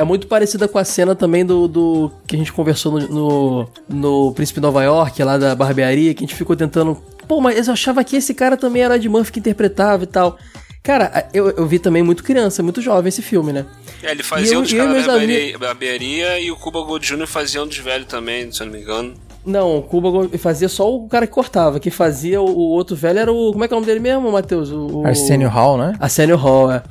[0.00, 3.68] É muito parecida com a cena também do, do que a gente conversou no, no,
[3.88, 6.94] no Príncipe Nova York, lá da barbearia, que a gente ficou tentando.
[7.28, 10.38] Pô, mas eu achava que esse cara também era de Murphy que interpretava e tal.
[10.82, 13.66] Cara, eu, eu vi também muito criança, muito jovem esse filme, né?
[14.02, 17.06] É, ele fazia eu- um dos e caras da barbearia, barbearia e o Cuba Gold
[17.06, 17.26] Jr.
[17.26, 19.14] fazia um dos velhos também, se eu não me engano.
[19.44, 21.80] Não, o Cuba fazia só o cara que cortava.
[21.80, 23.52] Que fazia o, o outro velho era o.
[23.52, 24.70] Como é que é o nome dele mesmo, Matheus?
[24.70, 25.94] O, o- Arsenio Hall, né?
[25.98, 26.82] Arsenio Hall, é.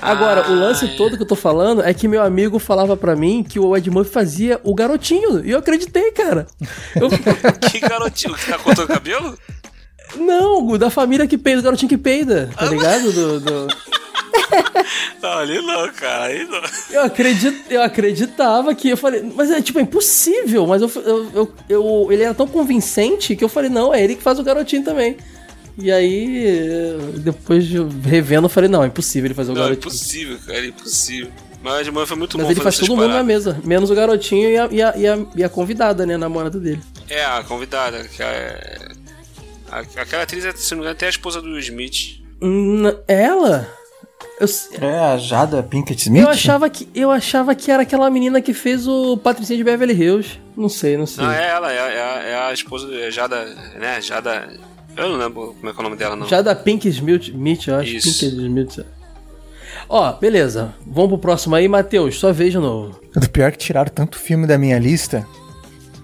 [0.00, 0.96] Agora, Ah, o lance é.
[0.96, 3.90] todo que eu tô falando é que meu amigo falava pra mim que o Ed
[3.90, 5.44] Murphy fazia o garotinho.
[5.44, 6.46] E eu acreditei, cara.
[6.96, 7.10] Eu-
[7.70, 9.34] Que garotinho, que tá cortando o cabelo?
[10.16, 13.12] não, o da família que peida, o garotinho que peida, tá ligado?
[13.12, 13.66] Do, do-
[15.22, 16.60] Não, ali não, cara, aí não.
[16.90, 18.88] Eu, acredit, eu acreditava que.
[18.90, 20.66] Eu falei, mas é tipo, é impossível.
[20.66, 24.14] Mas eu, eu, eu, eu- ele era tão convincente que eu falei, não, é ele
[24.14, 25.16] que faz o garotinho também.
[25.76, 27.78] E aí, depois de
[28.08, 29.88] revendo, eu falei, não, é impossível ele fazer o Não, é garotinho.
[29.88, 31.30] impossível, cara, é impossível.
[31.62, 33.94] Mas Ed Murphy foi muito Mas bom ele faz todo mundo na mesa, menos o
[33.94, 36.80] garotinho e a, e a, e a, e a convidada, né, a namorada dele.
[37.08, 38.88] É, a convidada, que é...
[39.70, 42.20] a- Aquela atriz, é, se não me engano, até a esposa do Smith.
[42.40, 43.68] Hum, ela?
[44.40, 44.46] Eu,
[44.80, 46.22] É a Jada Pinkett Smith?
[46.22, 49.94] eu, achava que, eu achava que era aquela menina que fez o Patricinha de Beverly
[49.94, 50.38] Hills.
[50.56, 51.24] Não sei, não sei.
[51.24, 53.44] Não, é ela, é, a- é a- é a esposa é Jada,
[53.78, 54.48] né, Jada...
[54.96, 56.26] Eu não lembro como é que é o nome dela, não.
[56.26, 57.88] Já da Pink Smith, eu acho.
[57.96, 58.08] Isso.
[58.20, 58.84] Pink Smith.
[59.88, 60.74] Ó, beleza.
[60.84, 62.18] Vamos pro próximo aí, Matheus.
[62.18, 62.98] Sua vez de novo.
[63.16, 65.24] O pior é que tiraram tanto filme da minha lista.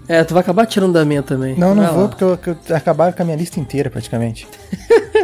[0.07, 1.57] É, tu vai acabar tirando da minha também.
[1.59, 2.39] Não, não vou, porque eu,
[2.69, 4.47] eu acabaram com a minha lista inteira, praticamente.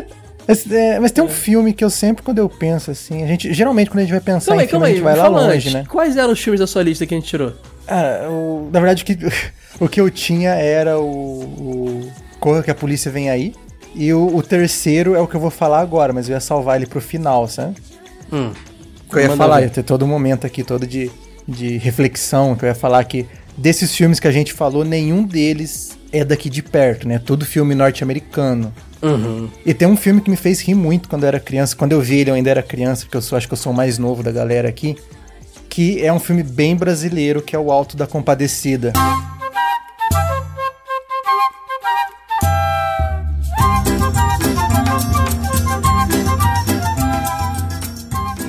[0.50, 3.52] mas, é, mas tem um filme que eu sempre, quando eu penso assim, a gente.
[3.54, 4.94] Geralmente, quando a gente vai pensar Calma em aí, filme, a aí.
[4.94, 5.72] gente vai lá longe, antes.
[5.72, 5.84] né?
[5.88, 7.52] Quais eram os filmes da sua lista que a gente tirou?
[7.88, 9.18] Ah, o- na verdade, o que,
[9.80, 13.54] o que eu tinha era o, o Corra que a Polícia Vem Aí.
[13.94, 16.76] E o, o terceiro é o que eu vou falar agora, mas eu ia salvar
[16.76, 17.76] ele pro final, sabe?
[18.32, 18.52] Hum.
[19.10, 21.10] que eu ia Manda falar, ia ter todo um momento aqui, todo de,
[21.48, 23.26] de reflexão, que eu ia falar que
[23.58, 27.18] desses filmes que a gente falou, nenhum deles é daqui de perto, né?
[27.18, 28.72] Tudo filme norte-americano.
[29.02, 29.48] Uhum.
[29.64, 32.00] E tem um filme que me fez rir muito quando eu era criança, quando eu
[32.00, 33.98] vi ele eu ainda era criança, porque eu sou, acho que eu sou o mais
[33.98, 34.96] novo da galera aqui,
[35.68, 38.92] que é um filme bem brasileiro, que é o Alto da Compadecida.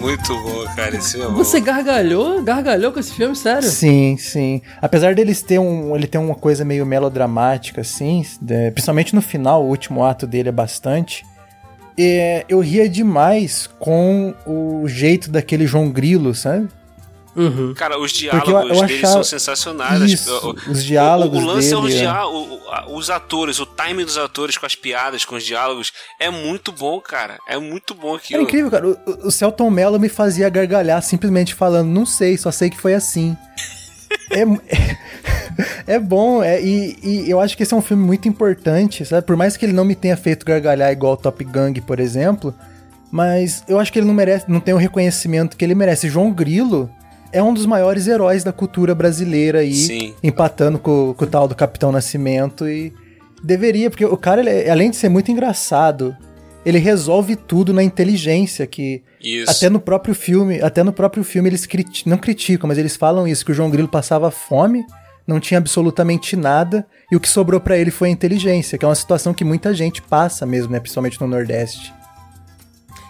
[0.02, 1.36] Muito bom, cara, esse filme é bom.
[1.36, 2.41] Você gargalhou?
[2.41, 3.70] Gargalhou com esse filme, sério?
[3.70, 4.62] Sim, sim.
[4.82, 9.64] Apesar deles ter um, ele ter uma coisa meio melodramática, assim, é, principalmente no final,
[9.64, 11.24] o último ato dele é bastante.
[11.95, 16.68] É, eu ria demais com o jeito daquele João Grilo, sabe?
[17.36, 17.74] Uhum.
[17.74, 20.02] Cara, os diálogos eu- eu deles achava- são sensacionais.
[20.12, 22.02] Isso, O- o- os diálogos o, o lance é os, dele, é.
[22.02, 22.60] diá- o-
[22.96, 27.00] os atores, o timing dos atores com as piadas, com os diálogos, é muito bom,
[27.00, 27.38] cara.
[27.48, 28.40] É muito bom aquilo.
[28.42, 28.86] Era incrível, cara.
[28.88, 32.94] O, o- Celton Mello me fazia gargalhar simplesmente falando, não sei, só sei que foi
[32.94, 33.36] assim.
[34.30, 34.44] é,
[35.96, 39.26] é, bom, é, e, e eu acho que esse é um filme muito importante, sabe?
[39.26, 42.54] Por mais que ele não me tenha feito gargalhar igual Top Gang, por exemplo,
[43.10, 46.10] mas eu acho que ele não merece, não tem o reconhecimento que ele merece.
[46.10, 46.89] João Grilo
[47.32, 50.13] é um dos maiores heróis da cultura brasileira aí, Sim.
[50.24, 52.93] empatando com, com o tal do Capitão Nascimento e
[53.43, 56.16] deveria, porque o cara, ele é- além de ser muito engraçado,
[56.66, 59.49] ele resolve tudo na inteligência que Isso.
[59.49, 63.28] até no próprio filme, até no próprio filme eles criti não criticam, mas eles falam
[63.28, 64.86] isso que o João Grilo passava fome,
[65.25, 68.87] não tinha absolutamente nada e o que sobrou pra ele foi a inteligência, que é
[68.87, 71.91] uma situação que muita gente passa mesmo, né, principalmente no Nordeste.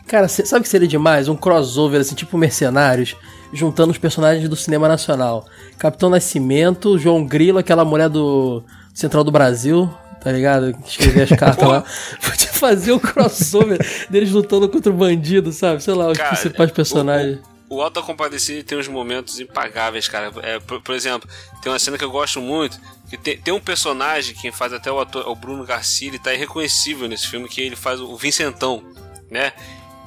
[0.07, 1.27] Cara, cê- sabe o que seria demais?
[1.29, 3.15] Um crossover, assim, tipo Mercenários,
[3.53, 5.45] juntando os personagens do cinema nacional.
[5.77, 8.63] Capitão Nascimento, João Grilo, aquela mulher do
[8.93, 9.91] Central do Brasil,
[10.21, 10.73] tá ligado?
[10.73, 11.83] Que escrevia as cartas lá.
[12.21, 13.79] Podia fazer um crossover
[14.09, 15.83] deles lutando contra o bandido, sabe?
[15.83, 17.39] Sei lá, os Cara, principais personagens.
[17.69, 20.31] o Alto da Compadecida tem uns momentos impagáveis, cara.
[20.43, 21.29] É, por, por exemplo,
[21.61, 22.79] tem uma cena que eu gosto muito,
[23.09, 26.33] que tem, tem um personagem, quem faz até o ator, o Bruno Garcia, ele tá
[26.33, 28.83] irreconhecível nesse filme, que ele faz o Vincentão,
[29.29, 29.51] né?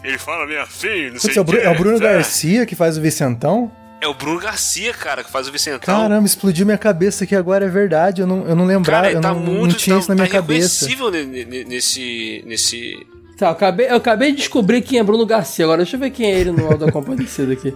[0.04, 2.00] Ele fala meio assim, não sei Putz, é o, quê, é o Bruno é.
[2.00, 3.72] Garcia que faz o Vicentão?
[4.02, 5.80] É o Bruno Garcia, cara, que faz o Vicentão.
[5.80, 8.20] Caramba, explodiu minha cabeça aqui agora, é verdade.
[8.20, 9.72] Eu não, eu não lembrava, Cara, eu tá não, muito.
[9.72, 10.86] não tinha tá, isso na minha tá cabeça.
[10.86, 12.44] ne- nesse.
[12.46, 13.06] nesse.
[13.38, 15.64] Tá, eu acabei, eu acabei de descobrir quem é Bruno Garcia.
[15.64, 17.74] Agora deixa eu ver quem é ele no Alto da Compadecida aqui.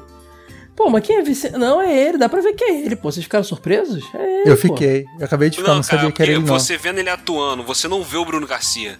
[0.77, 1.57] Pô, mas quem é Vicente?
[1.57, 3.11] Não, é ele, dá pra ver quem é ele, pô.
[3.11, 4.05] Vocês ficaram surpresos?
[4.15, 4.63] É ele, Eu pô.
[4.69, 5.07] fiquei.
[5.19, 6.47] Eu acabei de ficar, não, sabia que era ele, não.
[6.47, 8.99] você vendo ele atuando, você não vê o Bruno Garcia.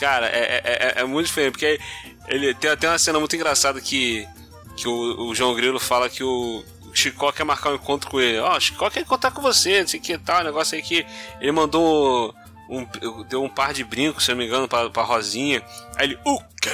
[0.00, 1.80] Cara, é, é, é- é muito diferente, porque
[2.28, 4.26] ele tem até uma cena muito engraçada que,
[4.76, 6.62] que o, o João Grilo fala que o
[6.94, 8.38] Chicó quer marcar um encontro com ele.
[8.38, 11.04] Ó, o Chicó quer encontrar com você, não sei o que tal, negócio aí que
[11.40, 12.34] ele mandou
[12.68, 12.86] um,
[13.24, 15.62] deu um par de brincos, se eu não me engano, pra, pra Rosinha.
[15.96, 16.70] Aí ele, o quê?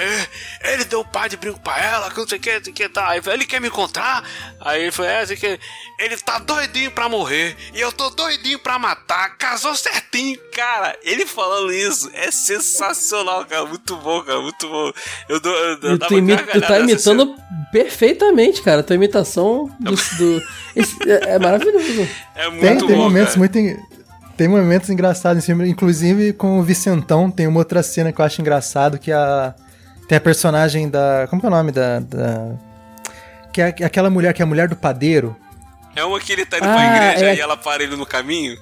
[0.65, 2.73] Ele deu um par de brinco pra ela, que não sei o que, não sei
[2.73, 3.09] o que tal.
[3.09, 4.23] Aí ele quer me encontrar?
[4.61, 5.59] Aí ele falou, é, sei que
[6.01, 9.37] ele tá doidinho pra morrer e eu tô doidinho pra matar.
[9.39, 10.97] Casou certinho, cara.
[11.03, 13.65] Ele falando isso é sensacional, cara.
[13.65, 14.93] Muito bom, cara, muito bom.
[15.29, 17.23] Eu, dou, eu, eu tu, imi- tu tá nessa cena.
[17.23, 17.37] imitando
[17.73, 18.83] perfeitamente, cara.
[18.83, 19.93] Tua imitação do.
[19.95, 20.43] do-
[20.77, 22.09] esse- é, é maravilhoso.
[22.35, 23.39] É muito Tem, tem bom, momentos cara.
[23.39, 23.95] muito.
[24.37, 28.25] Tem momentos engraçados nesse filme, inclusive com o Vicentão, tem uma outra cena que eu
[28.25, 29.55] acho engraçado, que é a.
[30.09, 31.27] Tem a personagem da.
[31.31, 32.01] Como que é o nome da.
[32.01, 32.53] da-
[33.53, 35.37] que é aquela mulher que é a mulher do padeiro.
[35.95, 38.05] É uma que ele tá indo Ah, pra igreja é- e ela para ele no
[38.05, 38.59] caminho.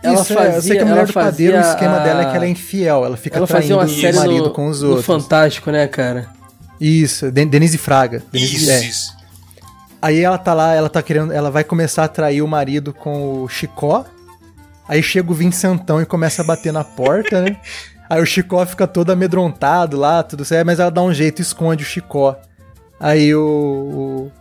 [0.00, 1.96] Ela Isso, é, eu sei fazia- que a mulher ela do padeiro, o fazia esquema
[1.96, 4.16] a- dela é que ela é infiel, ela fica Ela traindo fazia uma o série
[4.16, 5.04] marido no, com os outros.
[5.06, 6.28] Fantástico, né, cara?
[6.80, 8.22] Isso, Den- Denise Fraga.
[8.32, 8.80] Denise, Isso, é.
[8.84, 9.16] isso.
[10.00, 13.42] Aí ela tá lá, ela tá querendo, ela vai começar a trair o marido com
[13.42, 14.04] o Chicó.
[14.88, 17.56] Aí chega o Vincentão e começa a bater na porta, né?
[18.10, 21.82] Aí o Chicó fica todo amedrontado lá, tudo certo, mas ela dá um jeito esconde
[21.82, 22.36] o Chicó.
[23.00, 23.40] Aí o,
[24.28, 24.32] o-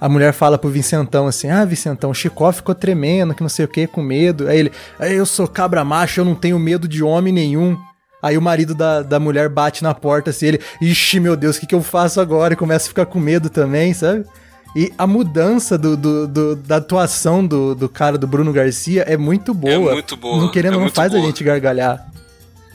[0.00, 3.66] a mulher fala pro Vincentão assim: "Ah, Vincentão, o Chicó ficou tremendo, que não sei
[3.66, 4.48] o que, com medo".
[4.48, 7.76] Aí ele: "Aí eu sou cabra macho, eu não tenho medo de homem nenhum".
[8.22, 11.60] Aí o marido da, da mulher bate na porta assim, ele, ixi, meu Deus, o
[11.60, 12.52] que, que eu faço agora?
[12.52, 14.26] E começa a ficar com medo também, sabe?
[14.76, 19.16] E a mudança do, do- do- da atuação do, do cara do Bruno Garcia é
[19.16, 19.92] muito boa.
[19.92, 21.26] muito boa, Não querendo, é não faz a boa.
[21.26, 22.06] gente gargalhar.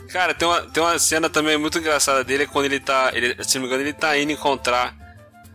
[0.09, 3.11] Cara, tem uma, tem uma cena também muito engraçada dele é quando ele tá.
[3.13, 4.93] Ele, se não me engano, ele tá indo encontrar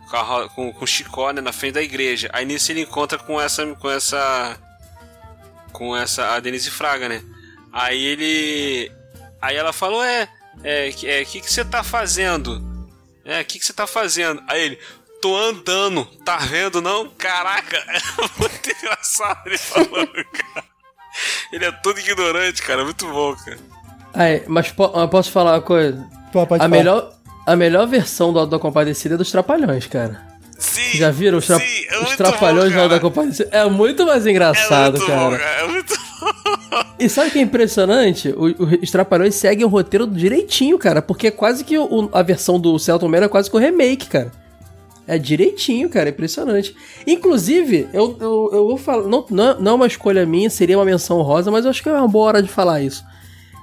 [0.09, 2.29] com, a com, com o Chicó, né, na frente da igreja.
[2.33, 3.65] Aí nisso ele encontra com essa.
[3.75, 4.57] com essa.
[5.71, 6.33] com essa.
[6.35, 7.21] a Denise Fraga, né?
[7.71, 8.91] Aí ele.
[9.41, 10.27] Aí ela falou, é.
[10.63, 12.61] É, que é, que, que você tá fazendo?
[13.23, 14.43] É, o que, que você tá fazendo?
[14.47, 14.79] Aí ele.
[15.21, 17.07] Tô andando, tá vendo não?
[17.17, 17.99] Caraca, é
[18.39, 20.65] muito engraçado ele falando, cara.
[21.53, 23.57] Ele é todo ignorante, cara, muito bom, cara.
[24.13, 26.03] Aí, mas po- mas posso falar uma coisa?
[26.33, 26.69] Pô, pode A falar.
[26.69, 27.13] melhor,
[27.45, 30.19] a melhor versão do Auto da Compadecida é dos Trapalhões, cara.
[30.57, 32.99] Sim, Já viram os, tra sim, é os Trapalhões bom, do Auto da.
[32.99, 33.49] Compadecida?
[33.51, 35.19] É muito mais É engraçado, muito cara.
[35.19, 35.43] bom, cara.
[35.43, 35.93] É muito
[36.99, 38.29] E sabe o que é impressionante?
[38.29, 41.01] O- o- os Trapalhões seguem o roteiro direitinho, cara.
[41.01, 44.07] Porque é quase que o- a versão do Celton Mello é quase que o remake,
[44.07, 44.31] cara.
[45.07, 46.09] É direitinho, cara.
[46.09, 46.75] É impressionante.
[47.07, 49.03] Inclusive, eu, eu, eu vou falar.
[49.07, 51.89] Não, não, não é uma escolha minha, seria uma menção rosa, mas eu acho que
[51.89, 53.03] é uma boa hora de falar isso.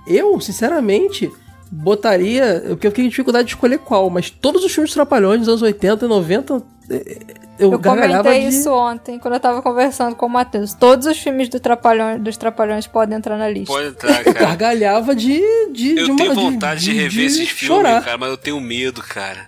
[0.06, 1.30] Eu, sinceramente,
[1.70, 2.62] botaria.
[2.68, 5.48] Porque eu fiquei com dificuldade de escolher qual, mas todos os filmes dos Trapalhões dos
[5.48, 6.62] anos 80 e 90.
[6.90, 7.16] eh,
[7.58, 8.48] Eu, Eu comentei de...
[8.48, 10.74] isso ontem, quando eu tava conversando com o Matheus.
[10.74, 13.72] Todos os filmes do Trapalhões, dos Trapalhões podem entrar na lista.
[13.72, 14.46] Pode entrar, Eu cara.
[14.46, 15.40] gargalhava de,
[15.72, 18.04] de, Eu de tenho uma- vontade de, rever esses filmes, chorar.
[18.04, 19.46] cara, mas eu tenho medo, cara.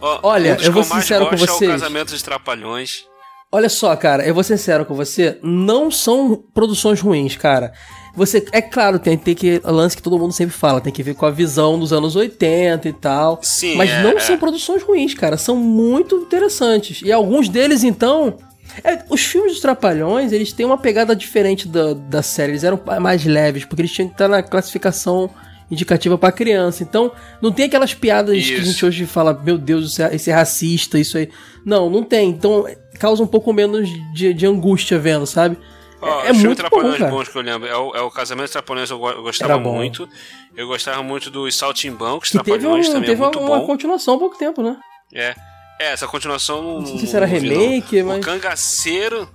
[0.00, 1.62] Ó, Olha, um eu vou mais sincero com vocês.
[1.62, 3.06] É o Casamento dos Trapalhões.
[3.50, 7.72] Olha só, cara, eu vou ser sincero com você, não são produções ruins, cara.
[8.14, 11.14] Você, é claro, tem, tem que lance que todo mundo sempre fala, tem que ver
[11.14, 13.38] com a visão dos anos 80 e tal.
[13.42, 14.20] Sim, mas é, não é.
[14.20, 17.02] são produções ruins, cara, são muito interessantes.
[17.02, 18.38] E alguns deles, então,
[18.82, 22.80] é, os filmes dos Trapalhões, eles têm uma pegada diferente da, da série, eles eram
[23.00, 25.30] mais leves, porque eles tinham que estar na classificação
[25.70, 26.82] indicativa pra criança.
[26.82, 27.10] Então,
[27.42, 28.64] não tem aquelas piadas que a Isso.
[28.72, 31.28] gente hoje fala, meu Deus, isso é, isso é racista, isso aí.
[31.64, 32.30] Não, não tem.
[32.30, 32.66] Então,
[33.00, 35.56] causa um pouco menos de, de angústia vendo, sabe?
[36.00, 37.10] Ó, é é muito bom, Trapalhões cara.
[37.10, 37.66] bons que eu lembro.
[37.68, 39.74] É o, é o Casamento Trapalhões, eu, eu gostava bom.
[39.74, 40.08] muito.
[40.56, 43.66] Eu gostava muito dos Saltimbancos Que teve, um, Trapalhões também, teve é muito uma bom.
[43.66, 44.76] continuação há pouco tempo, né?
[45.12, 45.34] É.
[45.80, 46.80] É, essa continuação não.
[46.80, 48.08] Não sei se era remake, não.
[48.08, 49.28] mas- O Cangaceiro.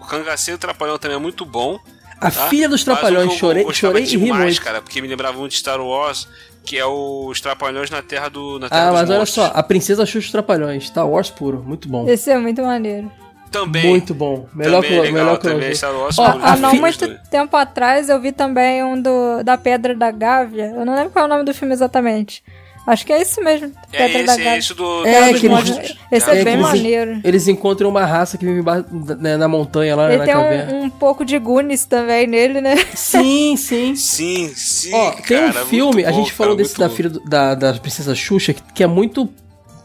[0.00, 1.78] O Cangaceiro Trapalhão também é muito bom.
[2.22, 2.48] A tá?
[2.48, 4.62] filha dos Mas Trapalhões, que eu chorei, gostava chorei e ri demais, muito.
[4.62, 6.28] cara, porque me lembrava muito de Star Wars,
[6.64, 9.46] que é os Trapalhões na Terra do na Terra Ah, dos mas olha Monstros.
[9.48, 12.08] só, a Princesa Xuxa dos Trapalhões, Star Wars puro, muito bom.
[12.08, 13.10] Esse é muito maneiro.
[13.50, 13.84] Também.
[13.86, 14.48] Muito bom.
[14.54, 17.06] Melhor também que é legal, melhor que também o Star Wars Ó, Há não muito
[17.06, 17.20] dois.
[17.28, 20.72] tempo atrás eu vi também um do, da Pedra da Gávea.
[20.74, 22.42] Eu não lembro qual é o nome do filme exatamente.
[22.84, 23.70] Acho que é isso mesmo.
[23.92, 24.58] É Pedra da esse, é Gávea.
[24.58, 25.06] esse do.
[25.06, 27.20] É, do- que eles- Esse é, É, bem eles- maneiro.
[27.22, 28.86] Eles encontram uma raça que vive embaixo,
[29.20, 30.72] né, na montanha lá Ele na tem caverna.
[30.74, 32.74] um, um pouco de Goonies também nele, né?
[32.94, 33.94] Sim, sim.
[33.96, 34.92] Sim, sim.
[34.92, 37.54] Ó, tem um cara, filme, a bom, gente falou cara, desse da filha do- da,
[37.54, 39.28] da princesa Xuxa, que, que é muito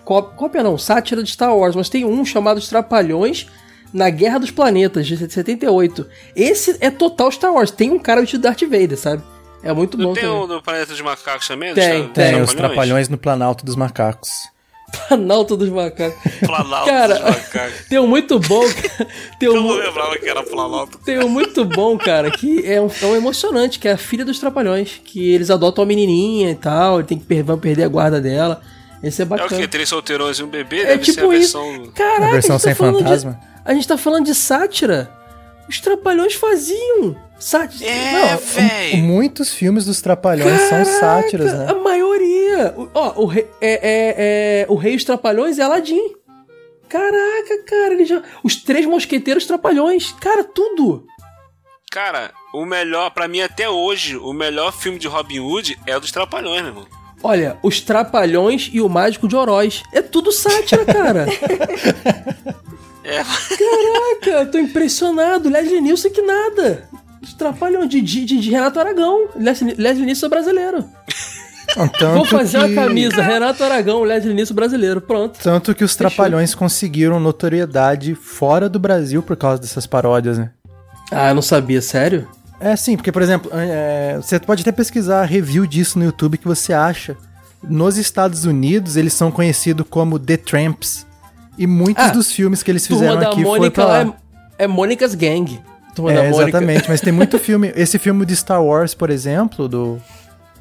[0.03, 3.45] có- cópia não, sátira de Star Wars, mas tem um chamado Os Trapalhões
[3.93, 6.07] na Guerra dos Planetas, de 78.
[6.35, 9.21] Esse é total Star Wars, tem um cara vestido de Darth Vader, sabe?
[9.63, 10.37] É muito Não bom tem também.
[10.39, 11.73] o do Planeta dos Macacos também?
[11.73, 14.29] Tem, Dos Tem Tem, os Trapalhões no Planalto dos Macacos.
[15.09, 16.17] Planalto dos Macacos.
[16.39, 17.73] Planalto Cara, dos Macacos.
[17.89, 19.09] Tem um muito bom, cara.
[19.37, 20.97] Tem Eu um, não mu- lembrava que era Planalto.
[20.99, 24.23] Tem um muito bom, cara, que é um, é um emocionante, que é a filha
[24.23, 25.01] dos Trapalhões.
[25.03, 28.61] Que eles adotam uma menininha e tal, ele tem que vão perder a guarda dela.
[29.03, 29.61] Esse é É o bacana.
[29.61, 29.67] que?
[29.67, 30.81] Três solteirões e um bebê?
[30.81, 31.59] É Deve ser a tipo isso.
[31.61, 31.91] versão...
[31.93, 33.31] Caraca, A versão a gente tá sem fantasma?
[33.33, 35.11] De, a gente tá falando de sátira.
[35.69, 37.89] Os Trapalhões faziam sátira.
[37.89, 38.97] É, Não, véi.
[39.01, 41.67] Muitos filmes dos Trapalhões são Caraca, sátiras, né?
[41.69, 42.73] A maioria.
[42.77, 44.15] O- Ó, o, rei- é, é,
[44.61, 46.15] é, o Rei dos Trapalhões é Aladdin.
[46.89, 48.23] Caraca, cara, ele já.
[48.43, 50.13] Os três mosqueteiros trapalhões.
[50.21, 51.05] Cara, tudo.
[51.91, 55.99] Cara, o melhor, pra mim até hoje, o melhor filme de Robin Hood é o
[55.99, 56.87] dos Trapalhões, meu irmão.
[57.23, 59.83] Olha, os Trapalhões e o Mágico de Oroz.
[59.91, 61.25] É tudo sátira, cara.
[63.07, 65.49] É, Caraca, eu tô impressionado.
[65.49, 66.83] Leslie Nielsen que nada.
[67.23, 69.29] Os Trapalhões de, de, de Renato Aragão.
[69.35, 70.85] Leslie, Leslie Nielsen é brasileiro.
[71.73, 72.65] Tanto Vou fazer que...
[72.65, 73.21] uma camisa.
[73.21, 74.99] Renato Aragão, Leslie Nielsen brasileiro.
[74.99, 75.39] Pronto.
[75.41, 80.51] Tanto que os Trapalhões conseguiram notoriedade fora do Brasil por causa dessas paródias, né?
[81.09, 82.27] Ah, eu não sabia, sério?
[82.59, 86.47] É sim, porque, por exemplo, é, você pode até pesquisar review disso no YouTube que
[86.47, 87.15] você acha.
[87.63, 91.06] Nos Estados Unidos, eles são conhecidos como The Tramps.
[91.57, 94.15] E muitos Ah, dos filmes que eles fizeram da aqui foram pra lá.
[94.59, 95.59] é, é Mônica's Gang.
[95.95, 97.71] Turma É, exatamente, mas tem muito filme.
[97.75, 99.99] Esse filme de Star Wars, por exemplo, do.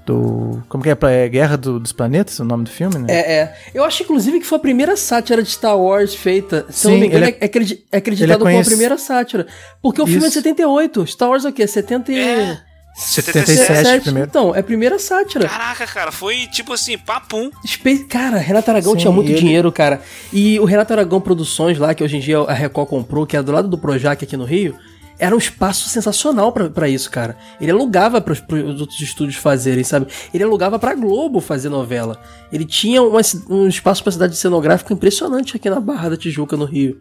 [0.06, 0.96] do como que é?
[1.24, 3.06] É Guerra do- dos Planetas, o nome do filme, né?
[3.08, 3.54] É, é.
[3.74, 6.64] Eu acho, inclusive, que foi a primeira sátira de Star Wars feita.
[6.70, 8.64] Se eu não Sim, me engano, ele é, é acredi- é acreditado é como a
[8.64, 9.46] primeira sátira.
[9.82, 10.42] Porque o filme é de Isso.
[10.42, 11.06] 78.
[11.06, 11.66] Star Wars é o quê?
[11.66, 12.18] 70 e...
[12.18, 12.58] É.
[12.96, 14.28] 77 primeiro.
[14.28, 15.48] Então, é a primeira sátira.
[15.48, 17.50] Caraca, cara, foi tipo assim, papum.
[17.64, 20.00] Espe- Cara, Renato Aragão Sim, tinha muito e ele- dinheiro, cara.
[20.32, 23.42] E o Renato Aragão Produções lá, que hoje em dia a Record comprou, que é
[23.42, 24.74] do lado do Projac aqui no Rio,
[25.18, 27.36] era um espaço sensacional pra- pra isso, cara.
[27.60, 30.06] Ele alugava pros, pros outros estúdios fazerem, sabe?
[30.32, 32.20] Ele alugava pra Globo fazer novela.
[32.52, 36.56] Ele tinha uma ci- um espaço pra cidade cenográfica impressionante aqui na Barra da Tijuca,
[36.56, 36.98] no Rio.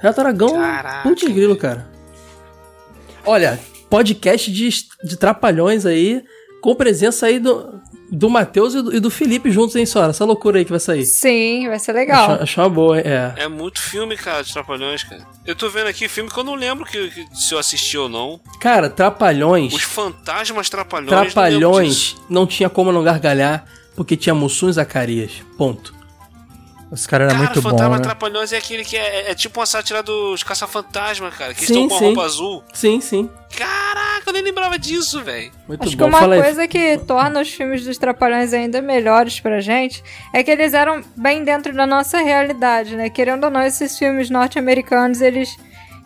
[0.00, 1.86] Renato Aragão, Caraca, putz grilo, cara.
[3.26, 3.58] Olha,
[3.88, 4.68] podcast de,
[5.04, 6.22] de trapalhões aí,
[6.60, 10.10] com presença aí do, do Matheus e do, e do Felipe juntos, hein, senhora?
[10.10, 11.04] Essa loucura aí que vai sair.
[11.04, 12.24] Sim, vai ser legal.
[12.32, 13.04] Achou, achou uma boa, hein?
[13.06, 13.34] é.
[13.44, 15.26] É muito filme, cara, de Trapalhões, cara.
[15.46, 18.08] Eu tô vendo aqui filme que eu não lembro que, que- se eu assisti ou
[18.08, 18.40] não.
[18.60, 19.72] Cara, Trapalhões.
[19.72, 21.10] Os Fantasmas Trapalhões.
[21.12, 22.24] não Trapalhões disso.
[22.28, 25.30] não tinha como não gargalhar, porque tinha Mussum e Zacarias.
[25.56, 25.94] Ponto.
[26.90, 28.02] Os caras eram Cara, muito o Fantasma bons, né?
[28.04, 31.52] Trapalhões é aquele que é, é- é tipo uma sátira dos Caça-Fantasma, cara.
[31.52, 32.04] Que Sim, estão com a sim.
[32.06, 32.64] roupa azul.
[32.72, 33.28] Sim, sim.
[33.54, 35.50] Caraca, eu nem lembrava disso, velho.
[35.66, 36.08] Muito Acho que bom.
[36.08, 36.42] uma Fala aí.
[36.42, 40.02] coisa que torna os filmes dos Trapalhões ainda melhores pra gente
[40.32, 43.10] é que eles eram bem dentro da nossa realidade, né?
[43.10, 45.56] Querendo ou não, esses filmes norte-americanos, eles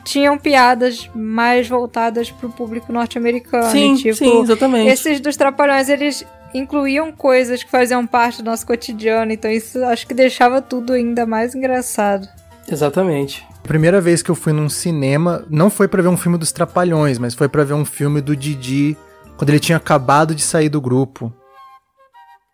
[0.05, 3.71] tinham piadas mais voltadas pro público norte-americano.
[3.71, 4.91] Sim, e, tipo, sim, exatamente.
[4.91, 10.07] Esses dos Trapalhões, eles incluíam coisas que faziam parte do nosso cotidiano, então isso acho
[10.07, 12.29] que deixava tudo ainda mais engraçado.
[12.69, 13.47] Exatamente.
[13.65, 16.53] A primeira vez que eu fui num cinema, não foi pra ver um filme dos
[16.53, 18.97] Trapalhões, mas foi pra ver um filme do Didi,
[19.37, 21.33] quando ele tinha acabado de sair do grupo.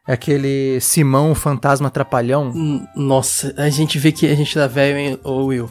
[0.07, 2.51] É aquele Simão, o Fantasma Trapalhão.
[2.55, 5.70] Hum, Nossa, a gente vê que a gente tá velho, hein, ô Will.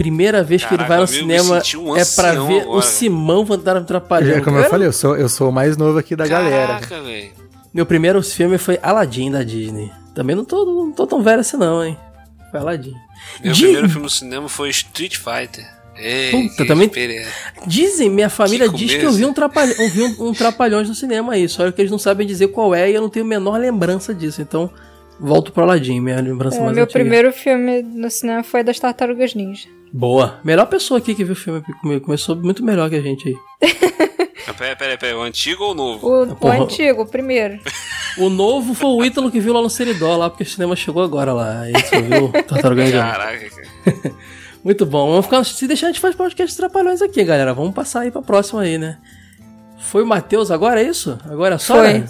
[0.00, 2.82] Primeira vez que ele Caraca, vai me cinema um é pra ver o agora.
[2.82, 4.38] Simão Fantasma Trapalhão.
[4.38, 6.68] É, como eu falei, eu sou, eu sou o mais novo aqui da galera.
[6.68, 7.32] Caraca, velho.
[7.74, 9.92] Meu primeiro filme foi Aladdin da Disney.
[10.14, 11.98] Também não tô, não tô tão velho assim não, hein.
[12.50, 12.94] Foi Aladdin.
[13.44, 15.68] Meu primeiro filme no cinema foi Street Fighter.
[15.98, 16.90] Ei, Puta, também-.
[17.66, 21.34] Dizem, minha família Que diz que eu vi um, trapalhão, um, um Trapalhões no cinema
[21.34, 23.60] aí, só que eles não sabem dizer qual é e eu não tenho a menor
[23.60, 24.40] lembrança disso.
[24.40, 24.70] Então,
[25.20, 26.98] volto pro Aladdin, minha lembrança É, mais meu antiga.
[27.00, 29.68] primeiro filme no cinema foi das Tartarugas Ninja.
[29.92, 30.40] Boa.
[30.44, 32.04] Melhor pessoa aqui que viu o filme comigo.
[32.04, 33.36] Começou muito melhor que a gente aí.
[34.48, 35.14] Ah, Peraí, peraí, peraí.
[35.14, 36.06] O antigo ou o novo?
[36.08, 37.58] O, o antigo, o primeiro.
[38.18, 41.02] O novo foi o Ítalo que viu lá no Seridó, lá, porque o cinema chegou
[41.02, 41.60] agora lá.
[41.60, 42.98] Aí você viu Tartaruga Ninja.
[42.98, 44.14] Caraca, cara.
[44.64, 45.08] Muito bom.
[45.10, 47.54] Vamos ficar, se deixar, a gente faz podcast de Trapalhões aqui, galera.
[47.54, 48.98] Vamos passar aí pra próxima aí, né?
[49.78, 51.18] Foi o Matheus agora, é isso?
[51.24, 51.76] Agora é só?
[51.76, 52.04] Foi.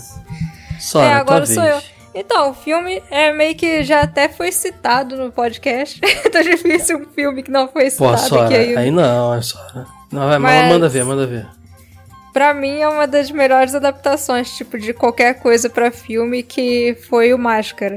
[0.81, 1.75] Sora, é, agora sou vez.
[1.75, 2.00] eu.
[2.15, 6.01] Então, o filme é meio que já até foi citado no podcast.
[6.31, 8.81] tá difícil um filme que não foi Pô, citado Sora, aqui ainda.
[8.81, 9.87] aí não, Sora.
[10.11, 11.47] Não, vai, Mas- manda ver, manda ver.
[12.33, 17.35] Pra mim é uma das melhores adaptações, tipo, de qualquer coisa pra filme que foi
[17.35, 17.97] o Máscara.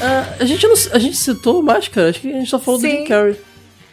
[0.00, 2.78] Ah, a, gente não, a gente citou o Máscara, acho que a gente só falou
[2.78, 2.98] do Sim.
[2.98, 3.36] Jim Carrey.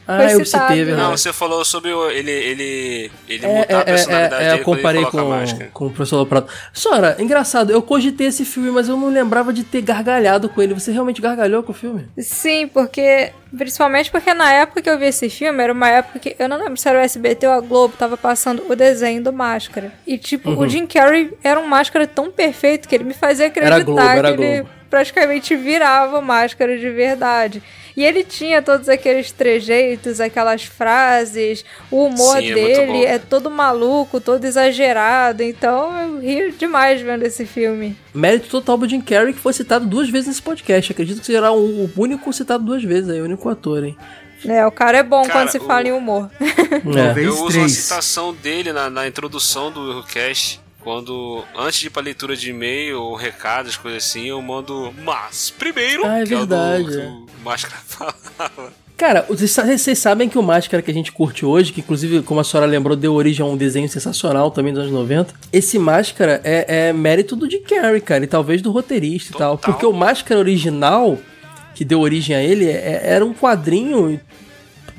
[0.07, 0.63] Ah, eu citado.
[0.67, 1.07] citei, é verdade.
[1.09, 4.47] Não, você falou sobre o, ele, ele, ele É, mudar a é, é, personalidade é,
[4.47, 5.69] eu dele quando ele comparei com, máscara.
[5.73, 6.51] com o professor Loprato.
[6.73, 10.73] Sora, engraçado, eu cogitei esse filme, mas eu não lembrava de ter gargalhado com ele.
[10.73, 12.05] Você realmente gargalhou com o filme?
[12.17, 13.31] Sim, porque.
[13.55, 16.35] Principalmente porque na época que eu vi esse filme, era uma época que.
[16.39, 19.31] Eu não lembro se era o SBT ou a Globo, tava passando o desenho do
[19.31, 19.91] Máscara.
[20.07, 20.59] E, tipo, Uhum.
[20.59, 24.33] o Jim Carrey era um máscara tão perfeito que ele me fazia acreditar Globo, era
[24.35, 24.69] que ele Globo.
[24.93, 27.63] Praticamente virava máscara de verdade.
[27.97, 33.03] E ele tinha todos aqueles trejeitos, aquelas frases, o humor Sim, é dele bom.
[33.03, 35.41] é todo maluco, todo exagerado.
[35.41, 37.97] Então eu ri demais vendo esse filme.
[38.13, 40.91] Mérito total pro Jim Carrey, que foi citado duas vezes nesse podcast.
[40.91, 43.97] Acredito que será o único citado duas vezes aí, o único ator, hein?
[44.45, 46.29] É, o cara é bom Cara, quando se o- fala em humor.
[46.39, 47.19] É.
[47.19, 47.71] Eu uso uma três.
[47.71, 50.59] citação dele na, na introdução do Eurocast.
[50.83, 55.49] Quando, antes de ir pra leitura de e-mail ou recados, coisas assim, eu mando mas
[55.49, 57.13] primeiro, Ah, é que verdade, é do, é.
[57.43, 58.73] Máscara falava.
[58.97, 62.21] Cara, vocês sa- vocês sabem que o Máscara que a gente curte hoje, que inclusive,
[62.21, 65.33] como a senhora lembrou, deu origem a um desenho sensacional também dos anos 90.
[65.51, 69.57] Esse Máscara é, é mérito do Jim Carrey, cara, e talvez do roteirista e tal.
[69.57, 69.73] Total.
[69.73, 71.17] Porque o Máscara original,
[71.73, 74.19] que deu origem a ele, é- era um quadrinho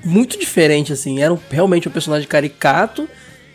[0.04, 1.22] muito diferente, assim.
[1.22, 3.08] Era um- realmente um personagem caricato,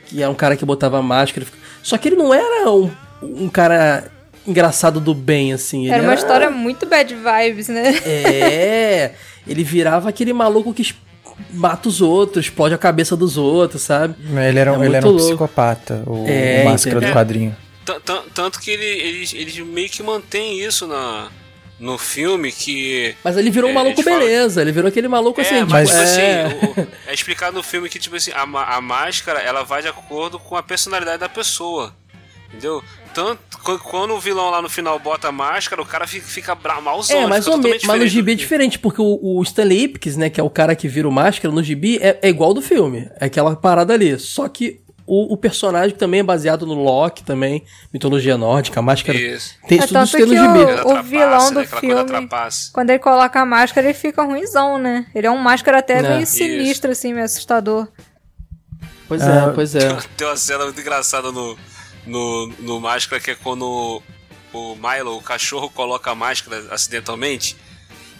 [0.07, 1.45] que é um cara que botava máscara.
[1.83, 2.89] Só que ele não era um,
[3.21, 4.11] um cara
[4.47, 5.83] engraçado do bem, assim.
[5.85, 7.95] Ele Era uma história muito bad vibes, né?
[8.05, 9.11] é,
[9.47, 10.93] ele virava aquele maluco que
[11.51, 14.15] mata os outros, explode a cabeça dos outros, sabe?
[14.47, 17.09] Ele era, um- É ele era um psicopata, o, É, o máscara entendeu?
[17.13, 17.55] do quadrinho.
[17.85, 21.29] Tan- tan- Tanto que ele, ele, ele meio que mantém isso na,
[21.79, 25.55] no filme, que Mas ele virou um É, maluco beleza, ele virou aquele maluco assim,
[25.55, 26.03] É, tipo, mas tipo é...
[26.43, 29.81] assim, o- o- é explicado no filme que, tipo assim, a, a máscara, ela vai
[29.81, 31.95] de acordo com a personalidade da pessoa.
[32.49, 32.83] Entendeu?
[33.13, 36.57] Tanto qu- quando o vilão lá no final bota a máscara, o cara fica, fica
[36.81, 37.21] malzão.
[37.21, 37.83] É, mais ou menos.
[37.83, 40.75] Mas no gibi é diferente, porque o, o Stanley Ipkiss, né, que é o cara
[40.75, 43.07] que vira o máscara no gibi, é, é igual do filme.
[43.19, 44.17] É aquela parada ali.
[44.19, 44.81] Só que
[45.11, 49.17] o, o personagem também é baseado no Loki também, mitologia nórdica, a máscara.
[49.17, 49.55] Isso.
[49.67, 50.81] Tem É isso tudo tanto isso tem no gibi.
[50.85, 51.65] o- vilão do né?
[51.65, 52.29] Filme-.
[52.71, 55.05] Quando ele coloca a máscara, ele fica ruimzão, né?
[55.15, 56.01] Ele é um máscara até É.
[56.03, 56.33] meio Isso.
[56.33, 57.87] sinistro, assim, meio assustador.
[59.07, 59.97] Pois Ah, é, pois é.
[60.15, 61.57] Tem uma cena muito engraçada no,
[62.05, 64.01] no, no Máscara que é quando
[64.53, 67.57] o Milo, o cachorro, coloca a máscara acidentalmente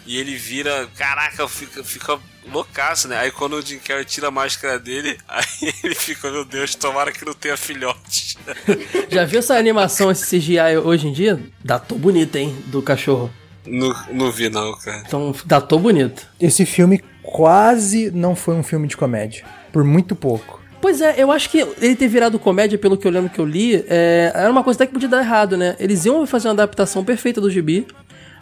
[0.05, 0.87] e ele vira.
[0.97, 2.19] Caraca, fica, fica
[2.51, 3.17] loucaço, né?
[3.17, 7.11] Aí quando o Jim Carrey tira a máscara dele, aí ele fica, meu Deus, tomara
[7.11, 8.37] que não tenha filhotes.
[9.09, 11.39] Já viu essa animação, esse CGI hoje em dia?
[11.63, 13.31] Datou bonito, hein, do cachorro.
[13.65, 15.03] não, não vi, não, cara.
[15.05, 16.27] Então, datou bonito.
[16.39, 19.45] Esse filme quase não foi um filme de comédia.
[19.71, 20.59] Por muito pouco.
[20.81, 23.45] Pois é, eu acho que ele ter virado comédia, pelo que eu lembro que eu
[23.45, 25.75] li, é, era uma coisa até que podia dar errado, né?
[25.77, 27.85] Eles iam fazer uma adaptação perfeita do gibi,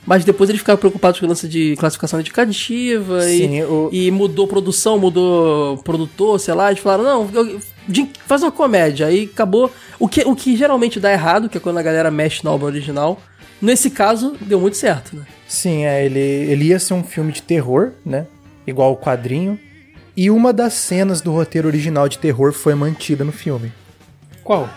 [0.07, 4.09] mas depois eles ficaram preocupados com o lance de classificação indicativa Sim, e, o- e
[4.09, 7.59] mudou produção, mudou produtor, sei lá, eles falaram, não, eu-
[8.25, 9.71] faz uma comédia, aí acabou.
[9.99, 12.65] O que, o que geralmente dá errado, que é quando a galera mexe na obra
[12.67, 13.19] original,
[13.61, 15.23] nesse caso, deu muito certo, né?
[15.47, 18.25] Sim, é, ele, ele ia ser um filme de terror, né?
[18.65, 19.59] Igual o quadrinho.
[20.15, 23.71] E uma das cenas do roteiro original de terror foi mantida no filme.
[24.43, 24.67] Qual?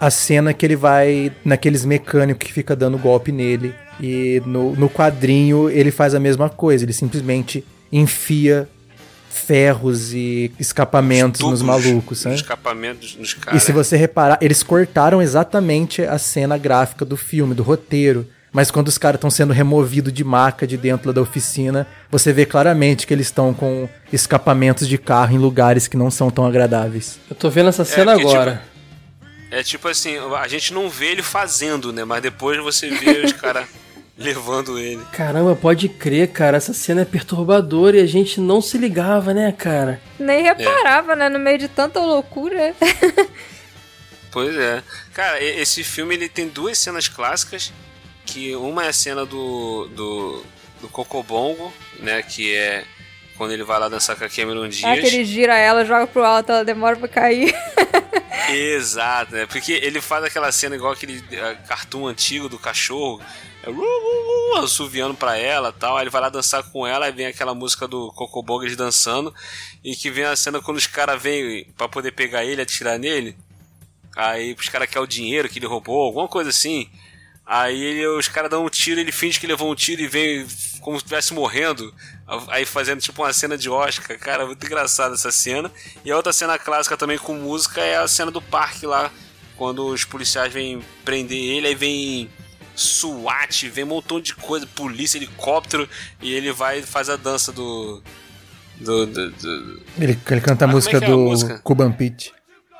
[0.00, 3.74] A cena que ele vai naqueles mecânicos que fica dando golpe nele.
[4.00, 6.84] E no, no quadrinho ele faz a mesma coisa.
[6.86, 7.62] Ele simplesmente
[7.92, 8.66] enfia
[9.28, 12.34] ferros e escapamentos nos malucos, Os sabe?
[12.36, 13.62] escapamentos nos E caras.
[13.62, 18.26] se você reparar, eles cortaram exatamente a cena gráfica do filme, do roteiro.
[18.52, 22.44] Mas quando os caras estão sendo removidos de maca de dentro da oficina, você vê
[22.44, 27.20] claramente que eles estão com escapamentos de carro em lugares que não são tão agradáveis.
[27.30, 28.62] Eu tô vendo essa cena porque, agora.
[29.50, 32.04] É tipo assim, a gente não vê ele fazendo, né?
[32.04, 33.66] Mas depois você vê os caras
[34.16, 35.02] levando ele.
[35.12, 36.56] Caramba, pode crer, cara.
[36.58, 40.00] Essa cena é perturbadora e a gente não se ligava, né, cara?
[40.18, 41.28] Nem reparava, né?
[41.28, 42.74] No meio de tanta loucura.
[44.32, 44.82] Pois é.
[45.12, 47.72] Cara, esse filme ele tem duas cenas clássicas.
[48.24, 50.44] Que uma é a cena do, do,
[50.80, 52.22] do Cocobongo, né?
[52.22, 52.84] Que é
[53.40, 54.98] quando ele vai lá dançar com a Cameron Diaz.
[54.98, 57.54] É que ele gira ela, joga pro alto, ela demora pra cair.
[58.52, 59.46] Exato, né?
[59.46, 63.18] Porque ele faz aquela cena igual aquele eh, cartoon antigo do cachorro.
[63.62, 65.96] É, "Ru, ru, ru", assoviando pra ela tal.
[65.96, 69.34] Aí ele vai lá dançar com ela, aí vem aquela música do Cocobongo eles dançando.
[69.82, 73.34] E que vem a cena quando os caras vêm pra poder pegar ele, atirar nele.
[74.14, 76.90] Aí os caras querem o dinheiro que ele roubou, alguma coisa assim.
[77.46, 80.46] Aí ele- os caras dão um tiro, ele finge que levou um tiro e vem
[80.80, 81.94] como se estivesse morrendo,
[82.48, 85.70] aí fazendo tipo uma cena de Oscar, cara, muito engraçada essa cena.
[86.04, 89.10] E a outra cena clássica também com música é a cena do parque lá,
[89.56, 92.30] quando os policiais vêm prender ele, aí vem
[92.74, 95.88] SWAT, vem um montão de coisa, polícia, helicóptero,
[96.20, 98.02] e ele vai e faz a dança do.
[98.78, 99.06] do.
[99.06, 101.58] do, do Ele, ele canta a Ah, como música é é a do música?
[101.58, 102.32] Cuban Pete.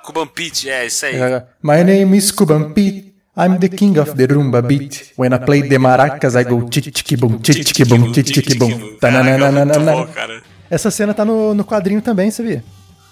[0.03, 1.17] Cuban Pete, é isso aí.
[1.17, 3.10] É, My name is Cuban Pete.
[3.37, 5.13] I'm the king of the rumba beat.
[5.17, 6.69] When I play the maracas, I go.
[6.69, 10.07] Caraca, muito bom, Tananana.
[10.09, 10.43] cara.
[10.69, 12.63] Essa cena tá no, no quadrinho também, sabia?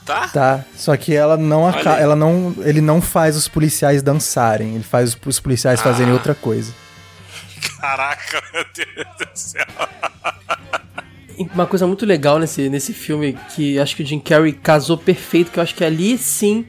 [0.04, 0.28] Tá?
[0.28, 0.64] Tá.
[0.74, 5.16] Só que ela não aca- ela não, ele não faz os policiais dançarem, ele faz
[5.26, 6.14] os, policiais fazerem Ah.
[6.14, 6.72] outra coisa.
[7.80, 9.66] Caraca, meu Deus do céu.
[11.54, 15.50] Uma coisa muito legal nesse, nesse filme que acho que o Jim Carrey casou perfeito,
[15.52, 16.66] que eu acho que ali sim,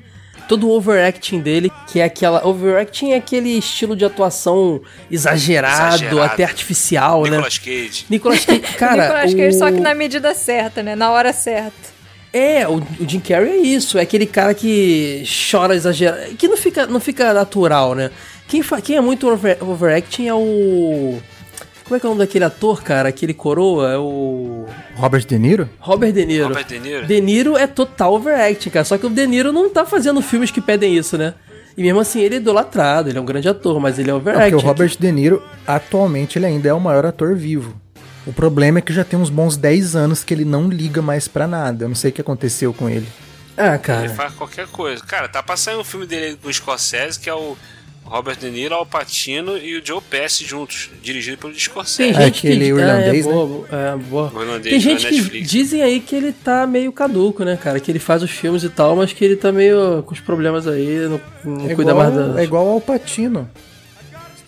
[0.50, 2.46] todo o overacting dele, que é aquela.
[2.46, 6.22] Overacting é aquele estilo de atuação exagerado, Exagerado.
[6.24, 7.30] até artificial, né?
[7.30, 8.06] Nicolas Cage.
[8.10, 9.04] Nicolas Cage, cara.
[9.04, 9.60] Nicolas Cage, o...
[9.60, 10.96] só que na medida certa, né?
[10.96, 12.00] Na hora certa.
[12.34, 16.58] É, o, o Jim Carrey é isso, é aquele cara que chora exagerado, que não
[16.58, 18.12] fica, não fica natural, né?
[18.48, 21.20] Quem, fa, quem é muito over, overacting é o.
[21.90, 23.10] Como é que é o nome daquele ator, cara?
[23.10, 23.92] Aquele coroa?
[23.92, 24.68] É o.
[24.96, 25.68] Robert De Niro?
[25.80, 26.48] Robert De Niro.
[26.50, 27.08] Robert De Niro?
[27.08, 28.86] De Niro é total overacting, cara.
[28.86, 31.34] Só que o De Niro não tá fazendo filmes que pedem isso, né?
[31.76, 34.16] E mesmo assim ele é idolatrado, ele é um grande ator, mas ele é É
[34.16, 34.52] overacting.
[34.52, 37.74] porque o Robert De Niro, atualmente, ele ainda é o maior ator vivo.
[38.28, 41.28] O problema é que já tem uns bons 10 anos que ele não liga mais
[41.28, 41.86] pra nada.
[41.86, 43.08] Eu não sei o que aconteceu com ele.
[43.58, 44.10] Ah, Ele cara.
[44.10, 45.04] faz qualquer coisa.
[45.04, 47.58] Cara, tá passando um filme dele com o Scorsese, que é o
[48.10, 52.10] Robert De Niro, Al Pacino e o Joe Pesci juntos, dirigido pelo Tem Scorsese.
[52.10, 53.36] É gente aquele que irlandês, é, né?
[53.36, 54.32] boa, é, boa.
[54.34, 57.80] O irlandês Tem gente que dizem aí que ele tá meio caduco, né, cara?
[57.80, 60.68] Que ele faz os filmes e tal, mas que ele tá meio com os problemas
[60.68, 62.42] aí, não, não É cuida igual, mais da.
[62.42, 63.50] é igual ao Patino.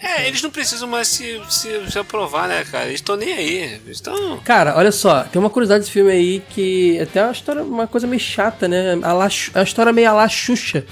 [0.04, 2.86] É, eles não precisam mais se, se, se aprovar, né, cara?
[2.86, 3.80] Eles estão nem aí.
[3.88, 4.40] Estão.
[4.40, 7.86] Cara, olha só, tem uma curiosidade desse filme aí que é até uma história, uma
[7.86, 8.98] coisa meio chata, né?
[9.04, 10.84] A la, é uma história meio a la Xuxa.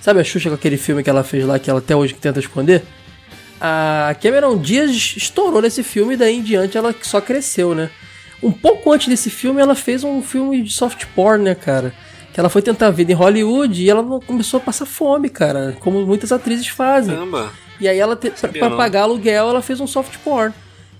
[0.00, 2.40] Sabe a Xuxa com aquele filme que ela fez lá, que ela até hoje tenta
[2.40, 2.82] esconder?
[3.60, 7.90] A Cameron Diaz estourou nesse filme e daí em diante ela só cresceu, né?
[8.42, 11.92] Um pouco antes desse filme, ela fez um filme de soft porn, né, cara?
[12.32, 15.76] Que ela foi tentar a vida em Hollywood e ela começou a passar fome, cara,
[15.80, 17.14] como muitas atrizes fazem.
[17.14, 17.52] Caramba.
[17.78, 20.54] E aí ela, te, pra, pra pagar aluguel, ela fez um soft porn.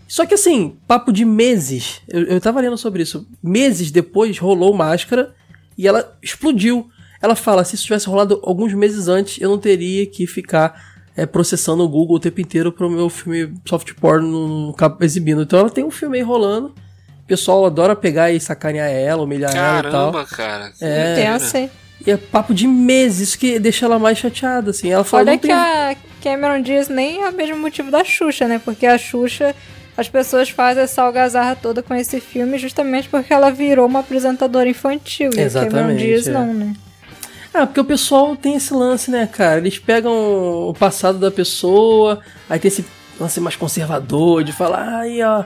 [0.06, 4.74] Só que assim, papo de meses, eu, eu tava lendo sobre isso, meses depois rolou
[4.74, 5.34] Máscara
[5.78, 6.90] e ela explodiu.
[7.22, 11.26] Ela fala, se isso tivesse rolado alguns meses antes, eu não teria que ficar é,
[11.26, 15.42] processando o Google o tempo inteiro pro meu filme soft porn no, exibindo.
[15.42, 19.54] Então ela tem um filme aí rolando, o pessoal adora pegar e sacanear ela, humilhar
[19.54, 20.12] ela e tal.
[20.12, 20.72] Caramba, cara.
[20.80, 21.58] É.
[21.58, 21.70] hein?
[22.06, 24.90] E é papo de meses, isso que deixa ela mais chateada, assim.
[24.90, 25.54] Ela fala, Olha que tem...
[25.54, 28.58] a Cameron Diaz nem é o mesmo motivo da Xuxa, né?
[28.64, 29.54] Porque a Xuxa,
[29.96, 34.68] as pessoas fazem essa algazarra toda com esse filme justamente porque ela virou uma apresentadora
[34.68, 35.30] infantil.
[35.36, 36.32] E a Cameron Exatamente, Diaz é.
[36.32, 36.74] não, né?
[37.52, 39.58] Ah, porque o pessoal tem esse lance, né, cara?
[39.58, 40.12] Eles pegam
[40.68, 42.84] o passado da pessoa, aí tem esse
[43.18, 45.44] lance mais conservador de falar, ai, ó,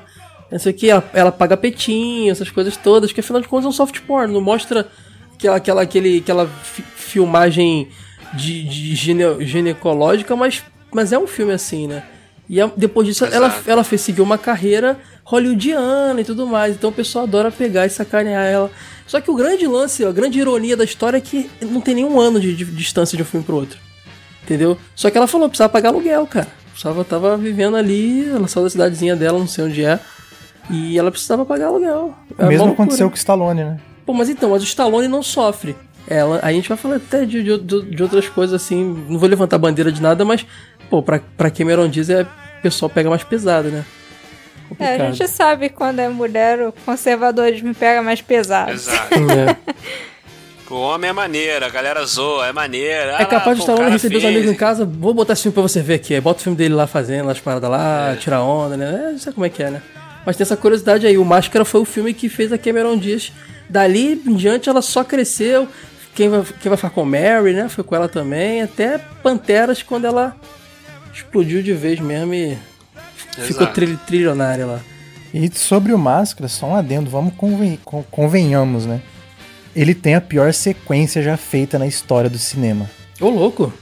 [0.50, 3.64] não sei o que, ela, ela paga petinho, essas coisas todas, que afinal de contas
[3.64, 4.86] é um soft porn, não mostra
[5.34, 7.88] aquela, aquela, aquele, aquela fi- filmagem
[8.34, 10.62] de, de gine- ginecológica, mas,
[10.92, 12.02] mas é um filme assim, né?
[12.48, 13.70] E a- depois disso ela, Exato.
[13.70, 16.74] ela fez seguir uma carreira hollywoodiana e tudo mais.
[16.74, 18.70] Então o pessoal adora pegar e sacanear ela.
[19.06, 22.20] Só que o grande lance, a grande ironia da história é que não tem nenhum
[22.20, 23.78] ano de, de distância de um filme pro outro.
[24.42, 24.76] Entendeu?
[24.94, 26.48] Só que ela falou, precisava pagar aluguel, cara.
[26.70, 29.98] Precisava, tava vivendo ali, ela saiu da cidadezinha dela, não sei onde é.
[30.70, 32.14] E ela precisava pagar aluguel.
[32.36, 32.84] É O uma mesmo loucura.
[32.84, 33.80] aconteceu com o Stallone, né?
[34.04, 35.76] Pô, mas então, mas o Stallone não sofre.
[36.06, 39.04] Ela, a gente vai falar até de, de, de outras coisas assim.
[39.08, 40.44] Não vou levantar bandeira de nada, mas,
[40.90, 43.84] pô, pra, pra Cameron Diaz é, o pessoal pega mais pesado, né?
[44.78, 48.72] É, a gente sabe quando é mulher, o conservadorismo pega mais pesado.
[48.72, 49.14] Exato.
[49.30, 49.74] É.
[50.70, 53.10] O homem é maneiro, a galera zoa, é maneiro.
[53.10, 55.82] É capaz de estar receber os amigos em casa, vou botar esse filme pra você
[55.82, 56.14] ver aqui.
[56.14, 58.16] Aí bota o filme dele lá fazendo as paradas lá, É.
[58.16, 59.12] tira onda, né?
[59.14, 59.82] É, sabe como é que é, né?
[60.24, 61.18] Mas tem essa curiosidade aí.
[61.18, 63.30] O Máscara foi o filme que fez a Cameron Diaz.
[63.68, 65.68] Dali em diante ela só cresceu.
[66.14, 67.68] Quem vai, quem vai ficar com Mary, né?
[67.68, 68.62] Foi com ela também.
[68.62, 70.36] Até Panteras quando ela
[71.12, 72.56] explodiu de vez mesmo e
[73.38, 73.72] ficou Exato.
[73.74, 74.80] tri trilionária lá.
[75.32, 79.00] E sobre o Máscara, só um adendo, vamos conven- con- convenhamos, né?
[79.74, 82.88] Ele tem a pior sequência já feita na história do cinema.
[83.20, 83.72] Ô, louco!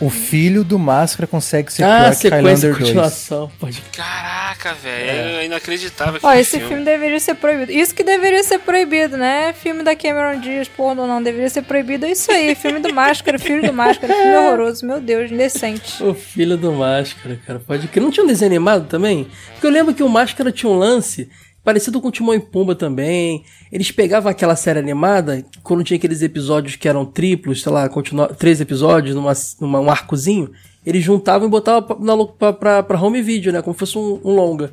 [0.00, 2.78] O filho do Máscara consegue ser ah, pior que sequência Highlander 2.
[2.78, 3.52] continuação.
[3.58, 3.82] Pode...
[3.92, 5.10] Caraca, velho.
[5.10, 5.44] É.
[5.44, 6.82] inacreditável Ó, esse filme.
[6.84, 7.70] deveria ser proibido.
[7.70, 9.52] Isso que deveria ser proibido, né?
[9.52, 12.06] Filme da Cameron Diaz, porra, não, deveria ser proibido.
[12.06, 14.86] É isso aí, filme do Máscara, filho do Máscara, filme horroroso.
[14.86, 16.02] Meu Deus, indecente.
[16.02, 17.60] O filho do Máscara, cara.
[17.60, 19.28] Pode que Não tinha um desenho animado também?
[19.52, 21.28] Porque eu lembro que o Máscara tinha um lance
[21.62, 23.44] Parecido com Timão e Pumba também.
[23.70, 28.28] Eles pegavam aquela série animada, quando tinha aqueles episódios que eram triplos, sei lá, continua,
[28.28, 30.50] três episódios numa, numa, um arcozinho,
[30.84, 33.60] eles juntavam e botavam pra, na, pra, pra, pra home video, né?
[33.60, 34.72] Como se fosse um, um longa.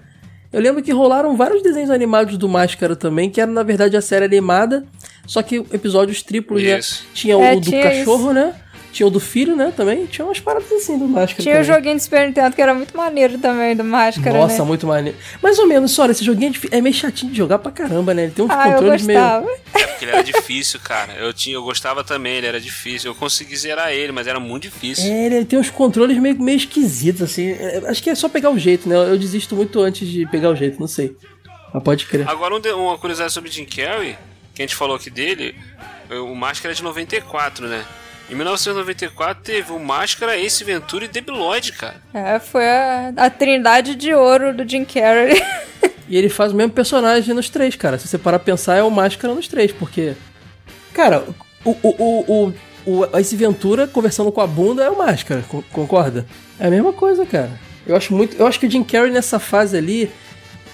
[0.52, 4.02] Eu lembro que rolaram vários desenhos animados do Máscara também, que era na verdade a
[4.02, 4.86] série animada,
[5.26, 6.80] só que episódios triplos, né?
[6.80, 7.06] Isso.
[7.14, 8.56] Tinha É, o do tinha cachorro, né?
[8.98, 9.72] Tinha o do filho, né?
[9.78, 10.07] Também.
[10.07, 11.44] Tinha umas paradas assim do Máscara.
[11.44, 11.76] Tinha o também.
[11.76, 14.68] joguinho de Super Nintendo que era muito maneiro também, do Máscara, Nossa, né?
[14.68, 15.15] muito maneiro.
[15.40, 18.24] Mais ou menos, olha, esse joguinho é é meio chatinho de jogar pra caramba, né?
[18.24, 19.19] Ele tem uns Ah, eu controles meio.
[19.19, 19.48] gostava.
[19.76, 21.14] É porque ele era difícil, cara.
[21.14, 23.11] Eu, tinha, eu gostava também, ele era difícil.
[23.11, 25.06] Eu consegui zerar ele, mas era muito difícil.
[25.11, 27.52] É, ele tem uns controles meio, meio esquisitos, assim.
[27.52, 28.95] É, acho que é só pegar o jeito, né?
[28.95, 31.15] Eu desisto muito antes de pegar o jeito, não sei.
[31.72, 32.28] Mas pode crer.
[32.28, 34.18] Agora, um de- uma curiosidade sobre Jim Carrey,
[34.56, 35.53] que a gente falou aqui dele,
[36.10, 37.86] o Máscara é de 94, né?
[38.30, 41.95] Em 1994 teve o Máscara, Ace Ventura e Debi Lloyd, cara.
[42.14, 45.41] É, foi a, a trindade de ouro do Jim Carrey.
[46.10, 47.98] E ele faz o mesmo personagem nos três, cara.
[47.98, 50.14] Se você parar pra pensar, é o Máscara nos três, porque.
[50.94, 51.24] Cara,
[51.66, 52.54] o, o, o,
[52.86, 56.26] o, o Ace Ventura conversando com a bunda é o Máscara, co- concorda?
[56.60, 57.52] É a mesma coisa, cara.
[57.86, 58.36] Eu acho muito.
[58.38, 60.10] Eu acho que o Jim Carrey nessa fase ali,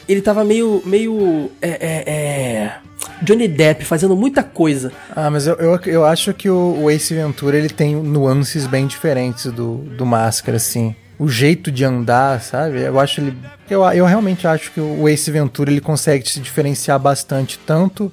[0.08, 0.82] ele tava meio.
[0.86, 1.52] meio.
[1.62, 1.70] É.
[1.70, 2.76] é, é,
[3.24, 4.92] Johnny Depp fazendo muita coisa.
[5.16, 8.86] Ah, mas eu, eu, eu acho que o, o Ace Ventura ele tem nuances bem
[8.86, 10.96] diferentes do, do Máscara, assim.
[11.18, 12.82] O jeito de andar, sabe?
[12.82, 13.38] Eu acho ele.
[13.70, 18.12] Eu, eu realmente acho que o Ace Ventura ele consegue se diferenciar bastante tanto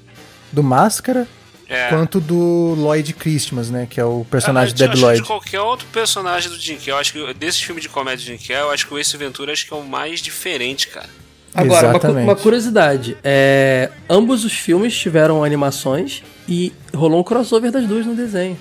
[0.53, 1.27] do Máscara
[1.69, 1.89] É.
[1.89, 3.87] quanto do Lloyd Christmas, né?
[3.89, 5.21] Que é o personagem Ah, do eu Dead acho que Lloyd.
[5.23, 8.29] De qualquer outro personagem do Jim Carrey, eu acho que desse filme de comédia do
[8.39, 11.09] Jim Carrey, eu acho que o Ace Ventura acho que é o mais diferente, cara.
[11.55, 12.25] Agora, uma, Exatamente.
[12.25, 13.17] uma curiosidade.
[13.25, 18.57] É, ambos os filmes tiveram animações e rolou um crossover das duas no desenho.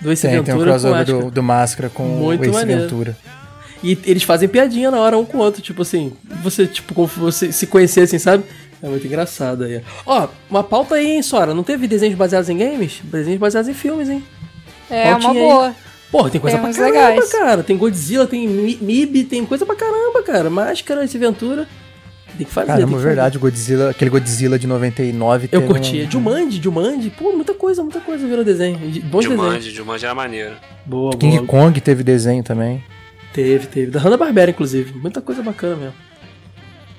[0.00, 2.52] Do Ace Tem, tem um Ventura com crossover do, do Máscara com Muito o Ace
[2.52, 2.82] maneiro.
[2.82, 3.16] Ventura.
[3.84, 6.12] E eles fazem piadinha na hora um com o outro, tipo assim,
[6.42, 8.44] você, tipo, como você se conhecer assim, sabe?
[8.82, 9.80] É muito engraçado aí.
[10.04, 11.54] Ó, uma pauta aí, hein, Sora?
[11.54, 13.00] Não teve desenhos baseados em games?
[13.04, 14.22] Desenhos baseados em filmes, hein?
[14.90, 15.48] É uma Pautinha aí.
[15.48, 15.74] boa.
[16.10, 17.32] Porra, tem coisa Tem pra caramba, legais.
[17.32, 17.62] cara.
[17.62, 20.50] Tem Godzilla, tem Mi- MIB, tem coisa pra caramba, cara.
[20.50, 21.66] Máscara, Ace Ventura.
[22.36, 22.66] Tem que fazer.
[22.66, 23.06] tem Caramba, que fazer.
[23.08, 26.06] verdade, o Godzilla, aquele Godzilla de 99 Eu teve curtia.
[26.06, 27.10] um- Jumanji, Jumanji.
[27.10, 28.78] Pô, muita coisa, muita coisa virou desenho.
[28.78, 29.22] Bons desenhos.
[29.24, 30.54] Jumanji, Jumanji era maneiro.
[30.86, 31.46] Boa, King boa.
[31.46, 32.82] Kong teve desenho também.
[33.32, 33.90] Teve, teve.
[33.90, 34.92] Da Hanna-Barbera, inclusive.
[34.98, 35.94] Muita coisa bacana mesmo.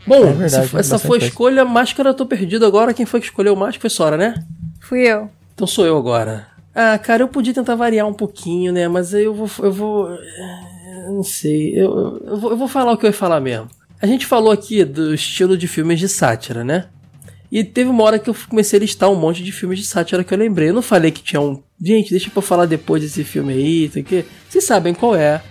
[0.05, 1.63] Bom, É verdade, essa foi a escolha.
[1.63, 2.93] Máscara, eu tô perdido agora.
[2.93, 4.35] Quem foi que escolheu Máscara foi Sora, né?
[4.81, 5.29] Fui eu.
[5.53, 6.47] Então sou eu agora.
[6.75, 8.87] Ah, cara, eu podia tentar variar um pouquinho, né?
[8.87, 9.49] Mas aí eu vou.
[9.63, 10.09] Eu vou.
[10.09, 11.73] eu Não sei.
[11.79, 13.67] Eu, eu, vou, eu vou falar o que eu ia falar mesmo.
[14.03, 16.89] A gente falou aqui do estilo de filmes de sátira, né?
[17.49, 20.25] E teve uma hora que eu comecei a listar um monte de filmes de sátira
[20.25, 20.67] que eu lembrei.
[20.67, 21.63] Eu não falei que tinha um.
[21.81, 24.25] Gente, deixa eu falar depois desse filme aí, isso aqui.
[24.49, 25.41] Vocês sabem qual é.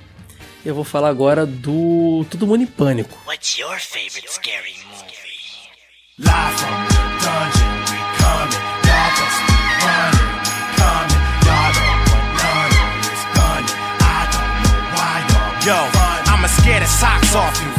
[0.66, 3.18] Eu vou falar agora do Todo Mundo em Pânico.
[3.26, 5.08] What's your favorite scary movie?
[6.18, 8.62] Live from the dungeon, we coming.
[8.84, 9.38] Y'all just
[9.80, 11.20] running, we coming.
[11.48, 13.80] Y'all don't want none of this gunning.
[13.96, 15.78] I don't know why y'all Yo,
[16.30, 17.71] I'ma scare the socks off you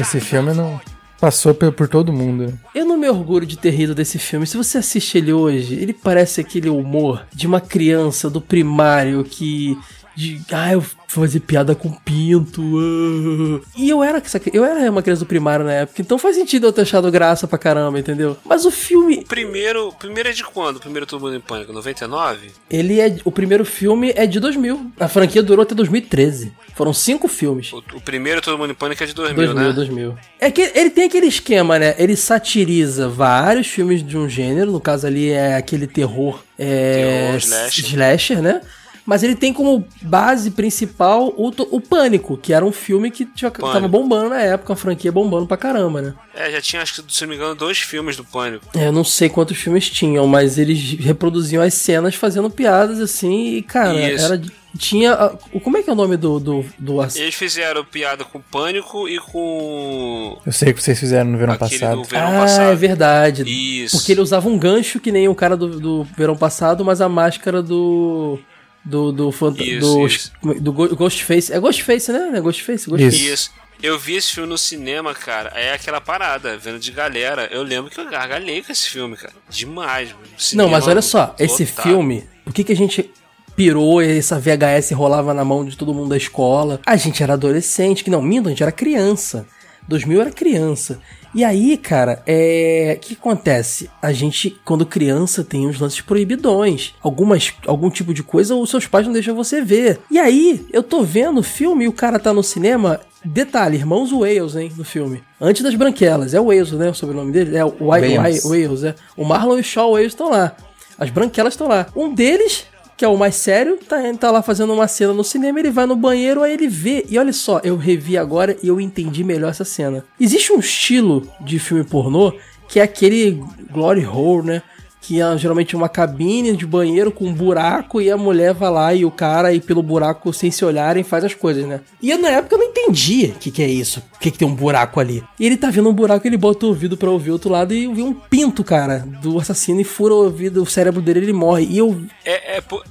[0.00, 0.80] Esse filme não
[1.20, 2.58] passou por, por todo mundo.
[2.74, 4.44] Eu não me orgulho de ter rido desse filme.
[4.44, 9.78] Se você assiste ele hoje, ele parece aquele humor de uma criança do primário que.
[10.14, 12.62] De, ah, eu vou fazer piada com pinto.
[12.62, 14.22] ah." E eu era,
[14.52, 17.46] eu era uma criança do primário na época, então faz sentido eu ter achado graça
[17.48, 18.36] pra caramba, entendeu?
[18.44, 20.76] Mas o filme, Primeiro, primeiro é de quando?
[20.76, 21.72] O primeiro Todo Mundo em Pânico?
[21.72, 22.50] 99?
[22.70, 23.16] ele é.
[23.24, 24.92] O primeiro filme é de 2000.
[24.98, 26.52] A franquia durou até 2013.
[26.74, 27.72] Foram cinco filmes.
[27.72, 29.72] O, o primeiro Todo Mundo em Pânico é de 2000, 2000, né?
[29.72, 30.14] 2000.
[30.40, 31.94] É que ele tem aquele esquema, né?
[31.98, 37.36] Ele satiriza vários filmes de um gênero, no caso ali é aquele terror, é, Terror,
[37.38, 37.84] slasher.
[37.84, 38.60] slasher, né?
[39.04, 43.50] Mas ele tem como base principal o, o Pânico, que era um filme que tinha,
[43.50, 46.14] tava bombando na época, uma franquia bombando pra caramba, né?
[46.34, 48.64] É, já tinha, acho que, se não me engano, dois filmes do Pânico.
[48.74, 53.56] É, eu não sei quantos filmes tinham, mas eles reproduziam as cenas fazendo piadas assim,
[53.56, 54.24] e cara, Isso.
[54.24, 54.42] era.
[54.78, 55.12] Tinha.
[55.12, 56.40] a- o- Como é que é o nome do.
[56.40, 61.36] do, do Eles fizeram piada com Pânico e com Eu sei que vocês fizeram no
[61.36, 61.96] verão aquele passado.
[62.02, 62.70] do verão ah, passado.
[62.70, 63.42] é verdade.
[63.82, 63.98] Isso.
[63.98, 67.08] Porque ele usava um gancho que nem o cara do, do verão passado, mas a
[67.08, 68.38] máscara do.
[68.84, 69.12] Do.
[69.12, 70.32] Do, Isso, do, isso.
[70.60, 71.52] do Ghostface.
[71.52, 72.32] É Ghostface, né?
[72.34, 72.90] É Ghostface?
[72.90, 73.32] Ghostface.
[73.32, 73.50] Isso.
[73.82, 75.50] Eu vi esse filme no cinema, cara.
[75.56, 77.48] É aquela parada, vendo de galera.
[77.50, 79.34] Eu lembro que eu gargalhei com esse filme, cara.
[79.50, 80.24] Demais, mano.
[80.54, 81.82] Não, mas olha só, esse lotado.
[81.82, 83.10] filme, por que, que a gente
[83.56, 86.80] pirou e essa VHS rolava na mão de todo mundo da escola?
[86.86, 89.46] A gente era adolescente, que não, minto, a gente era criança.
[89.88, 91.00] 2000 era criança.
[91.34, 92.96] E aí, cara, é.
[92.96, 93.90] O que acontece?
[94.00, 96.94] A gente, quando criança, tem uns lances proibidões.
[97.02, 100.00] Algumas, algum tipo de coisa os seus pais não deixam você ver.
[100.10, 103.00] E aí, eu tô vendo o filme e o cara tá no cinema.
[103.24, 105.22] Detalhe, irmãos Wales, hein, no filme.
[105.40, 106.34] Antes das branquelas.
[106.34, 106.90] É o Wales, né?
[106.90, 107.56] O sobrenome dele?
[107.56, 108.94] É o Wales, é.
[109.16, 110.56] O Marlon e o Shaw Wales estão lá.
[110.98, 111.86] As branquelas estão lá.
[111.96, 115.58] Um deles, que é o mais sério, tá, tá lá fazendo uma cena no cinema,
[115.58, 117.04] ele vai no banheiro, aí ele vê.
[117.08, 120.04] E olha só, eu revi agora e eu entendi melhor essa cena.
[120.20, 122.32] Existe um estilo de filme pornô
[122.68, 124.62] que é aquele glory hole, né?
[125.04, 128.94] Que é geralmente uma cabine de banheiro com um buraco e a mulher vai lá
[128.94, 131.80] e o cara aí pelo buraco sem se olharem faz as coisas, né?
[132.00, 134.46] E na época eu não entendia o que, que é isso, o que, que tem
[134.46, 135.20] um buraco ali.
[135.40, 137.74] E ele tá vendo um buraco, ele bota o ouvido pra ouvir o outro lado
[137.74, 141.32] e vi um pinto, cara, do assassino e fura o ouvido, o cérebro dele ele
[141.32, 141.66] morre.
[141.68, 142.84] E eu É, é, por-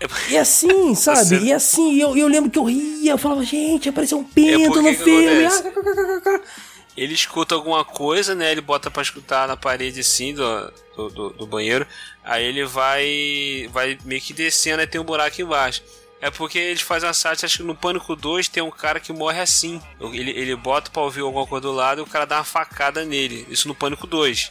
[0.00, 1.20] é e assim, sabe?
[1.24, 4.26] Você- E assim, eu, eu lembro que eu ria, eu falava, gente, apareceu um É
[4.34, 5.46] pinto porque no filme.
[5.46, 6.40] ah.
[6.96, 8.52] Ele escuta alguma coisa, né?
[8.52, 11.86] Ele bota pra escutar na parede assim do, do, do- banheiro.
[12.22, 15.82] Aí ele vai vai meio que descendo e tem um buraco embaixo.
[16.20, 19.12] É porque eles fazem uma sátira, acho que no Pânico 2 tem um cara que
[19.12, 19.80] morre assim.
[20.00, 23.04] Ele, ele bota pra ouvir alguma coisa do lado e o cara dá uma facada
[23.04, 23.46] nele.
[23.50, 24.50] Isso no Pânico 2.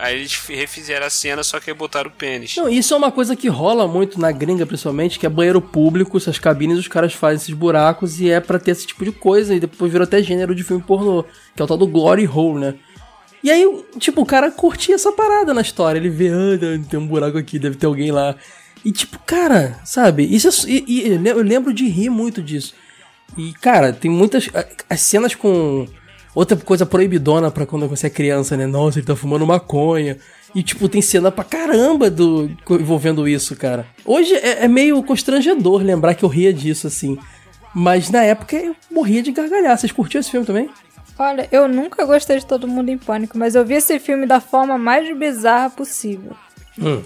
[0.00, 2.56] Aí eles refizeram a cena, só que botaram o pênis.
[2.56, 6.16] Não, isso é uma coisa que rola muito na gringa, principalmente, que é banheiro público,
[6.16, 9.54] essas cabines, os caras fazem esses buracos e é pra ter esse tipo de coisa.
[9.54, 11.24] E depois virou até gênero de filme pornô,
[11.54, 12.74] que é o tal do Glory Hole, né?
[13.42, 13.64] E aí,
[13.98, 15.98] tipo, o cara curtia essa parada na história.
[15.98, 18.34] Ele vê, ah, tem um buraco aqui, deve ter alguém lá.
[18.84, 20.24] E tipo, cara, sabe?
[20.24, 22.74] Isso é, e, e eu lembro de rir muito disso.
[23.36, 24.48] E, cara, tem muitas.
[24.88, 25.86] As cenas com.
[26.34, 28.66] Outra coisa proibidona pra quando você é criança, né?
[28.66, 30.16] Nossa, ele tá fumando maconha.
[30.54, 33.86] E, tipo, tem cena pra caramba do, envolvendo isso, cara.
[34.04, 37.18] Hoje é, é meio constrangedor lembrar que eu ria disso, assim.
[37.74, 39.76] Mas na época eu morria de gargalhar.
[39.78, 40.68] Vocês curtiam esse filme também?
[41.18, 44.40] Olha, eu nunca gostei de Todo Mundo em Pânico, mas eu vi esse filme da
[44.40, 46.32] forma mais bizarra possível.
[46.78, 47.02] Hum.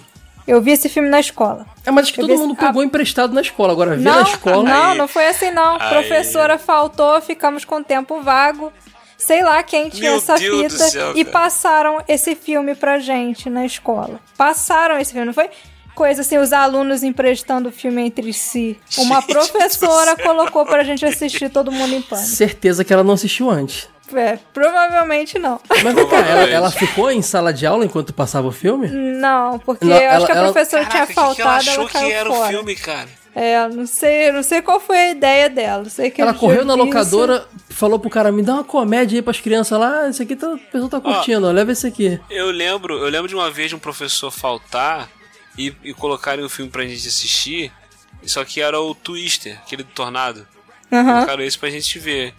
[0.47, 1.67] Eu vi esse filme na escola.
[1.85, 3.73] É, mas acho que Eu todo mundo a- pegou emprestado na escola.
[3.73, 4.63] Agora, ver na Não, escola.
[4.63, 5.79] não, Aí- não foi assim não.
[5.81, 8.71] aí- Professora faltou, ficamos com tempo vago.
[9.17, 13.49] Sei lá quem tinha Meu essa Deus fita céu, e passaram esse filme pra gente
[13.49, 14.21] na escola.
[14.37, 15.49] Passaram esse filme, não foi?
[15.95, 18.79] Coisa assim, os alunos emprestando o filme entre si.
[18.99, 20.25] Uma Gente professora céu.
[20.25, 22.29] colocou pra gente assistir Todo Mundo em Pânico.
[22.29, 23.89] Certeza que ela não assistiu antes.
[24.13, 25.59] É, provavelmente não.
[25.83, 28.89] Mas vem cá, ela, ela ficou em sala de aula enquanto passava o filme?
[28.89, 31.43] Não, porque Não, eu ela- acho que a ela- professora Caraca, tinha o que que
[31.43, 32.45] ela faltado, achou ela que era fora.
[32.45, 33.09] o filme, cara?
[33.35, 35.89] É, não sei, não sei qual foi a ideia dela.
[35.89, 36.87] Sei que Ela eu correu na vi isso.
[36.87, 40.49] locadora, falou pro cara, me dá uma comédia aí pras crianças lá, esse aqui tá,
[40.55, 42.21] o pessoal tá curtindo, ó, leva esse aqui.
[42.31, 45.09] Eu lembro, eu lembro de uma vez de um professor faltar
[45.59, 47.73] e, e colocarem um filme pra gente assistir,
[48.25, 50.47] só que era o Twister, aquele do Tornado.
[50.93, 51.15] Aham.
[51.15, 52.33] Colocaram esse pra gente ver.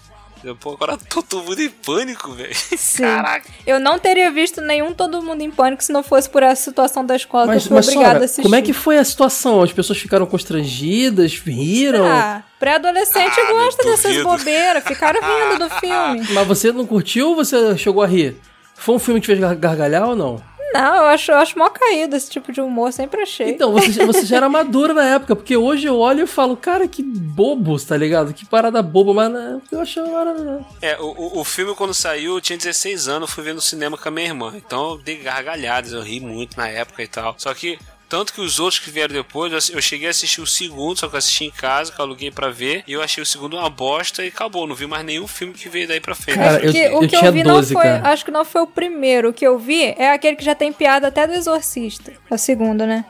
[0.45, 2.53] Eu, Pô, agora todo mundo em pânico, velho.
[2.77, 3.03] Sim.
[3.03, 3.49] Caraca.
[3.65, 7.03] Eu não teria visto nenhum Todo Mundo em Pânico se não fosse por essa situação
[7.05, 8.41] da escola Mas, que eu fui mas obrigada Sora, a assistir.
[8.43, 9.61] como é que foi a situação?
[9.61, 12.05] As pessoas ficaram constrangidas, riram?
[12.05, 16.27] Ah, pré-adolescente Ah, gosta dessas bobeiras, ficaram rindo do filme.
[16.33, 18.37] Mas você não curtiu ou você chegou a rir?
[18.75, 20.41] Foi um filme que te fez gar- gargalhar ou não?
[20.75, 23.51] Não, eu acho, eu acho mó caído esse tipo de humor, sempre achei.
[23.51, 26.85] Então, você, você já era madura na época, porque hoje eu olho e falo, cara,
[26.85, 28.33] que bobos, tá ligado?
[28.33, 30.65] Que parada boba, mas né, eu achava.
[30.81, 33.97] É, o, o, filme quando saiu, eu tinha 16 anos, eu fui ver no cinema
[33.97, 34.53] com a minha irmã.
[34.53, 37.35] Então eu dei gargalhadas, eu ri muito na época e tal.
[37.37, 37.79] Só que,
[38.17, 41.07] tanto que os outros que vieram depois, eu eu cheguei a assistir o segundo, só
[41.07, 42.83] que eu assisti em casa, que eu aluguei pra ver.
[42.87, 44.65] E eu achei o segundo uma bosta e acabou.
[44.65, 46.37] Não vi mais nenhum filme que veio daí pra frente.
[46.37, 47.89] Cara, eu- que eu o que tinha eu vi 12, não foi.
[47.91, 48.09] cara.
[48.09, 49.29] Acho que não foi o primeiro.
[49.29, 52.13] O que eu vi é aquele que já tem piada até do Exorcista.
[52.31, 53.03] É o segundo, né?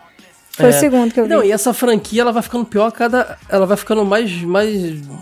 [0.52, 0.70] Foi É.
[0.70, 1.30] o segundo que eu vi.
[1.30, 3.38] Não, e essa franquia ela vai ficando pior a cada.
[3.50, 4.32] Ela vai ficando mais.
[4.42, 4.72] mais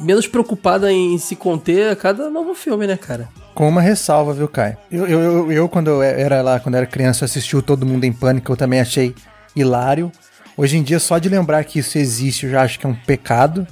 [0.01, 3.27] menos preocupada em se conter a cada novo filme, né, cara?
[3.55, 4.77] Com uma ressalva, viu, Kai?
[4.91, 7.61] Eu, eu, eu, eu, quando eu era lá, quando eu era criança, eu assisti o
[7.61, 9.13] Todo Mundo em Pânico, eu também achei
[9.55, 10.11] hilário.
[10.55, 12.93] Hoje em dia, só de lembrar que isso existe, eu já acho que é um
[12.95, 13.65] pecado.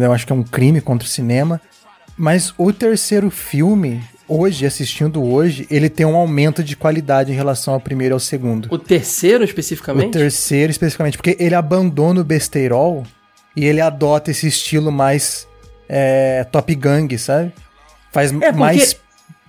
[0.00, 1.60] Eu acho que é um crime contra o cinema.
[2.16, 7.74] Mas o terceiro filme, hoje, assistindo hoje, ele tem um aumento de qualidade em relação
[7.74, 8.68] ao primeiro e ao segundo.
[8.70, 10.12] O terceiro, O especificamente?
[10.12, 13.04] terceiro, especificamente, porque ele abandona o besteirol
[13.56, 15.46] e ele adota esse estilo mais
[15.88, 17.52] é, Top Gang, sabe?
[18.12, 18.96] Faz porque mais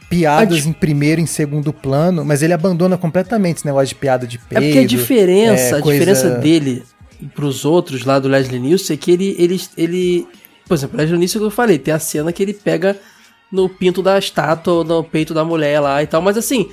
[0.09, 3.87] piadas a di- em primeiro e em segundo plano, mas ele abandona completamente esse negócio
[3.89, 4.65] de piada de É peido.
[4.65, 6.83] porque a diferença, é, a coisa- diferença dele
[7.33, 10.27] pros outros lá do Leslie Nielsen é que ele, ele, ele.
[10.67, 12.97] Por exemplo, o Leslie Nielsen que eu falei, tem a cena que ele pega
[13.51, 16.69] no pinto da estátua, no peito da mulher lá e tal, mas assim,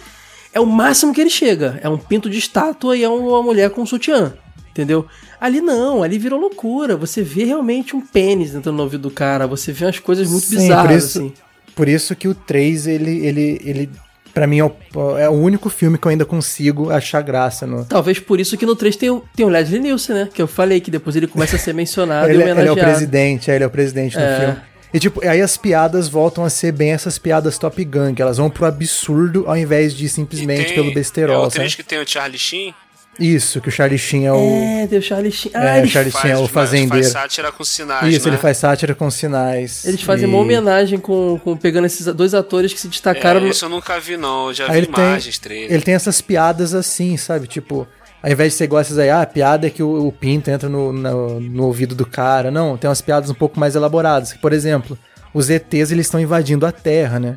[0.52, 1.78] é o máximo que ele chega.
[1.82, 4.34] É um pinto de estátua e é uma mulher com sutiã.
[4.70, 5.06] Entendeu?
[5.38, 6.96] Ali não, ali virou loucura.
[6.96, 10.46] Você vê realmente um pênis entrando no ouvido do cara, você vê umas coisas muito
[10.46, 11.32] Sim, bizarras, isso, assim.
[11.74, 13.90] Por isso que o 3, ele, ele, ele
[14.34, 14.72] pra mim, é o,
[15.18, 17.84] é o único filme que eu ainda consigo achar graça no...
[17.84, 20.28] Talvez por isso que no 3 tem o, tem o Leslie Nielsen, né?
[20.32, 22.56] Que eu falei que depois ele começa a ser mencionado Ele, e ele é o
[22.56, 22.80] homenageado.
[22.80, 24.38] presidente, é, ele é o presidente do É.
[24.40, 24.56] filme.
[24.94, 28.36] E tipo, aí as piadas voltam a ser bem essas piadas Top Gun, que elas
[28.36, 31.54] vão pro absurdo ao invés de simplesmente E pelo É besterol, o sabe?
[31.60, 32.74] 3 que tem o Charlie Sheen.
[33.20, 34.36] Isso, que o Charlie Sheen é o...
[34.38, 35.52] É, deu Charlie Sheen.
[35.54, 37.06] É, Ah, o eles, Charlie Sheen é o faz fazendeiro.
[37.06, 38.34] sátira com sinais, Isso, né?
[38.34, 39.84] ele faz sátira com sinais.
[39.84, 43.42] eles fazem E- uma homenagem com, com pegando esses dois atores que se destacaram É,
[43.44, 44.48] no- isso eu nunca vi, não.
[44.48, 45.70] Eu já Aí vi ele tem, imagens, trailer.
[45.72, 47.46] ele tem essas piadas assim, sabe?
[47.46, 47.86] Tipo,
[48.22, 50.50] ao invés de ser igual essas aí, ah, a piada é que o, o pinto
[50.50, 52.50] entra no, no, no ouvido do cara.
[52.50, 54.32] Não, tem umas piadas um pouco mais elaboradas.
[54.32, 54.98] Por exemplo,
[55.34, 57.36] os ETs eles estão invadindo a Terra, né?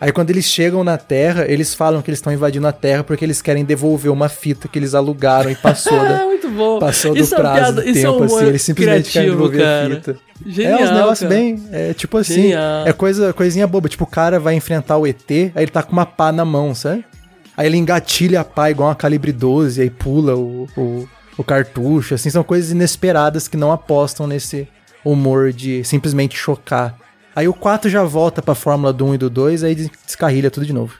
[0.00, 3.24] Aí quando eles chegam na Terra, eles falam que eles estão invadindo a Terra porque
[3.24, 6.78] eles querem devolver uma fita que eles alugaram e passou da, muito bom.
[6.78, 8.46] passou do Isso é uma prazo piada- do isso é tempo, humor assim.
[8.46, 9.86] Eles simplesmente querem devolver cara.
[9.86, 10.16] a fita.
[10.46, 11.62] Genial, é, uns negócios bem.
[11.72, 12.34] É tipo assim.
[12.42, 12.86] Genial.
[12.86, 13.88] É coisa, coisinha boba.
[13.88, 16.74] Tipo, o cara vai enfrentar o ET, aí ele tá com uma pá na mão,
[16.76, 17.04] sabe?
[17.56, 22.14] Aí ele engatilha a pá igual uma calibre 12, aí pula o, o, o cartucho.
[22.14, 24.68] Assim, são coisas inesperadas que não apostam nesse
[25.04, 26.96] humor de simplesmente chocar.
[27.38, 29.72] Aí o 4 já volta pra fórmula do 1 e do 2, aí
[30.04, 30.94] descarrilha tudo de novo.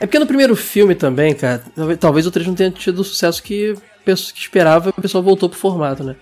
[0.00, 1.62] É porque no primeiro filme também, cara,
[2.00, 5.48] talvez- o 3 não tenha tido o sucesso que, que esperava e o pessoal voltou
[5.48, 6.16] pro formato, né?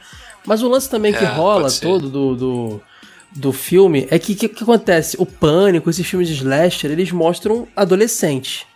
[0.47, 2.83] Mas o lance também que É, rola todo do, do,
[3.35, 5.17] do filme é que o que, que acontece?
[5.19, 8.67] O Pânico, esses filmes de slasher, eles mostram adolescentes,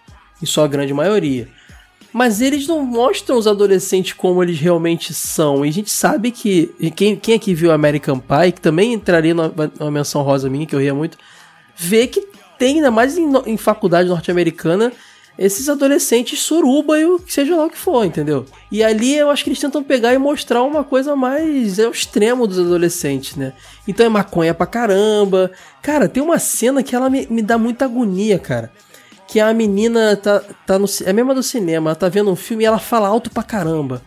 [0.43, 1.47] em sua grande maioria.
[2.17, 5.67] Mas eles não mostram os adolescentes como eles realmente são.
[5.67, 6.75] E a gente sabe que.
[6.97, 10.81] Quem, quem aqui viu American Pie, que também entraria numa menção rosa minha, que eu
[10.81, 11.19] ria muito,
[11.77, 12.27] vê que
[12.59, 14.95] tem, ainda mais em, em faculdade norte-americana,
[15.39, 18.47] esses adolescentes suruba e o que seja lá o que for, entendeu?
[18.73, 22.47] E ali eu acho que eles tentam pegar e mostrar uma coisa mais ao extremo
[22.47, 23.53] dos adolescentes, né?
[23.87, 25.51] Então é maconha pra caramba.
[25.83, 28.73] Cara, tem uma cena que ela me, me dá muita agonia, cara.
[29.29, 30.87] Que a menina tá, tá no.
[31.05, 33.43] É a mesma do cinema, ela tá vendo um filme e ela fala alto pra
[33.43, 34.01] caramba.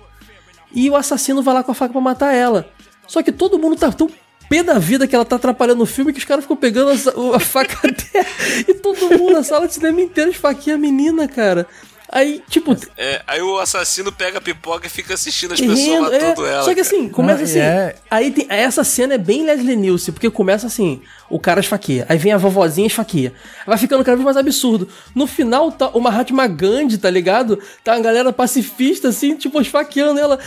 [0.74, 2.70] E o assassino vai lá com a faca pra matar ela.
[3.08, 4.10] Só que todo mundo tá tão
[4.48, 7.34] pé da vida que ela tá atrapalhando o filme que os caras ficam pegando o-
[7.34, 8.26] a, faca dela.
[8.68, 11.68] E todo mundo na sala de cinema inteira esfaqueia a menina, cara.
[12.12, 16.14] Aí, tipo, É, aí o assassino pega a pipoca e fica assistindo as rindo, pessoas
[16.14, 16.64] é, matando ela.
[16.64, 16.88] Só que cara.
[16.88, 17.60] assim, começa Ah, assim.
[17.60, 17.96] é.
[18.10, 22.18] Aí tem, essa cena é bem Leslie Nielsen, porque começa assim, o cara esfaqueia, aí
[22.18, 23.32] vem a vovozinha e esfaqueia.
[23.68, 24.90] Vai ficando cada vez mais absurdo.
[25.14, 27.62] No final, tá o Mahatma Gandhi, tá ligado?
[27.84, 30.40] Tá a galera pacifista, assim, tipo, esfaqueando ela.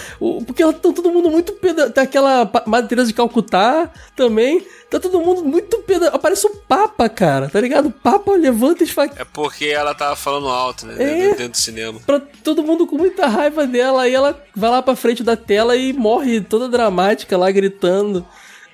[0.47, 1.89] Porque ela tá todo mundo muito peda...
[1.91, 4.67] Tá aquela Madre Teresa de Calcutá também.
[4.91, 6.09] Tá todo mundo muito peda...
[6.09, 7.87] Aparece o Papa, cara, tá ligado?
[7.87, 9.23] O Papa levanta e esfaqueia.
[9.23, 10.97] É porque ela tava falando alto, né?
[10.99, 11.52] É.
[11.53, 12.01] Do cinema.
[12.05, 15.77] Pra todo mundo com muita raiva dela, aí ela vai lá pra frente da tela
[15.77, 18.27] e morre toda dramática lá, gritando.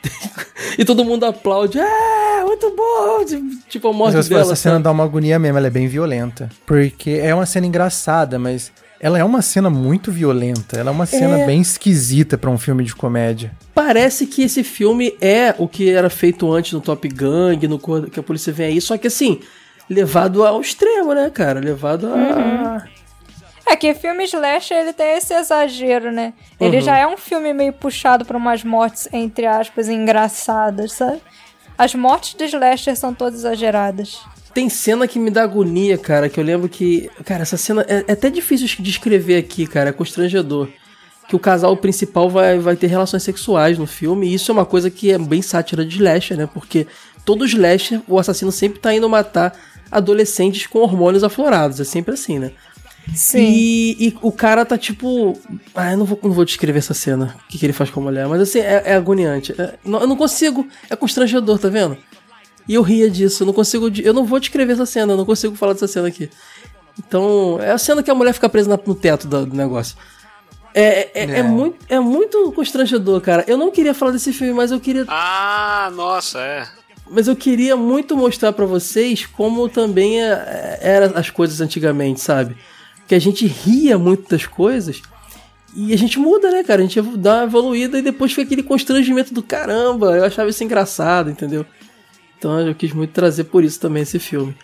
[0.79, 1.79] e todo mundo aplaude.
[1.79, 3.25] É, muito bom!
[3.69, 4.43] Tipo, a morte Mas dela.
[4.43, 4.85] essa cena sabe?
[4.85, 6.49] dá uma agonia mesmo, ela é bem violenta.
[6.65, 10.79] Porque é uma cena engraçada, mas ela é uma cena muito violenta.
[10.79, 11.47] Ela é uma cena É.
[11.47, 13.53] bem esquisita pra um filme de comédia.
[13.75, 17.79] Parece que esse filme é o que era feito antes no Top Gang, no
[18.09, 19.41] que a polícia vem aí, só que assim,
[19.89, 21.61] levado ao extremo, né, cara?
[21.61, 22.85] Levado a.
[23.71, 26.33] É que filme slasher, ele tem esse exagero, né?
[26.59, 26.83] Ele Uhum.
[26.83, 31.21] já é um filme meio puxado pra umas mortes, entre aspas, engraçadas, sabe?
[31.77, 34.21] As mortes de slasher são todas exageradas.
[34.55, 37.11] Tem cena que me dá agonia, cara, que eu lembro que.
[37.27, 40.69] Cara, essa cena é, é até difícil de descrever aqui, cara, é constrangedor.
[41.29, 44.65] Que o casal principal vai, vai ter relações sexuais no filme, e isso é uma
[44.65, 46.49] coisa que é bem sátira de slasher, né?
[46.53, 46.87] Porque
[47.23, 49.55] todo slasher, o assassino sempre tá indo matar
[49.91, 52.53] adolescentes com hormônios aflorados, é sempre assim, né?
[53.15, 53.39] Sim.
[53.41, 55.39] E, e o cara tá tipo.
[55.75, 58.01] Ah, eu não vou, não vou descrever essa cena, o que, que ele faz com
[58.01, 59.55] a mulher, mas assim, é, é agoniante.
[59.59, 61.97] É- não- eu não consigo, é constrangedor, tá vendo?
[62.69, 63.89] E eu ria disso, eu não consigo.
[64.03, 66.29] Eu não vou descrever essa cena, eu não consigo falar dessa cena aqui.
[66.99, 69.97] Então, é a cena que a mulher fica presa no teto do, do negócio.
[70.75, 71.43] É, é, é É.
[71.43, 73.43] muito, é muito constrangedor, cara.
[73.49, 76.69] Eu não queria falar desse filme, mas eu queria Ah, nossa, é.
[77.11, 82.57] Mas eu queria muito mostrar pra vocês como também é- eram as coisas antigamente, sabe?
[83.07, 85.01] Que a gente ria muito das coisas
[85.75, 86.81] e a gente muda, né, cara?
[86.83, 90.17] A gente dá uma evoluída e depois fica aquele constrangimento do caramba.
[90.17, 91.65] Eu achava isso engraçado, entendeu?
[92.39, 94.55] Então eu quis muito trazer por isso também esse filme.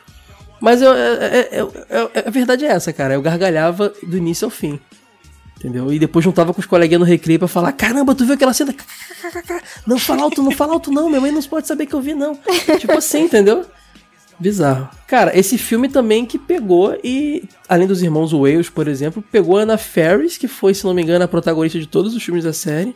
[0.61, 1.49] Mas eu, é- é-
[1.91, 3.15] é- é- a verdade é essa, cara.
[3.15, 4.79] Eu gargalhava do início ao fim.
[5.65, 5.91] Entendeu?
[5.91, 8.75] E depois juntava com os coleguinhas no recreio pra falar: caramba, tu viu aquela cena?
[9.87, 11.09] Não fala alto, não fala alto, não.
[11.09, 12.39] Minha mãe não pode saber que eu vi, não.
[12.79, 13.65] tipo assim, entendeu?
[14.39, 14.91] Bizarro.
[15.07, 19.63] Cara, esse filme também que pegou e, além dos irmãos Wales, por exemplo, pegou a
[19.63, 22.53] Anna Ferris, que foi, se não me engano, a protagonista de todos os filmes da
[22.53, 22.95] série,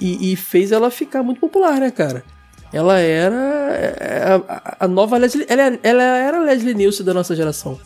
[0.00, 2.24] e, e fez ela ficar muito popular, né, cara?
[2.72, 3.36] Ela era
[3.74, 5.46] é, a, a nova Leslie.
[5.48, 7.78] Ela, ela era a Leslie Nielsen da nossa geração.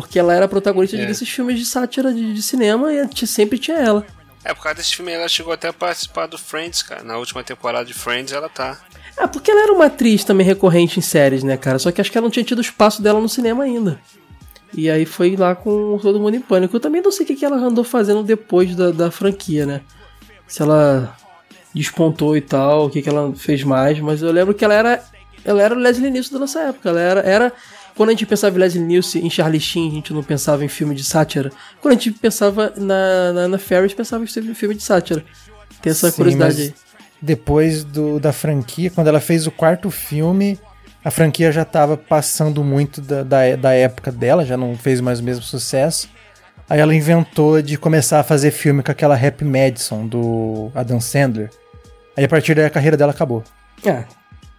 [0.00, 1.06] Porque ela era a protagonista É.
[1.06, 4.06] desses filmes de sátira de, de cinema e sempre tinha ela.
[4.44, 7.02] É, por causa desse filme ela chegou até a participar do Friends, cara.
[7.02, 8.78] Na última temporada de Friends ela tá.
[9.16, 11.78] Ah, porque ela era uma atriz também recorrente em séries, né, cara?
[11.78, 14.00] Só que acho que ela não tinha tido espaço dela no cinema ainda.
[14.72, 16.76] E aí foi lá com Todo Mundo em Pânico.
[16.76, 19.80] Eu também não sei o que que ela andou fazendo depois da, da franquia, né?
[20.46, 21.16] Se ela
[21.74, 25.02] despontou e tal, o que, que ela fez mais, mas eu lembro que ela era.
[25.44, 26.88] Ela era o Leslie Nielsen da nossa época.
[26.90, 27.20] Ela era.
[27.22, 27.52] era
[27.98, 30.68] quando a gente pensava em Leslie Nielsen, em Charlie Sheen, a gente não pensava em
[30.68, 31.50] filme de sátira.
[31.82, 35.24] Quando a gente pensava na, na, na Ferris, pensava em filme de sátira.
[35.82, 36.74] Tem essa Sim, curiosidade mas aí.
[37.20, 40.56] Depois do, da franquia, quando ela fez o quarto filme,
[41.04, 45.18] a franquia já tava passando muito da, da, da época dela, já não fez mais
[45.18, 46.08] o mesmo sucesso.
[46.70, 51.50] Aí ela inventou de começar a fazer filme com aquela Happy Madison do Adam Sandler.
[52.16, 53.42] Aí a partir daí a carreira dela acabou.
[53.84, 54.04] Ah,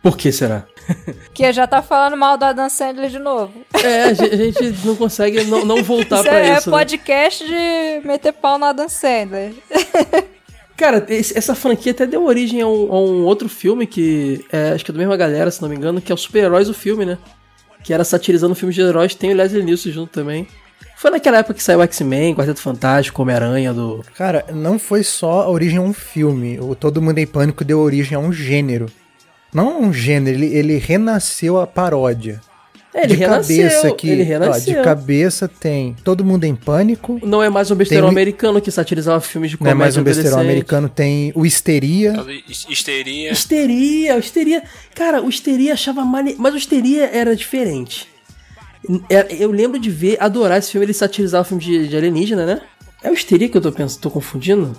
[0.01, 0.65] por que será?
[1.35, 3.53] Que já tá falando mal do Adam Sandler de novo.
[3.83, 6.69] É, a gente, a gente não consegue não, não voltar Isso pra é isso.
[6.71, 6.77] né?
[6.77, 9.53] podcast de meter pau no Adam Sandler.
[10.75, 14.71] Cara, esse- essa franquia até deu origem a um, a um outro filme que é,
[14.71, 16.73] acho que é da mesma galera, se não me engano, que é o Super-Heróis o
[16.73, 17.17] filme, né?
[17.83, 20.47] Que era satirizando filmes de heróis, tem o Leslie Nielsen junto também.
[20.97, 24.03] Foi naquela época que saiu X-Men, Quarteto Fantástico, Homem-Aranha do.
[24.17, 26.59] Cara, não foi só a origem a um filme.
[26.59, 28.87] O Todo Mundo em Pânico deu origem a um gênero.
[29.53, 32.41] Não um gênero, ele, ele renasceu a paródia.
[32.93, 34.77] É, ele de renasceu, cabeça aqui, ele ó, renasceu.
[34.77, 37.19] de cabeça tem Todo Mundo em Pânico.
[37.23, 39.97] Não é mais um besteirão Tem americano que satirizava filmes de Não é comédia mais
[39.97, 42.13] um besteirão americano, tem o Histeria.
[42.67, 43.31] Histeria.
[43.31, 44.63] Histeria, o Histeria.
[44.95, 46.35] Cara, o Histeria achava mane...
[46.39, 48.07] Mas o Histeria era diferente.
[49.07, 52.43] É, Eu lembro de ver, adorar esse filme, ele satirizava o filme de, de alienígena,
[52.43, 52.61] né?
[53.03, 54.75] É o Histeria que eu tô pensando, tô confundindo?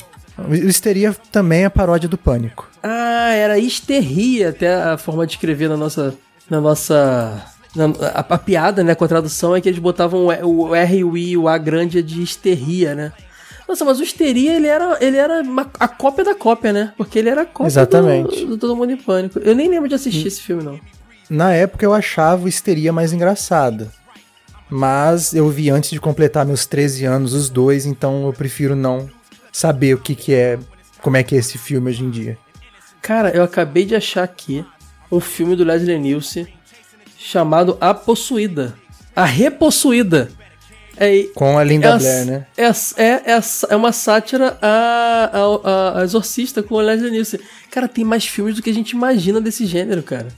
[0.48, 2.68] O Histeria também é a paródia do Pânico.
[2.82, 6.14] Ah, era histeria, até a forma de escrever na nossa.
[6.48, 7.42] Na nossa.
[7.76, 10.96] na- a, a piada, né, com a tradução é que eles botavam o, o R
[10.98, 13.12] e o I, o A grande é de histeria, né?
[13.68, 16.92] Nossa, mas o histeria, ele era, ele era uma- a cópia da cópia, né?
[16.96, 18.40] Porque ele era a cópia Exatamente.
[18.40, 19.38] Do, do Todo Mundo em Pânico.
[19.38, 20.80] Eu nem lembro de assistir esse filme, não.
[21.28, 23.88] Na época eu achava o Histeria mais engraçado.
[24.68, 29.08] Mas eu vi antes de completar meus 13 anos os dois, então eu prefiro não
[29.52, 30.59] saber o que, que é,
[31.01, 32.39] como é que é esse filme hoje em dia.
[33.02, 34.64] Cara, eu acabei de achar aqui
[35.10, 36.47] um filme do Leslie Nielsen
[37.18, 38.74] chamado A Possuída.
[39.14, 40.31] A Repossuída.
[40.97, 42.47] É, Com a Linda é a- Blair, né?
[42.56, 45.31] É, a- é, é, a- é uma sátira a,
[45.64, 47.40] a, a Exorcista com o Leslie Nielsen.
[47.70, 50.28] Cara, tem mais filmes do que a gente imagina desse gênero, cara.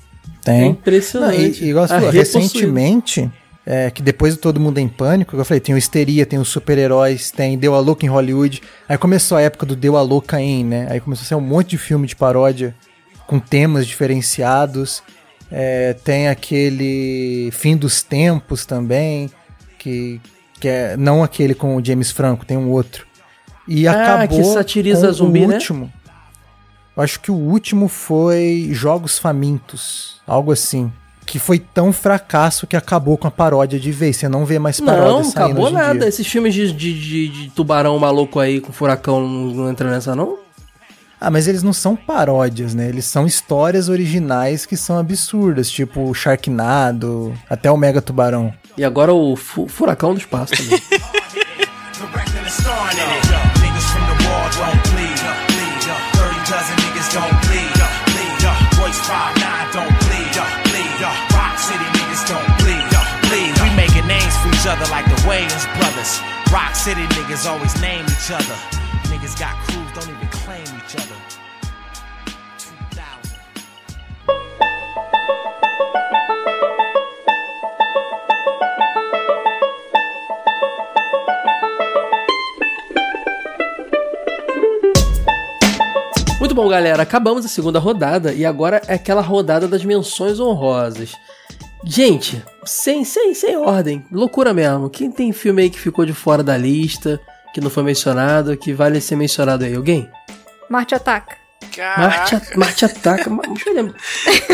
[0.45, 0.71] É Tem.
[0.71, 1.61] impressionante.
[1.63, 3.29] Não, e, e A recentemente,
[3.65, 6.39] é, que depois do Todo Mundo em Pânico, que eu falei, tem o Histeria, tem
[6.39, 8.61] os super-heróis, tem Deu a Louca em Hollywood.
[8.89, 10.87] Aí começou a época do Deu a Louca em, né?
[10.91, 12.75] Aí começou a ser um monte de filme de paródia
[13.27, 15.03] com temas diferenciados.
[15.51, 19.31] É, tem aquele Fim dos Tempos também,
[19.79, 20.21] que,
[20.59, 23.07] que é não aquele com o James Franco, tem um outro.
[23.69, 25.55] E Ah, acabou que satiriza com zumbi, o né?
[25.55, 25.93] último.
[26.97, 30.93] Eu acho que o último foi Jogos Famintos, algo assim.
[31.25, 34.17] Que foi tão fracasso que acabou com a paródia de vez.
[34.17, 35.99] Você não vê mais paródia Não, saindo acabou hoje em nada.
[36.01, 36.09] dia.
[36.09, 40.15] Esses filmes de, de, de- de tubarão maluco aí com furacão não, não entram nessa,
[40.15, 40.37] não?
[41.21, 42.89] Ah, mas eles não são paródias, né?
[42.89, 48.53] Eles são histórias originais que são absurdas, tipo o Sharknado, até o Mega Tubarão.
[48.77, 50.81] E agora o fu- furacão do espaço também.
[67.43, 68.55] Niggas always name each other.
[69.11, 71.17] Niggas got crews, don't even claim each other.
[72.59, 73.03] 2000.
[86.39, 87.03] Muito bom, galera.
[87.03, 91.13] Acabamos a segunda rodada e agora é aquela rodada das menções honrosas.
[91.85, 94.89] Gente, sem, sem, sem ordem, loucura mesmo.
[94.89, 97.21] Quem tem filme aí que ficou de fora da lista,
[97.53, 99.75] que não foi mencionado, que vale ser mencionado aí?
[99.75, 100.09] Alguém?
[100.69, 101.37] Marte ataca.
[101.97, 103.31] Marte, A- Marte Ataca.
[103.31, 103.95] Deixa eu, lembrar.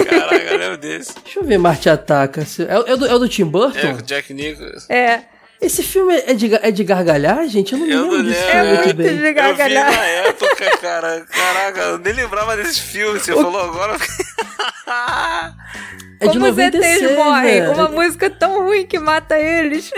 [0.09, 1.15] Caraca, eu lembro desse.
[1.25, 2.43] Deixa eu ver Marte Ataca.
[2.43, 3.79] É, é do, é do Tim Burton?
[3.79, 4.93] É, Jack Nicholson.
[4.93, 5.23] É.
[5.61, 7.73] Esse filme é de, é de gargalhar, gente?
[7.73, 8.53] Eu não Eu lembro não desse lembro.
[8.53, 9.07] filme É muito bem.
[9.09, 9.91] de Eu vi gargalhar.
[9.93, 10.48] na época,
[10.81, 11.25] cara.
[11.27, 13.19] Caraca, eu nem lembrava desse filme.
[13.19, 13.97] Você falou agora.
[16.21, 17.69] É de Como os ETs 96, morrem.
[17.69, 19.91] Uma música tão ruim que mata eles.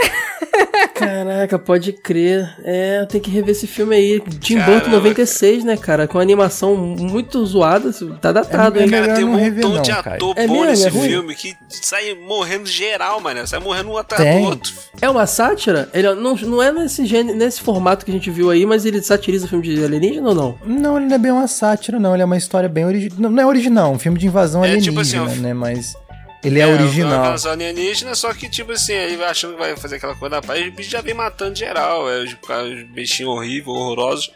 [0.94, 2.54] Caraca, pode crer.
[2.62, 4.20] É, tem que rever esse filme aí.
[4.38, 6.06] Tim Burton 96, né, cara?
[6.06, 7.90] Com animação muito zoada.
[8.20, 8.90] Tá datado, É hein?
[8.90, 11.56] Cara, tem um não rever montão não, de ator É bom nesse É filme que
[11.70, 13.46] sai morrendo geral, mano.
[13.46, 14.42] Sai morrendo um atrás Tem.
[14.42, 14.74] do outro.
[15.00, 15.88] É uma sátira?
[15.94, 19.00] Ele não, não é nesse, gênero, nesse formato que a gente viu aí, mas ele
[19.00, 20.49] satiriza o filme de alienígena ou não?
[20.64, 22.14] Não, ele não é bem uma sátira, não.
[22.14, 23.30] Ele é uma história bem original.
[23.30, 25.54] Não, é original, é um filme de invasão É, alienígena, tipo assim, né?
[25.54, 25.94] Mas
[26.42, 27.20] ele é, original.
[27.20, 30.42] Aquelas alienígenas, só que, tipo assim, ele vai achando que vai fazer aquela coisa da
[30.42, 32.10] paz, o bicho já vem matando geral.
[32.10, 34.32] É, os, os bichinhos horríveis, horrorosos,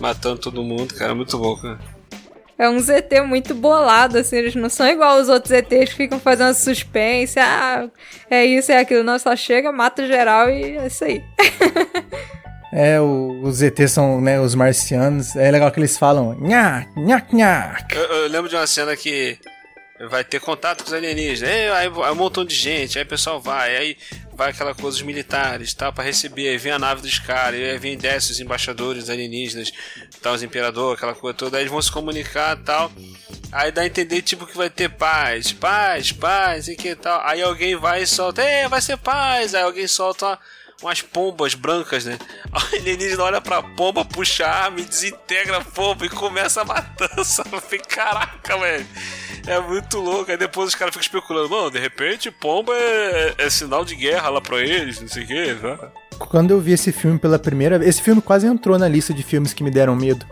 [0.00, 1.14] matando todo mundo, cara.
[1.14, 1.78] Muito bom, cara.
[2.58, 6.20] É um ZT muito bolado, assim, eles não são igual os outros ZTs que ficam
[6.20, 7.88] fazendo suspense, ah,
[8.30, 9.02] é isso, é aquilo.
[9.02, 11.24] Não, só chega, mata geral e é isso aí.
[12.72, 15.36] É, o- os ET são, né, os marcianos.
[15.36, 17.86] É legal que eles falam nha, nha, nha.
[17.90, 19.38] Eu, eu lembro de uma cena que
[20.10, 21.42] vai ter contato com os alienígenas.
[21.52, 23.96] Aí, aí vai um montão de gente, aí o pessoal vai, aí
[24.34, 27.78] vai aquela coisa dos militares, tá, para receber, aí vem a nave dos caras, aí
[27.78, 29.70] vem desce os embaixadores alienígenas,
[30.20, 32.90] tá, os imperadores, aquela coisa toda, aí eles vão se comunicar tal.
[33.52, 37.20] Aí dá a entender, tipo, que vai ter paz, paz, paz, e que tal.
[37.24, 39.54] Aí alguém vai e solta, é, vai ser paz.
[39.54, 40.38] Aí alguém solta uma,
[40.82, 42.18] umas pombas brancas, né?
[42.52, 46.64] O alienígena olha pra pomba, puxa a arma e desintegra a pomba e começa a
[46.64, 47.42] matança.
[47.50, 48.86] Eu falei, caraca, velho.
[49.46, 50.30] É muito louco.
[50.30, 54.28] Aí depois os caras ficam especulando, mano, de repente pomba é, é sinal de guerra
[54.28, 55.56] lá pra eles, não sei o quê.
[55.62, 55.78] né?
[56.18, 59.22] Quando eu vi esse filme pela primeira vez, esse filme quase entrou na lista de
[59.22, 60.24] filmes que me deram medo.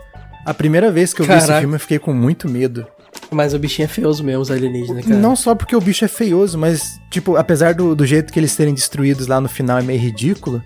[0.45, 1.61] A primeira vez que eu vi esse Caraca.
[1.61, 2.87] filme, eu fiquei com muito medo.
[3.29, 5.17] Mas o bichinho é feioso mesmo, os alienígenas, cara.
[5.17, 8.51] Não só porque o bicho é feioso, mas, tipo, apesar do, do jeito que eles
[8.51, 10.61] serem destruídos lá no final é meio ridículo,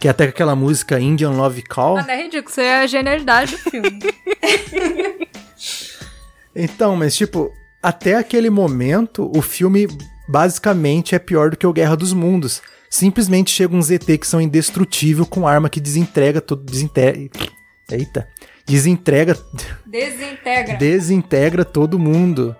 [0.00, 1.98] que é até com aquela música Indian Love Call.
[1.98, 3.98] Ah, não é ridículo, isso é a genialidade do filme.
[6.60, 9.86] Então, mas, tipo, até aquele momento, o filme
[10.28, 12.60] basicamente é pior do que o Guerra dos Mundos.
[12.90, 16.64] Simplesmente chega um ZT que são indestrutível com arma que desentrega todo.
[16.64, 17.30] Desintegra.
[17.90, 18.28] Eita.
[18.68, 19.36] Desentrega.
[19.86, 20.76] Desintegra.
[20.76, 22.54] Desintegra todo mundo.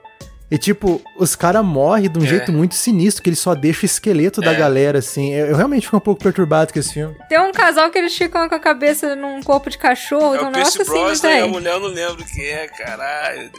[0.51, 2.27] E tipo, os caras morrem de um É.
[2.27, 4.57] jeito muito sinistro, que ele só deixa o esqueleto da É.
[4.57, 5.35] galera, assim.
[5.35, 7.15] Eu, eu realmente fico um pouco perturbado com esse filme.
[7.29, 10.49] Tem um casal que eles ficam com a cabeça num corpo de cachorro, É então
[10.49, 11.51] o nossa Pierce assim, não Brosnan e a tem.
[11.51, 13.51] mulher eu não lembro quem é, caralho.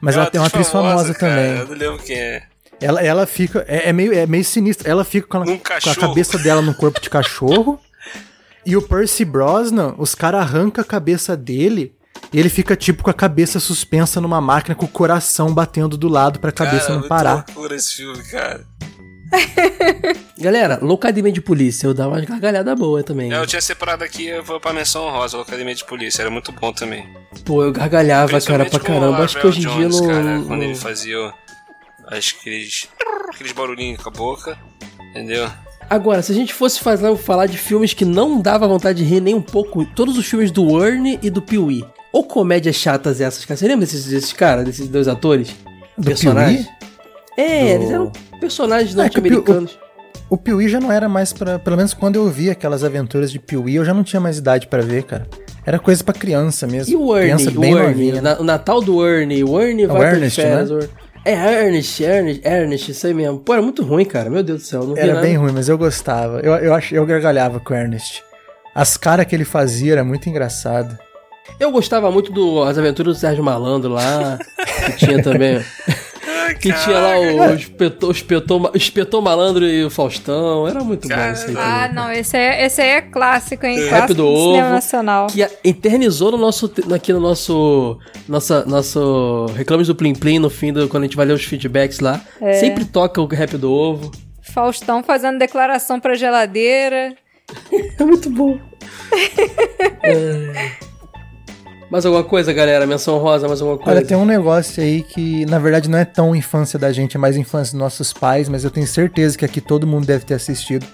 [0.00, 1.58] Mas É ela tem uma atriz famosa, cara, também.
[1.60, 2.42] Eu não lembro quem é.
[2.80, 3.64] Ela, ela fica.
[3.68, 4.90] É, é meio, é meio sinistro.
[4.90, 7.78] Ela fica com a, com a cabeça dela num corpo de cachorro.
[8.64, 11.94] e o Percy Brosnan, os caras arrancam a cabeça dele.
[12.32, 16.08] E ele fica tipo com a cabeça suspensa numa máquina com o coração batendo do
[16.08, 17.34] lado pra cabeça cara, não muito parar.
[17.48, 18.64] loucura esse filme, cara.
[20.38, 23.32] Galera, Locademia de Polícia, eu dava uma gargalhada boa também.
[23.32, 26.30] É, Eu tinha separado aqui, eu vou pra menção honrosa, o Academia de Polícia, era
[26.30, 27.08] muito bom também.
[27.44, 29.24] Pô, eu gargalhava, cara, pra caramba.
[29.24, 30.06] Acho que hoje em dia não.
[30.06, 31.32] Cara, quando ele fazia
[32.08, 32.88] as- aqueles,
[33.32, 34.58] aqueles barulhinhos com a boca,
[35.10, 35.48] entendeu?
[35.92, 39.20] Agora, se a gente fosse fazer, falar de filmes que não dava vontade de rir
[39.20, 41.84] nem um pouco, todos os filmes do Ernie e do Pee-wee.
[42.10, 43.58] Ou comédias chatas essas, cara.
[43.58, 45.54] Você lembra desses, desses caras, desses dois atores?
[45.98, 46.66] Do personagens?
[47.36, 49.78] É, Do- eles eram personagens É o norte-americanos.
[50.30, 51.58] O Piuí já não era mais pra.
[51.58, 54.66] Pelo menos quando eu vi aquelas aventuras de Piuí, eu já não tinha mais idade
[54.68, 55.28] pra ver, cara.
[55.66, 56.90] Era coisa pra criança mesmo.
[56.90, 58.22] E o Ernie, criança o bem Ernie, novinha.
[58.22, 60.70] na- o Natal do Ernie, o Ernie É o vai Ernest, férias.
[60.70, 60.88] né?
[61.24, 63.38] É, Ernest, Ernest, Ernest, isso aí mesmo.
[63.38, 64.84] Pô, era muito ruim, cara, meu Deus do céu.
[64.84, 66.40] Não Era bem ruim, mas eu gostava.
[66.40, 68.24] Eu, eu, ach, eu gargalhava com o Ernest.
[68.74, 70.98] As caras que ele fazia era muito engraçado.
[71.60, 74.38] Eu gostava muito do As Aventuras do Sérgio Malandro lá,
[74.86, 75.62] que tinha também...
[76.60, 78.10] Que tinha lá o espetor,
[78.72, 80.66] o espetor malandro e o Faustão.
[80.68, 81.54] Era muito bom isso aí.
[81.56, 83.78] Ah, não, esse aí, é- esse aí é clássico, hein?
[83.80, 85.26] Rap Clássico do do cinema Ovo, nacional.
[85.28, 87.98] Que eternizou no nosso, aqui no nosso,
[88.28, 91.44] nossa, nosso Reclames do Plim Plim no fim do, quando a gente vai ler os
[91.44, 92.20] feedbacks lá.
[92.40, 92.54] É.
[92.54, 94.10] Sempre toca o rap do ovo.
[94.52, 97.14] Faustão fazendo declaração pra geladeira.
[97.98, 98.58] É muito bom.
[100.04, 100.91] É.
[101.92, 102.86] Mais alguma coisa, galera?
[102.86, 103.98] Menção rosa, mais alguma coisa?
[103.98, 107.20] Olha, tem um negócio aí que, na verdade, não é tão infância da gente, é
[107.20, 110.32] mais infância dos nossos pais, mas eu tenho certeza que aqui todo mundo deve ter
[110.32, 110.86] assistido.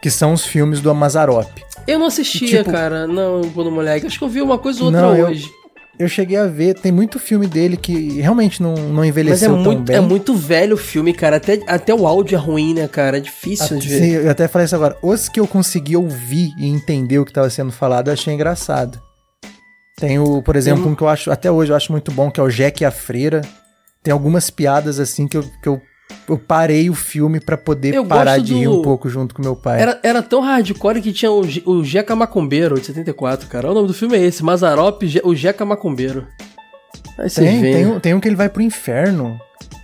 [0.00, 1.48] Que são os filmes do Amazarop.
[1.88, 3.04] Eu não assistia, Tipo- cara.
[3.04, 4.06] Não, quando moleque.
[4.06, 5.50] Acho que eu vi uma coisa ou outra Não, hoje.
[5.98, 9.50] Eu cheguei a ver, tem muito filme dele que realmente não, não Mas é envelheceu
[9.54, 9.96] tão muito, bem.
[9.96, 11.36] é muito velho o filme, cara.
[11.38, 13.16] Até, até o áudio é ruim, né, cara?
[13.16, 13.98] É difícil de ver.
[13.98, 14.96] Sim, eu até falei isso agora.
[15.02, 19.00] Os que eu consegui ouvir e entender o que estava sendo falado, eu achei engraçado.
[19.96, 22.10] Tem o, por exemplo, Tem um- um que eu acho, até hoje eu acho muito
[22.10, 23.42] bom, que é o Jack e a Freira.
[24.02, 25.80] Tem algumas piadas assim que eu, que eu,
[26.28, 29.40] eu parei o filme pra poder Eu parar de rir do- um pouco junto com
[29.42, 29.80] meu pai.
[29.80, 33.70] Era, era tão hardcore que tinha o, o Jeca Macumbeiro, de 74, cara.
[33.70, 36.26] O nome do filme é esse, Mazarop, o Jeca Macumbeiro.
[37.16, 39.38] Aí tem, tem, um, tem um que ele vai pro inferno.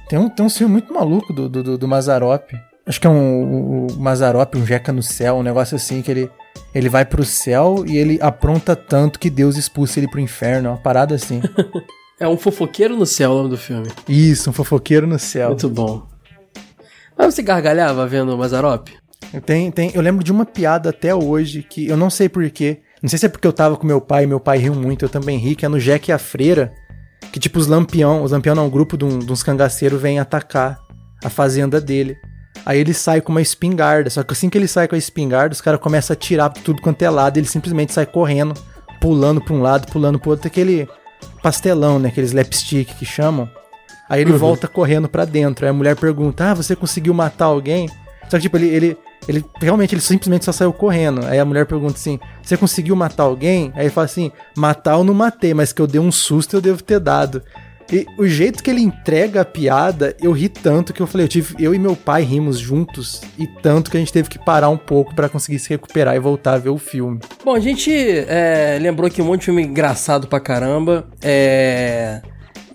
[0.09, 2.51] Tem um, tem um filme muito maluco do, do, do, do Mazarop.
[2.85, 6.31] Acho que é um, o Mazarop, um Jeca no céu, um negócio assim que ele.
[6.75, 10.71] Ele vai pro céu e ele apronta tanto que Deus expulsa ele pro inferno.
[10.71, 11.41] Uma parada assim.
[12.21, 13.89] É um fofoqueiro no céu o nome do filme.
[14.07, 15.49] Isso, um fofoqueiro no céu.
[15.49, 16.07] Muito bom.
[17.17, 18.89] Mas você gargalhava vendo o Mazarop?
[19.47, 22.81] Tem, tem, eu lembro de uma piada até hoje que eu não sei porquê.
[23.03, 25.09] Não sei se é porque eu tava com meu pai, meu pai riu muito, eu
[25.09, 26.71] também ri, que é no Jack e a Freira.
[27.33, 30.19] Que tipo, os lampião, os lampião não, um grupo de, um, de uns cangaceiros vem
[30.19, 30.79] atacar
[31.25, 32.19] a fazenda dele.
[32.65, 35.53] Aí ele sai com uma espingarda, só que assim que ele sai com a espingarda,
[35.53, 38.55] os caras começam a atirar pra tudo quanto é lado, ele simplesmente sai correndo,
[39.01, 40.89] pulando pra um lado, pulando pro outro, aquele
[41.43, 43.49] pastelão, né, aqueles slapstick que chamam.
[44.09, 47.89] Aí ele volta correndo pra dentro, aí a mulher pergunta, ah, você conseguiu matar alguém?
[48.29, 51.27] Só que tipo, ele, ele, ele realmente, ele simplesmente só saiu correndo.
[51.27, 53.73] Aí a mulher pergunta assim, você conseguiu matar alguém?
[53.75, 56.61] Aí ele fala assim, matar eu não matei, mas que eu dei um susto eu
[56.61, 57.43] devo ter dado.
[57.93, 61.29] E o jeito que ele entrega a piada, eu ri tanto que eu falei, eu,
[61.29, 64.69] tive, eu e meu pai rimos juntos e tanto que a gente teve que parar
[64.69, 67.19] um pouco pra conseguir se recuperar e voltar a ver o filme.
[67.45, 71.09] Bom, a gente é, lembrou aqui um monte de filme engraçado pra caramba.
[71.21, 72.23] É,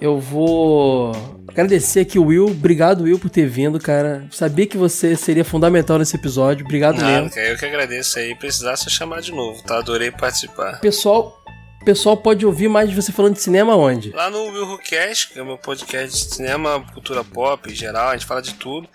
[0.01, 1.13] eu vou
[1.47, 2.47] agradecer aqui o Will.
[2.47, 4.25] Obrigado, Will, por ter vindo, cara.
[4.31, 6.65] Sabia que você seria fundamental nesse episódio.
[6.65, 7.39] Obrigado Nada, mesmo.
[7.39, 8.35] eu que agradeço aí.
[8.35, 9.77] Precisasse eu chamar de novo, tá?
[9.77, 10.81] Adorei participar.
[10.81, 11.41] Pessoal,
[11.85, 14.11] pessoal pode ouvir mais de você falando de cinema onde?
[14.11, 17.75] Lá no Will Who Cast, que é o meu podcast de cinema, cultura pop em
[17.75, 18.87] geral, a gente fala de tudo.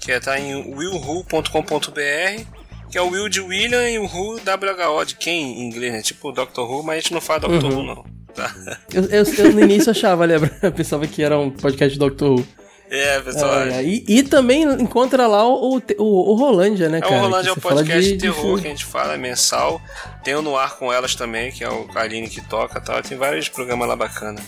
[0.00, 2.42] Que é, tá em willwho.com.br,
[2.90, 6.02] que é o Will de William e o Who WHO de quem em inglês, né?
[6.02, 8.04] Tipo Doctor Who, mas a gente não fala Doctor Who, não.
[8.34, 8.52] Tá?
[8.92, 10.50] Eu, eu- eu no início achava, lembra?
[10.62, 12.46] Eu pensava que era um podcast de Doctor Who.
[12.94, 13.62] É, pessoal.
[13.62, 17.14] É, é, e, e também encontra lá o, o, o Rolândia, né, É cara?
[17.14, 18.60] o Rolândia é o fala podcast de, de terror filme.
[18.60, 19.80] que a gente fala, é mensal.
[20.22, 23.00] Tem o No Ar com elas também, que é o Aline que toca e tal.
[23.00, 24.42] Tem vários programas lá bacana.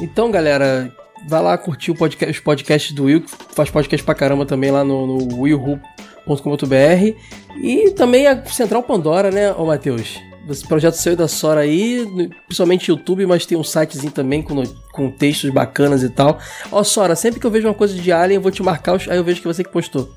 [0.00, 0.92] Então, galera,
[1.28, 4.82] vai lá curtir podcast, os podcasts do Will, que faz podcast pra caramba também lá
[4.82, 7.16] no, no willhu.com.br.
[7.62, 10.18] E também a Central Pandora, né, ô Matheus?
[10.48, 14.42] Esse projeto seu e da Sora aí, no- principalmente YouTube, mas tem um sitezinho também
[14.42, 14.62] com,
[14.92, 16.38] com textos bacanas e tal.
[16.70, 19.16] Ó, Sora, sempre que eu vejo uma coisa de Alien, eu vou te marcar, aí
[19.16, 20.08] eu vejo que você que postou.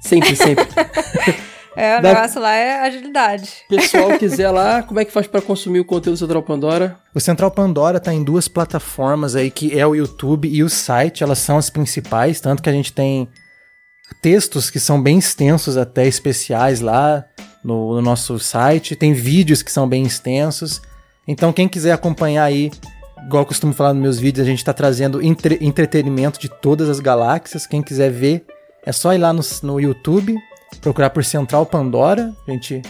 [0.00, 0.64] Sempre, sempre.
[1.78, 3.50] É, o Dá- negócio lá é agilidade.
[3.68, 6.98] Pessoal quiser lá, como é que faz pra consumir o conteúdo do Central Pandora?
[7.14, 11.22] O Central Pandora tá em duas plataformas aí, que é o YouTube e o site,
[11.22, 13.28] elas são as principais, tanto que a gente tem
[14.22, 17.26] textos que são bem extensos, até especiais lá
[17.66, 20.80] no, no nosso site, tem vídeos que são bem extensos.
[21.26, 22.70] Então, quem quiser acompanhar aí,
[23.26, 26.88] igual eu costumo falar nos meus vídeos, a gente tá trazendo entre- entretenimento de todas
[26.88, 27.66] as galáxias.
[27.66, 28.44] Quem quiser ver,
[28.84, 30.36] é só ir lá no, no YouTube,
[30.80, 32.80] procurar por Central Pandora, a gente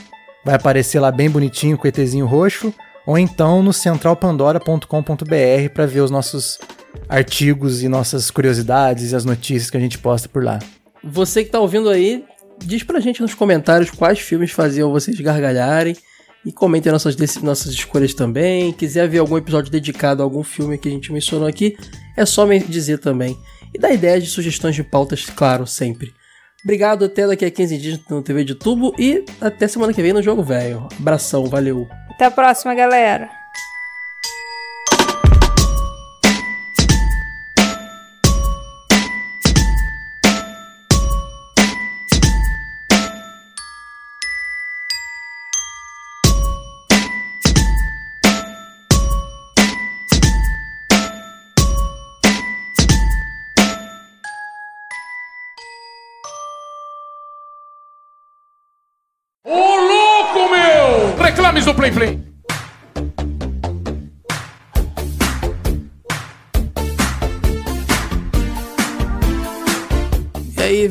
[0.45, 2.73] vai aparecer lá bem bonitinho com o ETzinho roxo,
[3.07, 6.59] ou então no centralpandora.com.br para ver os nossos
[7.09, 10.59] artigos e nossas curiosidades e as notícias que a gente posta por lá.
[11.03, 12.25] Você que tá ouvindo aí,
[12.59, 15.97] diz pra gente nos comentários quais filmes faziam vocês gargalharem.
[16.45, 18.73] E comentem nossas, nossas escolhas também.
[18.73, 21.77] Quiser ver algum episódio dedicado a algum filme que a gente mencionou aqui,
[22.17, 23.37] é só me dizer também.
[23.75, 26.15] E dá ideias de sugestões de pautas, claro, sempre.
[26.63, 30.13] Obrigado, até daqui a 15 dias no TV de Tubo e até semana que vem
[30.13, 30.89] no Jogo Velho.
[30.99, 31.87] Abração, valeu.
[32.11, 33.29] Até a próxima, galera.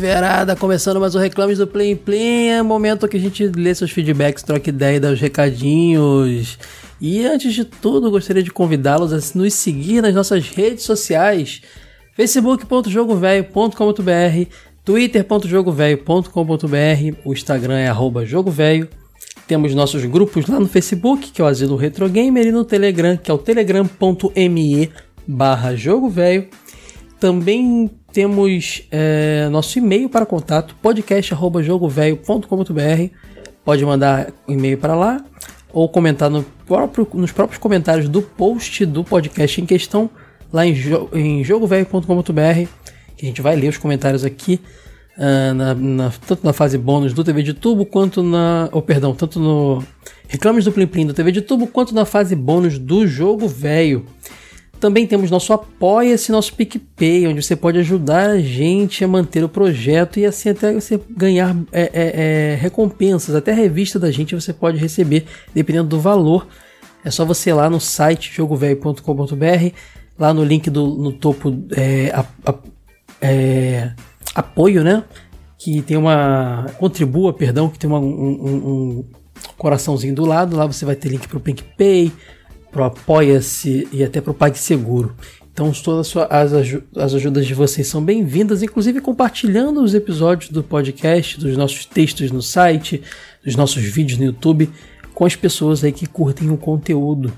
[0.06, 2.50] E aí, Verada, começando mais o Reclames do Plim Plim.
[2.50, 6.60] É momento que a gente lê seus feedbacks, troca ideia, dá os recadinhos.
[7.02, 11.64] E antes de tudo, gostaria de convidá-los a nos seguir nas nossas redes sociais:
[12.14, 14.52] facebook.jogovelho.com.br,
[14.84, 17.92] twitter.jogovelho.com.br, o Instagram é
[18.26, 18.88] jogovelho.
[19.48, 23.18] Temos nossos grupos lá no Facebook, que é o Asilo Retro Gamer, e no Telegram,
[23.18, 24.92] que é o telegram.me
[25.28, 26.48] barra jogo velho.
[27.20, 33.10] Também temos é, nosso e-mail para contato, podcast.jogovelho.com.br.
[33.66, 35.22] Pode mandar e-mail para lá
[35.74, 40.10] ou comentar no próprio- nos próprios comentários do post do podcast em questão,
[40.54, 42.70] lá em, jo, em jogovelho.com.br,
[43.18, 44.62] que a gente vai ler os comentários aqui,
[45.18, 48.70] ah, na- na- tanto na fase bônus do TV de Tubo, quanto na.
[48.72, 49.84] Oh, perdão, tanto no
[50.30, 54.06] Reclames do Plim Plim do TV de Tubo, quanto na fase bônus do Jogo Velho.
[54.86, 59.50] Também temos nosso Apoia-se, nosso PicPay, onde você pode ajudar a gente a manter o
[59.50, 61.92] projeto e assim até você ganhar é, é,
[62.54, 63.34] é, recompensas.
[63.34, 65.26] Até a revista da gente você pode receber,
[65.56, 66.46] dependendo do valor.
[67.04, 69.74] É só você ir lá no site jogovelho.com.br,
[70.20, 72.60] lá no link do, no topo é, a- a-
[73.20, 73.92] é,
[74.36, 75.04] apoio, né?
[75.58, 76.68] Que tem uma.
[76.78, 78.56] Contribua, perdão, que tem uma- um, um-
[79.00, 79.06] um
[79.58, 80.56] coraçãozinho do lado.
[80.56, 82.12] Lá você vai ter link pro PicPay,
[82.76, 85.16] pro Apoia-se e até pro PagSeguro.
[85.54, 90.52] Então todas as as, aju- as ajudas de vocês são bem-vindas, inclusive compartilhando os episódios
[90.52, 93.02] do podcast, dos nossos textos no site,
[93.46, 94.70] dos nossos vídeos no YouTube,
[95.14, 97.32] com as pessoas aí que curtem o conteúdo.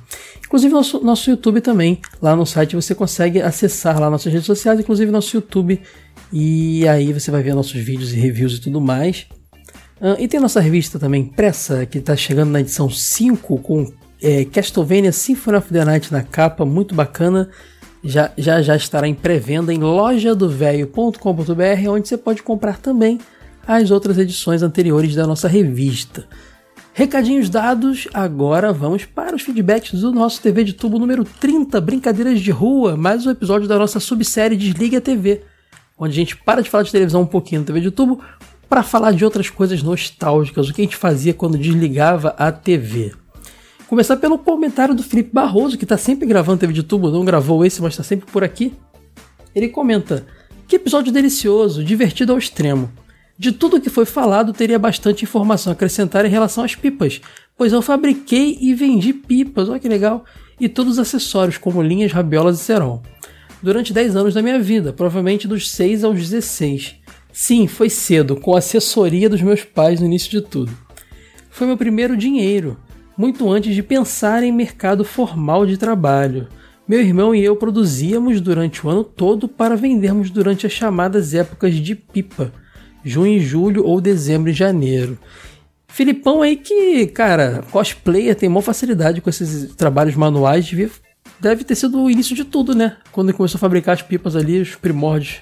[0.44, 4.80] Inclusive nosso, nosso YouTube também, lá no site você consegue acessar lá nossas redes sociais,
[4.80, 5.80] inclusive nosso YouTube,
[6.34, 9.28] e aí você vai ver nossos vídeos e reviews e tudo mais.
[10.02, 13.86] Ah, e tem nossa revista também impressa, que está chegando na edição 5, com
[14.22, 17.50] é, Castlevania Symphony of the Night na capa, muito bacana.
[18.04, 23.20] Já já, já estará em pré-venda em lojadovelho.com.br, onde você pode comprar também
[23.68, 26.26] as outras edições anteriores da nossa revista.
[26.94, 32.40] Recadinhos dados, agora vamos para os feedbacks do nosso TV de tubo número 30, Brincadeiras
[32.40, 35.44] de Rua, mais um episódio da nossa subsérie Desliga a TV,
[35.96, 38.20] onde a gente para de falar de televisão um pouquinho no TV de tubo
[38.68, 43.14] para falar de outras coisas nostálgicas, o que a gente fazia quando desligava a TV.
[43.88, 47.64] Começar pelo comentário do Felipe Barroso, que está sempre gravando TV de tubo, não gravou
[47.64, 48.74] esse, mas está sempre por aqui.
[49.56, 50.28] Ele comenta:
[50.68, 52.92] Que episódio delicioso, divertido ao extremo.
[53.38, 57.22] De tudo que foi falado, teria bastante informação a acrescentar em relação às pipas,
[57.56, 60.26] pois eu fabriquei e vendi pipas, olha que legal,
[60.60, 63.02] e todos os acessórios, como linhas, rabiolas e cerol.
[63.64, 66.96] Durante 10 anos da minha vida, provavelmente dos 6 aos 16.
[67.32, 70.76] Sim, foi cedo, com a assessoria dos meus pais no início de tudo.
[71.50, 72.78] Foi meu primeiro dinheiro,
[73.18, 76.48] muito antes de pensar em mercado formal de trabalho.
[76.88, 81.76] Meu irmão e eu produzíamos durante o ano todo para vendermos durante as chamadas épocas
[81.76, 82.52] de pipa,
[83.04, 85.18] junho e julho ou dezembro e janeiro.
[85.88, 90.92] Filipão aí que, cara, cosplayer tem maior facilidade com esses trabalhos manuais, devia-
[91.40, 92.98] deve ter sido o início de tudo, né?
[93.12, 95.42] Quando ele começou a fabricar as pipas ali, os primórdios.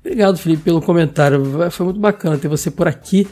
[0.00, 1.42] Obrigado, Felipe, pelo comentário.
[1.70, 3.26] Foi muito bacana ter você por aqui.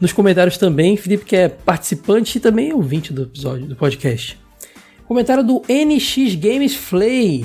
[0.00, 4.38] Nos comentários também, Felipe, que é participante e também ouvinte do episódio, do podcast.
[5.06, 7.44] Comentário do NX Games Flay.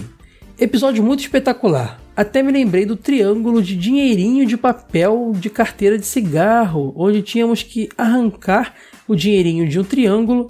[0.57, 1.99] Episódio muito espetacular.
[2.15, 7.61] Até me lembrei do triângulo de dinheirinho de papel de carteira de cigarro, onde tínhamos
[7.61, 8.73] que arrancar
[9.05, 10.49] o dinheirinho de um triângulo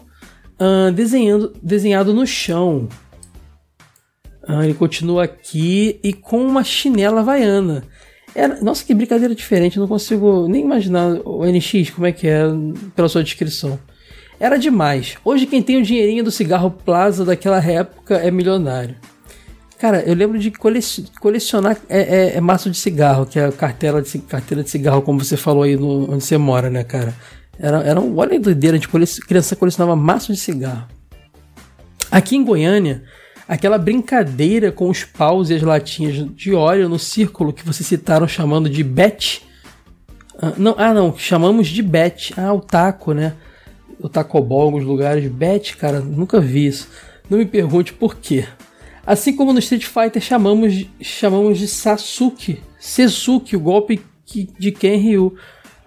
[0.59, 2.87] ah, desenhando, desenhado no chão.
[4.47, 7.83] Ah, ele continua aqui e com uma chinela havaiana.
[8.35, 12.43] Era, nossa, que brincadeira diferente, não consigo nem imaginar o NX como é que é
[12.93, 13.79] pela sua descrição.
[14.37, 15.15] Era demais.
[15.23, 18.95] Hoje quem tem o dinheirinho do cigarro Plaza daquela época é milionário.
[19.79, 20.79] Cara, eu lembro de cole-
[21.19, 25.01] colecionar é, é, é maço de cigarro, que é a carteira de, carteira de cigarro,
[25.01, 27.13] como você falou aí no, onde você mora, né, cara?
[27.57, 28.89] Era, era um, olha a doideira, a gente
[29.21, 30.87] criança colecionava maço de cigarro.
[32.11, 33.03] Aqui em Goiânia,
[33.47, 38.27] aquela brincadeira com os paus e as latinhas de óleo no círculo que vocês citaram
[38.27, 39.41] chamando de bet.
[40.41, 42.33] Ah, não, ah, não, chamamos de bet.
[42.37, 43.33] Ah, o taco, né?
[43.99, 45.25] O tacobol em alguns lugares.
[45.31, 46.89] Bet, cara, nunca vi isso.
[47.29, 48.45] Não me pergunte por quê.
[49.05, 52.59] Assim como no Street Fighter chamamos, de- chamamos de Sasuke.
[52.79, 54.01] Sesuke, o golpe
[54.59, 55.35] de Ken Ryu.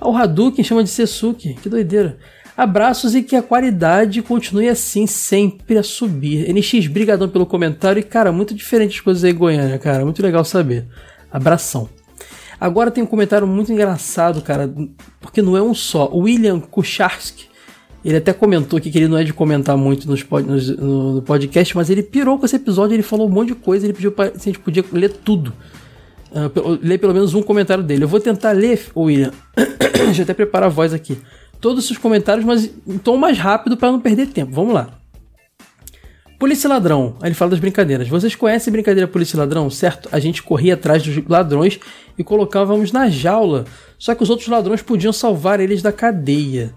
[0.01, 1.55] Ah, O Hadouken chama de Sesuke.
[1.55, 2.19] Que doideira.
[2.59, 6.53] Abraços e que a qualidade continue assim, sempre a subir.
[6.53, 10.05] NX, brigadão pelo comentário e, cara, muito diferente as coisas aí em Goiânia, cara.
[10.05, 10.85] Muito legal saber.
[11.31, 11.89] Abração.
[12.61, 14.69] Agora tem um comentário muito engraçado, cara,
[15.21, 16.11] porque não é um só.
[16.13, 17.45] William Kucharski,
[18.05, 21.13] ele até comentou aqui que ele não é de comentar muito nos pod- nos- no,
[21.15, 23.93] no podcast, mas ele pirou com esse episódio, ele falou um monte de coisa, ele
[23.93, 25.53] pediu pra, se a gente podia ler tudo.
[26.53, 28.03] Pe- ler pelo menos um comentário dele.
[28.03, 29.31] Eu vou tentar ler, William.
[29.95, 31.17] Deixa eu até preparar a voz aqui.
[31.61, 34.53] Todos os seus comentários, mas em tom mais rápido para não perder tempo.
[34.53, 34.99] Vamos lá.
[36.39, 37.17] Polícia Ladrão.
[37.21, 38.09] Aí ele fala das brincadeiras.
[38.09, 40.09] Vocês conhecem brincadeira Polícia Ladrão, certo?
[40.13, 41.81] A gente corria atrás dos ladrões
[42.17, 43.65] e colocávamos na jaula.
[43.99, 46.73] Só que os outros ladrões podiam salvar eles da cadeia.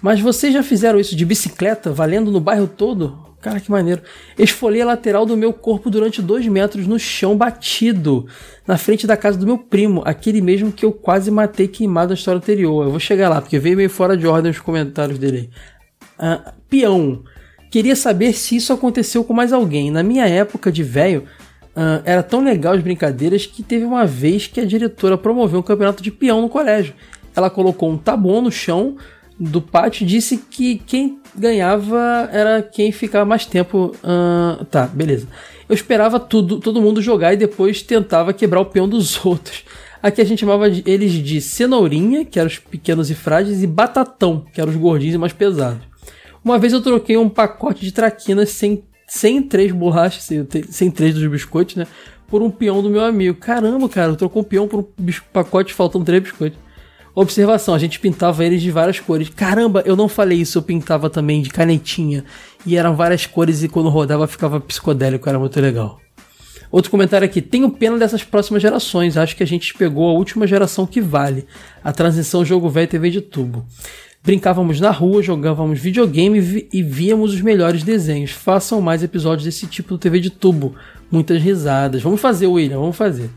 [0.00, 3.33] Mas vocês já fizeram isso de bicicleta, valendo no bairro todo?
[3.44, 4.00] Cara, que maneiro.
[4.38, 8.26] Esfolei a lateral do meu corpo durante dois metros no chão batido,
[8.66, 12.14] na frente da casa do meu primo, aquele mesmo que eu quase matei queimado na
[12.14, 12.86] história anterior.
[12.86, 15.50] Eu vou chegar lá, porque veio meio fora de ordem os comentários dele aí.
[16.18, 17.22] Ah, peão.
[17.70, 19.90] Queria saber se isso aconteceu com mais alguém.
[19.90, 21.24] Na minha época de velho,
[21.76, 25.62] ah, era tão legal as brincadeiras que teve uma vez que a diretora promoveu um
[25.62, 26.94] campeonato de peão no colégio.
[27.36, 28.96] Ela colocou um tabu no chão,
[29.38, 33.94] do pátio disse que quem ganhava era quem ficava mais tempo.
[34.02, 35.28] ah, tá, beleza.
[35.68, 39.64] Eu esperava tudo, todo mundo jogar e depois tentava quebrar o peão dos outros.
[40.02, 44.44] Aqui a gente chamava eles de cenourinha, que eram os pequenos e frágeis, e batatão,
[44.52, 45.80] que eram os gordinhos e mais pesados.
[46.44, 51.14] Uma vez eu troquei um pacote de traquinas sem, sem três bolachas, sem, sem três
[51.14, 51.86] dos biscoitos, né?
[52.28, 53.38] Por um peão do meu amigo.
[53.38, 54.86] Caramba, cara, trocou um peão por um
[55.32, 56.58] pacote faltam três biscoitos.
[57.14, 59.28] Observação, a gente pintava eles de várias cores.
[59.28, 62.24] Caramba, eu não falei isso, eu pintava também de canetinha.
[62.66, 66.00] E eram várias cores e quando rodava ficava psicodélico, era muito legal.
[66.72, 67.40] Outro comentário aqui.
[67.40, 69.16] Tenho pena dessas próximas gerações.
[69.16, 71.46] Acho que a gente pegou a última geração que vale.
[71.84, 73.64] A transição jogo velho TV de tubo.
[74.24, 78.32] Brincávamos na rua, jogávamos videogame vi- e víamos os melhores desenhos.
[78.32, 80.74] Façam mais episódios desse tipo do TV de tubo.
[81.12, 82.02] Muitas risadas.
[82.02, 83.30] Vamos fazer, William, vamos fazer.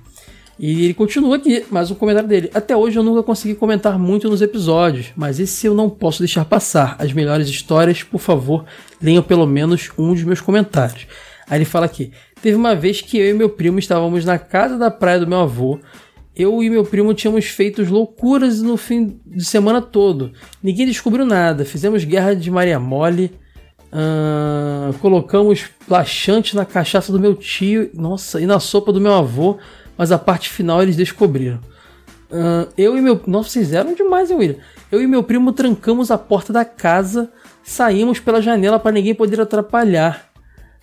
[0.60, 2.50] E ele continua aqui, mais um comentário dele.
[2.52, 6.46] Até hoje eu nunca consegui comentar muito nos episódios, mas esse eu não posso deixar
[6.46, 6.96] passar.
[6.98, 8.66] As melhores histórias, por favor,
[9.00, 11.06] leiam pelo menos um dos meus comentários.
[11.48, 12.12] Aí ele fala aqui:
[12.42, 15.40] Teve uma vez que eu e meu primo estávamos na casa da praia do meu
[15.40, 15.80] avô.
[16.36, 20.32] Eu e meu primo tínhamos feito loucuras no fim de semana todo.
[20.62, 21.66] Ninguém descobriu nada.
[21.66, 23.32] Fizemos guerra de Maria Mole.
[25.02, 27.90] colocamos laxante na cachaça do meu tio.
[27.94, 29.58] Nossa, e na sopa do meu avô.
[29.98, 31.60] Mas a parte final eles descobriram.
[32.32, 33.22] Ahn, eu e meu.
[33.26, 34.57] Nossa, vocês eram demais, hein, William?
[34.91, 37.32] Eu e meu primo trancamos a porta da casa.
[37.64, 40.28] Saímos pela janela para ninguém poder atrapalhar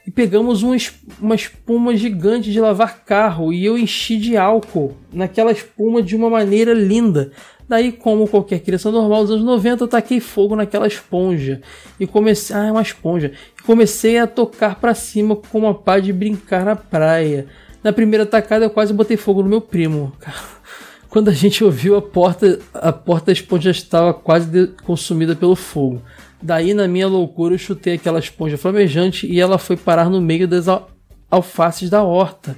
[0.06, 0.76] e pegamos uma,
[1.20, 6.28] uma espuma gigante de lavar carro e eu enchi de álcool naquela espuma de uma
[6.28, 7.30] maneira linda.
[7.66, 11.62] Daí, como qualquer criança normal dos anos 90, eu taquei fogo naquela esponja
[11.98, 12.54] e comecei.
[12.54, 13.32] Ah, é uma esponja.
[13.58, 17.46] E comecei a tocar pra cima com uma pá de brincar na praia.
[17.84, 20.12] Na primeira tacada, eu quase botei fogo no meu primo.
[21.10, 26.02] Quando a gente ouviu a porta, a porta da esponja estava quase consumida pelo fogo.
[26.42, 30.48] Daí, na minha loucura, eu chutei aquela esponja flamejante e ela foi parar no meio
[30.48, 30.90] das al-
[31.30, 32.56] alfaces da horta.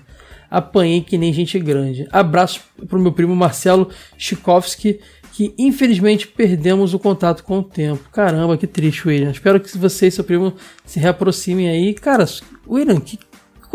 [0.50, 2.08] Apanhei que nem gente grande.
[2.10, 5.00] Abraço pro meu primo Marcelo Chikovski,
[5.32, 8.08] que infelizmente perdemos o contato com o tempo.
[8.10, 9.32] Caramba, que triste, William.
[9.32, 10.54] Espero que você e seu primo
[10.84, 11.92] se reaproximem aí.
[11.92, 12.24] Cara,
[12.66, 13.18] William, que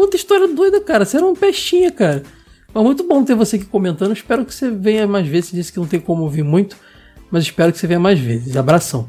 [0.01, 1.05] quanta história doida, cara.
[1.05, 2.23] Você era um pestinha, cara.
[2.73, 4.13] Mas muito bom ter você aqui comentando.
[4.13, 5.51] Espero que você venha mais vezes.
[5.51, 6.75] Você disse que não tem como ouvir muito,
[7.29, 8.57] mas espero que você venha mais vezes.
[8.57, 9.07] Abração.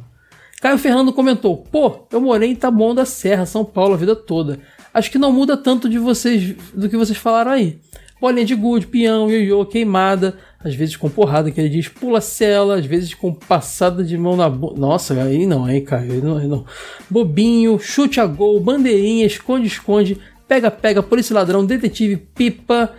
[0.60, 4.59] Caio Fernando comentou: Pô, eu morei em Taboão da Serra, São Paulo, a vida toda.
[4.93, 7.78] Acho que não muda tanto de vocês do que vocês falaram aí.
[8.20, 12.77] Bolinha de gude, peão, ioiô, queimada, às vezes com porrada, que ele diz pula cela,
[12.77, 14.78] às vezes com passada de mão na boca.
[14.78, 16.64] Nossa, aí não, aí, Caio, aí não, aí não.
[17.10, 20.20] Bobinho, chute a gol, bandeirinha, esconde-esconde,
[20.53, 22.93] pega-pega, polícia e ladrão, detetive, pipa.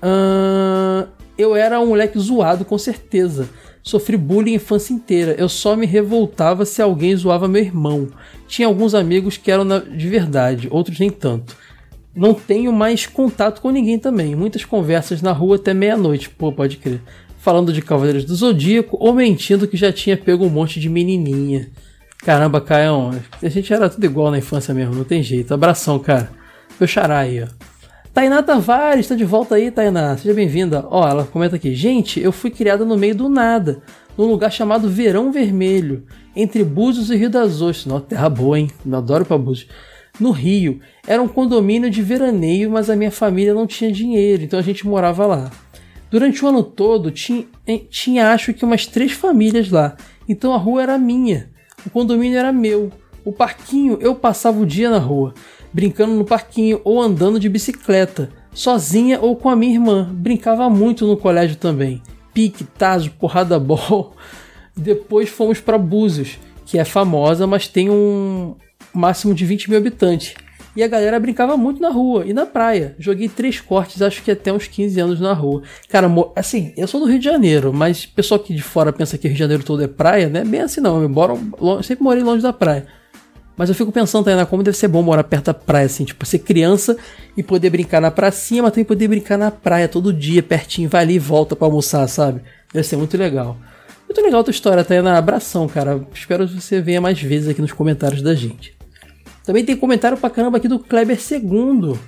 [0.00, 3.48] ahn, eu era um moleque zoado, com certeza.
[3.82, 5.34] Sofri bullying a infância inteira.
[5.36, 8.08] Eu só me revoltava se alguém zoava meu irmão.
[8.46, 11.56] Tinha alguns amigos que eram de verdade, outros nem tanto.
[12.14, 14.36] Não tenho mais contato com ninguém também.
[14.36, 17.00] Muitas conversas na rua até meia-noite, pô, pode crer.
[17.38, 21.70] Falando de Cavaleiros do Zodíaco ou mentindo que já tinha pego um monte de menininha.
[22.18, 23.12] Caramba, Caio,
[23.42, 25.52] a gente era tudo igual na infância mesmo, não tem jeito.
[25.52, 26.39] Abração, cara.
[26.80, 27.46] Meu xará aí, ó.
[28.14, 30.16] Tainá Tavares, tá de volta aí, Tainá.
[30.16, 30.86] Seja bem-vinda.
[30.88, 31.74] Ó, ela comenta aqui.
[31.74, 33.82] Gente, eu fui criada no meio do nada,
[34.16, 37.84] num lugar chamado Verão Vermelho, entre Búzios e Rio das Ostras.
[37.84, 38.70] Nossa, terra boa, hein?
[38.84, 39.68] Eu adoro pra Búzios.
[40.18, 40.80] No Rio.
[41.06, 44.86] Era um condomínio de veraneio, mas a minha família não tinha dinheiro, então a gente
[44.86, 45.50] morava lá.
[46.10, 47.44] Durante o ano todo, tinha,
[47.90, 49.98] tinha acho que umas três famílias lá.
[50.26, 51.50] Então a rua era minha.
[51.84, 52.90] O condomínio era meu.
[53.22, 55.34] O parquinho, eu passava o dia na rua,
[55.72, 60.08] brincando no parquinho ou andando de bicicleta, sozinha ou com a minha irmã.
[60.12, 62.02] Brincava muito no colégio também.
[62.32, 64.14] Pique, tazo, porrada bol.
[64.76, 68.54] Depois fomos para Búzios, que é famosa, mas tem um
[68.94, 70.34] máximo de 20 mil habitantes.
[70.74, 72.94] E a galera brincava muito na rua e na praia.
[72.98, 75.62] Joguei três cortes, acho que até uns 15 anos na rua.
[75.88, 79.26] Cara, assim, eu sou do Rio de Janeiro, mas pessoal que de fora pensa que
[79.26, 80.44] Rio de Janeiro todo é praia, né?
[80.44, 81.38] Bem assim não, eu moro,
[81.82, 82.86] sempre morei longe da praia.
[83.60, 86.24] Mas eu fico pensando, Tainá, como deve ser bom morar perto da praia, assim, tipo,
[86.24, 86.96] ser criança
[87.36, 91.02] e poder brincar na pracinha, mas também poder brincar na praia todo dia, pertinho, vai
[91.02, 92.40] ali e volta pra almoçar, sabe?
[92.72, 93.58] Deve ser muito legal.
[94.08, 95.18] Muito legal a tua história, Tainá.
[95.18, 96.02] Abração, cara.
[96.14, 98.74] Espero que você venha mais vezes aqui nos comentários da gente.
[99.44, 101.98] Também tem comentário pra caramba aqui do Kleber II.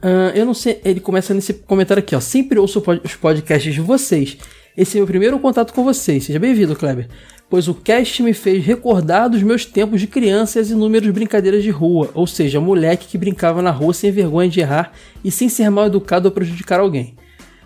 [0.00, 2.20] Ah, eu não sei, ele começa nesse comentário aqui, ó.
[2.20, 4.38] Sempre ouço os podcasts de vocês.
[4.76, 6.24] Esse é meu primeiro contato com vocês.
[6.24, 7.06] Seja bem-vindo, Kleber.
[7.48, 11.62] Pois o cast me fez recordar dos meus tempos de criança e as inúmeras brincadeiras
[11.62, 14.90] de rua, ou seja, moleque que brincava na rua sem vergonha de errar
[15.24, 17.14] e sem ser mal educado ou prejudicar alguém.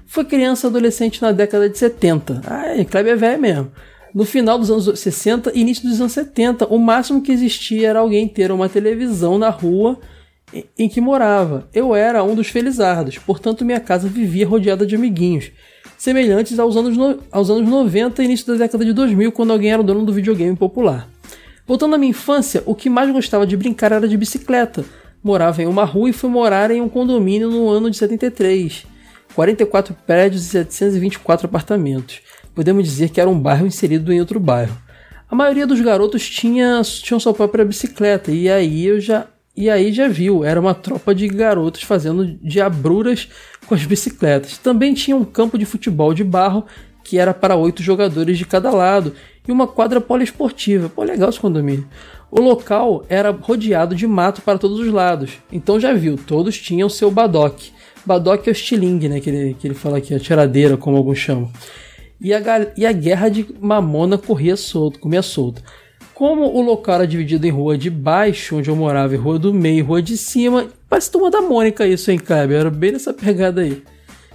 [0.05, 2.43] Foi criança adolescente na década de 70.
[2.45, 3.73] Ah, Kleber é velho mesmo.
[4.15, 8.01] No final dos anos 60 e início dos anos 70, o máximo que existia era
[8.01, 9.99] alguém ter uma televisão na rua
[10.79, 11.69] em que morava.
[11.73, 15.51] Eu era um dos felizardos, portanto minha casa vivia rodeada de amiguinhos,
[15.99, 19.73] semelhantes aos anos, no- aos anos 90 e início da década de 2000, quando alguém
[19.73, 21.09] era o dono do videogame popular.
[21.67, 24.85] Voltando à minha infância, o que mais gostava de brincar era de bicicleta.
[25.23, 28.87] Morava em uma rua e fui morar em um condomínio no ano de 73.
[29.35, 32.21] 44 prédios e 724 apartamentos.
[32.55, 34.77] Podemos dizer que era um bairro inserido em outro bairro.
[35.31, 39.27] A maioria dos garotos tinha, tinham sua própria bicicleta e aí eu já
[39.61, 43.29] e aí já viu, era uma tropa de garotos fazendo diabruras
[43.67, 44.57] com as bicicletas.
[44.57, 46.65] Também tinha um campo de futebol de barro
[47.03, 49.15] que era para oito jogadores de cada lado
[49.49, 50.89] e uma quadra poliesportiva.
[50.89, 51.89] Pô, legal esse condomínio.
[52.31, 55.33] O local era rodeado de mato para todos os lados.
[55.51, 57.73] Então já viu, todos tinham seu badoque.
[58.07, 59.19] Badoque é o estilingue, né?
[59.19, 61.51] Que ele, que ele fala aqui, a tiradeira, como alguns chamam.
[62.21, 62.41] E a,
[62.77, 65.65] e a guerra de mamona corria solto, comia solto.
[66.19, 69.55] Como o local era dividido em rua de baixo, onde eu morava, e rua do
[69.55, 72.59] meio, e rua de cima, parece turma da Mônica isso, hein, Kleber?
[72.59, 73.85] Era bem nessa pegada aí.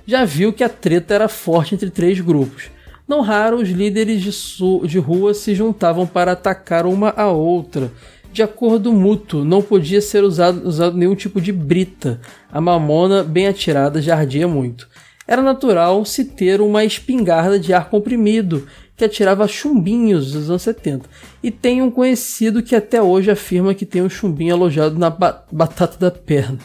[0.08, 2.72] Já viu que a treta era forte entre três grupos.
[3.06, 7.92] Não raro, os líderes de, de rua se juntavam para atacar uma a outra.
[8.32, 12.22] De acordo mútuo, não podia ser usado, usado nenhum tipo de brita.
[12.50, 14.88] A mamona, bem atirada, já ardia muito.
[15.28, 18.66] Era natural se ter uma espingarda de ar comprimido
[18.96, 21.10] que atirava chumbinhos dos anos 70.
[21.42, 25.44] E tem um conhecido que até hoje afirma que tem um chumbinho alojado na ba-
[25.52, 26.60] batata da perna.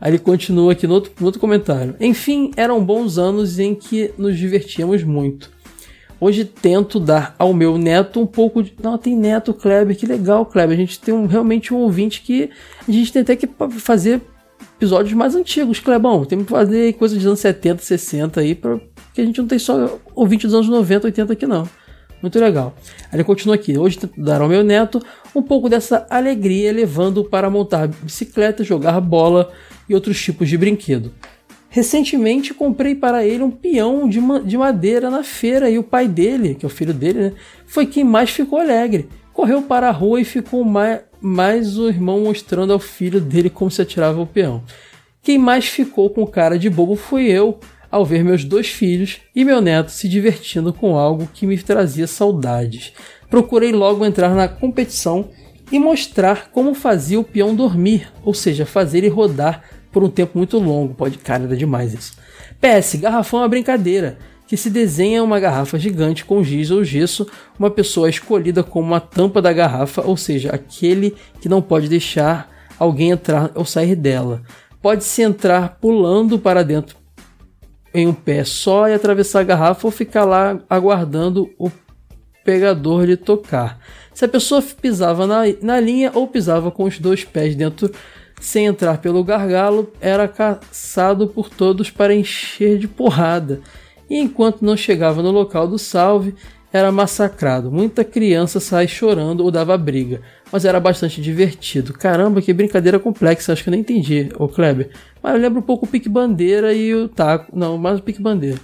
[0.00, 1.94] Aí ele continua aqui no outro, no outro comentário.
[2.00, 5.50] Enfim, eram bons anos em que nos divertíamos muito.
[6.18, 8.74] Hoje tento dar ao meu neto um pouco de.
[8.82, 10.76] Não, tem neto, Kleber, que legal, Kleber.
[10.76, 12.50] A gente tem um, realmente um ouvinte que
[12.86, 13.48] a gente tem até que
[13.78, 14.20] fazer
[14.76, 16.24] episódios mais antigos, Clebão.
[16.26, 18.78] Tem que fazer coisa dos anos 70, 60 aí, pra,
[19.10, 21.68] porque a gente não tem só ouvinte dos anos 90, 80 aqui não.
[22.22, 22.74] Muito legal.
[23.12, 23.76] Ele continua aqui.
[23.78, 25.00] Hoje tento dar ao meu neto
[25.34, 29.50] um pouco dessa alegria, levando-o para montar bicicleta, jogar bola
[29.88, 31.12] e outros tipos de brinquedo.
[31.70, 36.08] Recentemente comprei para ele um peão de, ma- de madeira na feira e o pai
[36.08, 37.32] dele, que é o filho dele, né,
[37.64, 39.08] foi quem mais ficou alegre.
[39.32, 43.70] Correu para a rua e ficou mais, mais o irmão mostrando ao filho dele como
[43.70, 44.62] se atirava o peão.
[45.22, 47.58] Quem mais ficou com cara de bobo foi eu,
[47.90, 52.06] ao ver meus dois filhos e meu neto se divertindo com algo que me trazia
[52.06, 52.92] saudades.
[53.28, 55.28] Procurei logo entrar na competição
[55.72, 59.62] e mostrar como fazia o peão dormir, ou seja, fazer ele rodar
[59.92, 60.94] por um tempo muito longo.
[60.94, 62.16] Pode, cara, era demais isso.
[62.60, 67.26] PS, garrafão é uma brincadeira, que se desenha uma garrafa gigante com giz ou gesso,
[67.58, 71.88] uma pessoa é escolhida como a tampa da garrafa, ou seja, aquele que não pode
[71.88, 74.42] deixar alguém entrar ou sair dela.
[74.82, 76.96] Pode-se entrar pulando para dentro
[77.92, 81.70] em um pé só e atravessar a garrafa ou ficar lá aguardando o
[82.44, 83.78] pegador lhe tocar.
[84.14, 87.90] Se a pessoa pisava na, na linha ou pisava com os dois pés dentro
[88.40, 93.60] sem entrar pelo gargalo, era caçado por todos para encher de porrada.
[94.08, 96.34] E enquanto não chegava no local do salve,
[96.72, 97.70] era massacrado.
[97.70, 100.20] Muita criança sai chorando ou dava briga,
[100.52, 101.92] mas era bastante divertido.
[101.92, 104.90] Caramba, que brincadeira complexa, acho que eu nem entendi, ô Kleber.
[105.22, 107.56] Mas eu lembro um pouco o Pique Bandeira e o Taco.
[107.56, 108.58] Não, mais o Pique Bandeira.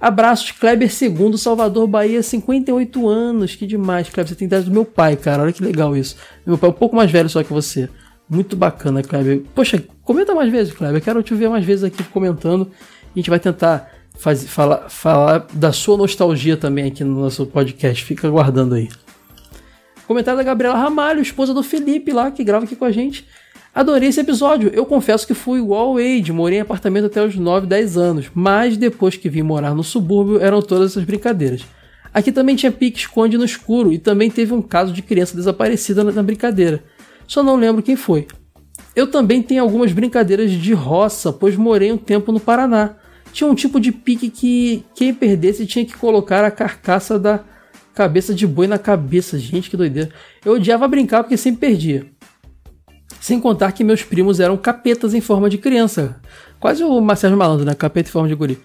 [0.00, 3.54] Abraços, Kleber II, Salvador, Bahia, 58 anos.
[3.54, 4.28] Que demais, Kleber.
[4.28, 5.42] Você tem idade do meu pai, cara.
[5.42, 6.16] Olha que legal isso.
[6.44, 7.88] Meu pai é um pouco mais velho só que você.
[8.28, 9.42] Muito bacana, Kleber.
[9.54, 11.00] Poxa, comenta mais vezes, Kleber.
[11.00, 12.70] Quero te ver mais vezes aqui comentando.
[13.14, 18.04] A gente vai tentar faz, falar, falar da sua nostalgia também aqui no nosso podcast.
[18.04, 18.88] Fica aguardando aí.
[20.06, 23.26] Comentário da Gabriela Ramalho, esposa do Felipe lá, que grava aqui com a gente.
[23.74, 24.70] Adorei esse episódio.
[24.72, 28.30] Eu confesso que fui igual ao Wade, morei em apartamento até os 9, 10 anos,
[28.32, 31.64] mas depois que vim morar no subúrbio eram todas essas brincadeiras.
[32.12, 36.04] Aqui também tinha pique esconde no escuro e também teve um caso de criança desaparecida
[36.04, 36.84] na brincadeira.
[37.26, 38.28] Só não lembro quem foi.
[38.94, 42.94] Eu também tenho algumas brincadeiras de roça, pois morei um tempo no Paraná.
[43.34, 47.40] Tinha um tipo de pique que quem perdesse tinha que colocar a carcaça da
[47.92, 49.36] cabeça de boi na cabeça.
[49.36, 50.08] Gente, que doideira.
[50.44, 52.06] Eu odiava brincar porque sempre perdia.
[53.20, 56.20] Sem contar que meus primos eram capetas em forma de criança.
[56.60, 57.74] Quase o Marcelo Malandro, né?
[57.74, 58.56] Capeta em forma de guri.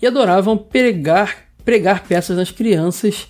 [0.00, 3.26] E adoravam pregar, pregar peças nas crianças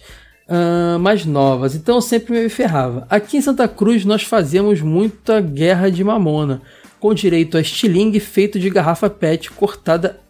[0.47, 1.75] ah, mais novas.
[1.75, 3.07] Então eu sempre me ferrava.
[3.09, 6.61] Aqui em Santa Cruz nós fazíamos muita guerra de mamona.
[7.01, 10.21] Com direito a estilingue feito de garrafa pet cortada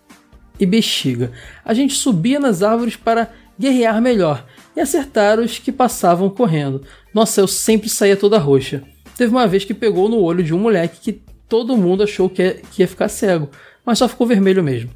[0.59, 1.33] e bexiga.
[1.65, 4.45] A gente subia nas árvores para guerrear melhor
[4.77, 6.83] e acertar os que passavam correndo.
[7.15, 8.83] Nossa, eu sempre saía toda roxa.
[9.16, 12.43] Teve uma vez que pegou no olho de um moleque que todo mundo achou que
[12.43, 13.51] ia, que ia ficar cego,
[13.85, 14.91] mas só ficou vermelho mesmo.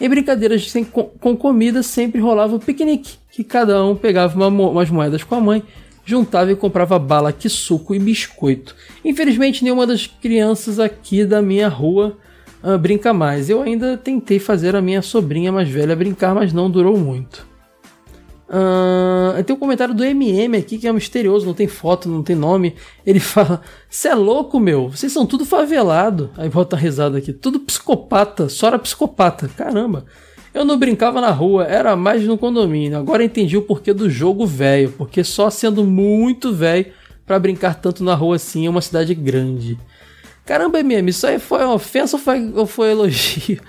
[0.00, 4.90] Em brincadeiras com, com comida sempre rolava o piquenique, que cada um pegava uma umas
[4.90, 5.62] moedas com a mãe,
[6.04, 8.74] juntava e comprava bala, que suco e biscoito.
[9.04, 12.18] Infelizmente, nenhuma das crianças aqui da minha rua
[12.62, 13.50] ah, brinca mais.
[13.50, 17.46] Eu ainda tentei fazer a minha sobrinha mais velha brincar, mas não durou muito.
[18.48, 22.36] Ah, tem um comentário do MM aqui que é misterioso, não tem foto, não tem
[22.36, 22.74] nome.
[23.04, 24.90] Ele fala: Cê é louco, meu?
[24.90, 26.30] Vocês são tudo favelado.
[26.36, 29.48] Aí bota a risada aqui: tudo psicopata, só era psicopata.
[29.48, 30.04] Caramba.
[30.54, 32.98] Eu não brincava na rua, era mais no condomínio.
[32.98, 36.92] Agora entendi o porquê do jogo velho, porque só sendo muito velho
[37.24, 39.78] pra brincar tanto na rua assim é uma cidade grande.
[40.44, 43.60] Caramba, MM, isso aí foi uma ofensa ou foi, ou foi elogio?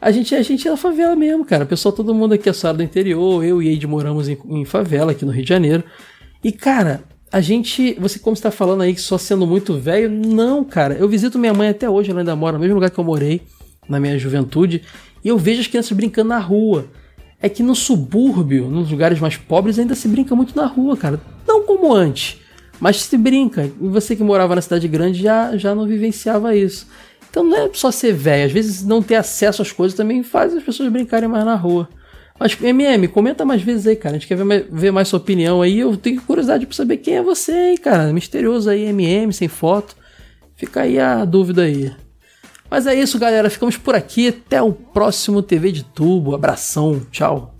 [0.00, 1.64] A gente, a gente é da favela mesmo, cara.
[1.64, 3.44] Pessoal, todo mundo aqui é só do interior.
[3.44, 5.84] Eu e Eide moramos em, em favela aqui no Rio de Janeiro.
[6.42, 7.94] E, cara, a gente.
[8.00, 10.94] Você, como está falando aí que só sendo muito velho, não, cara.
[10.94, 13.42] Eu visito minha mãe até hoje, ela ainda mora no mesmo lugar que eu morei
[13.88, 14.82] na minha juventude.
[15.24, 16.86] E eu vejo as crianças brincando na rua.
[17.40, 21.20] É que no subúrbio, nos lugares mais pobres, ainda se brinca muito na rua, cara.
[21.46, 22.40] Não como antes,
[22.82, 23.70] mas se brinca.
[23.80, 26.88] Você que morava na cidade grande já, já não vivenciava isso.
[27.30, 30.52] Então não é só ser velho, às vezes não ter acesso às coisas também faz
[30.52, 31.88] as pessoas brincarem mais na rua.
[32.40, 34.16] Mas, MM, comenta mais vezes aí, cara.
[34.16, 35.78] A gente quer ver mais, ver mais sua opinião aí.
[35.78, 38.12] Eu tenho curiosidade pra saber quem é você, hein, cara.
[38.12, 39.94] Misterioso aí, MM, sem foto.
[40.56, 41.92] Fica aí a dúvida aí.
[42.68, 43.48] Mas é isso, galera.
[43.48, 44.26] Ficamos por aqui.
[44.26, 46.34] Até o próximo TV de Tubo.
[46.34, 47.00] Abração.
[47.12, 47.54] Tchau.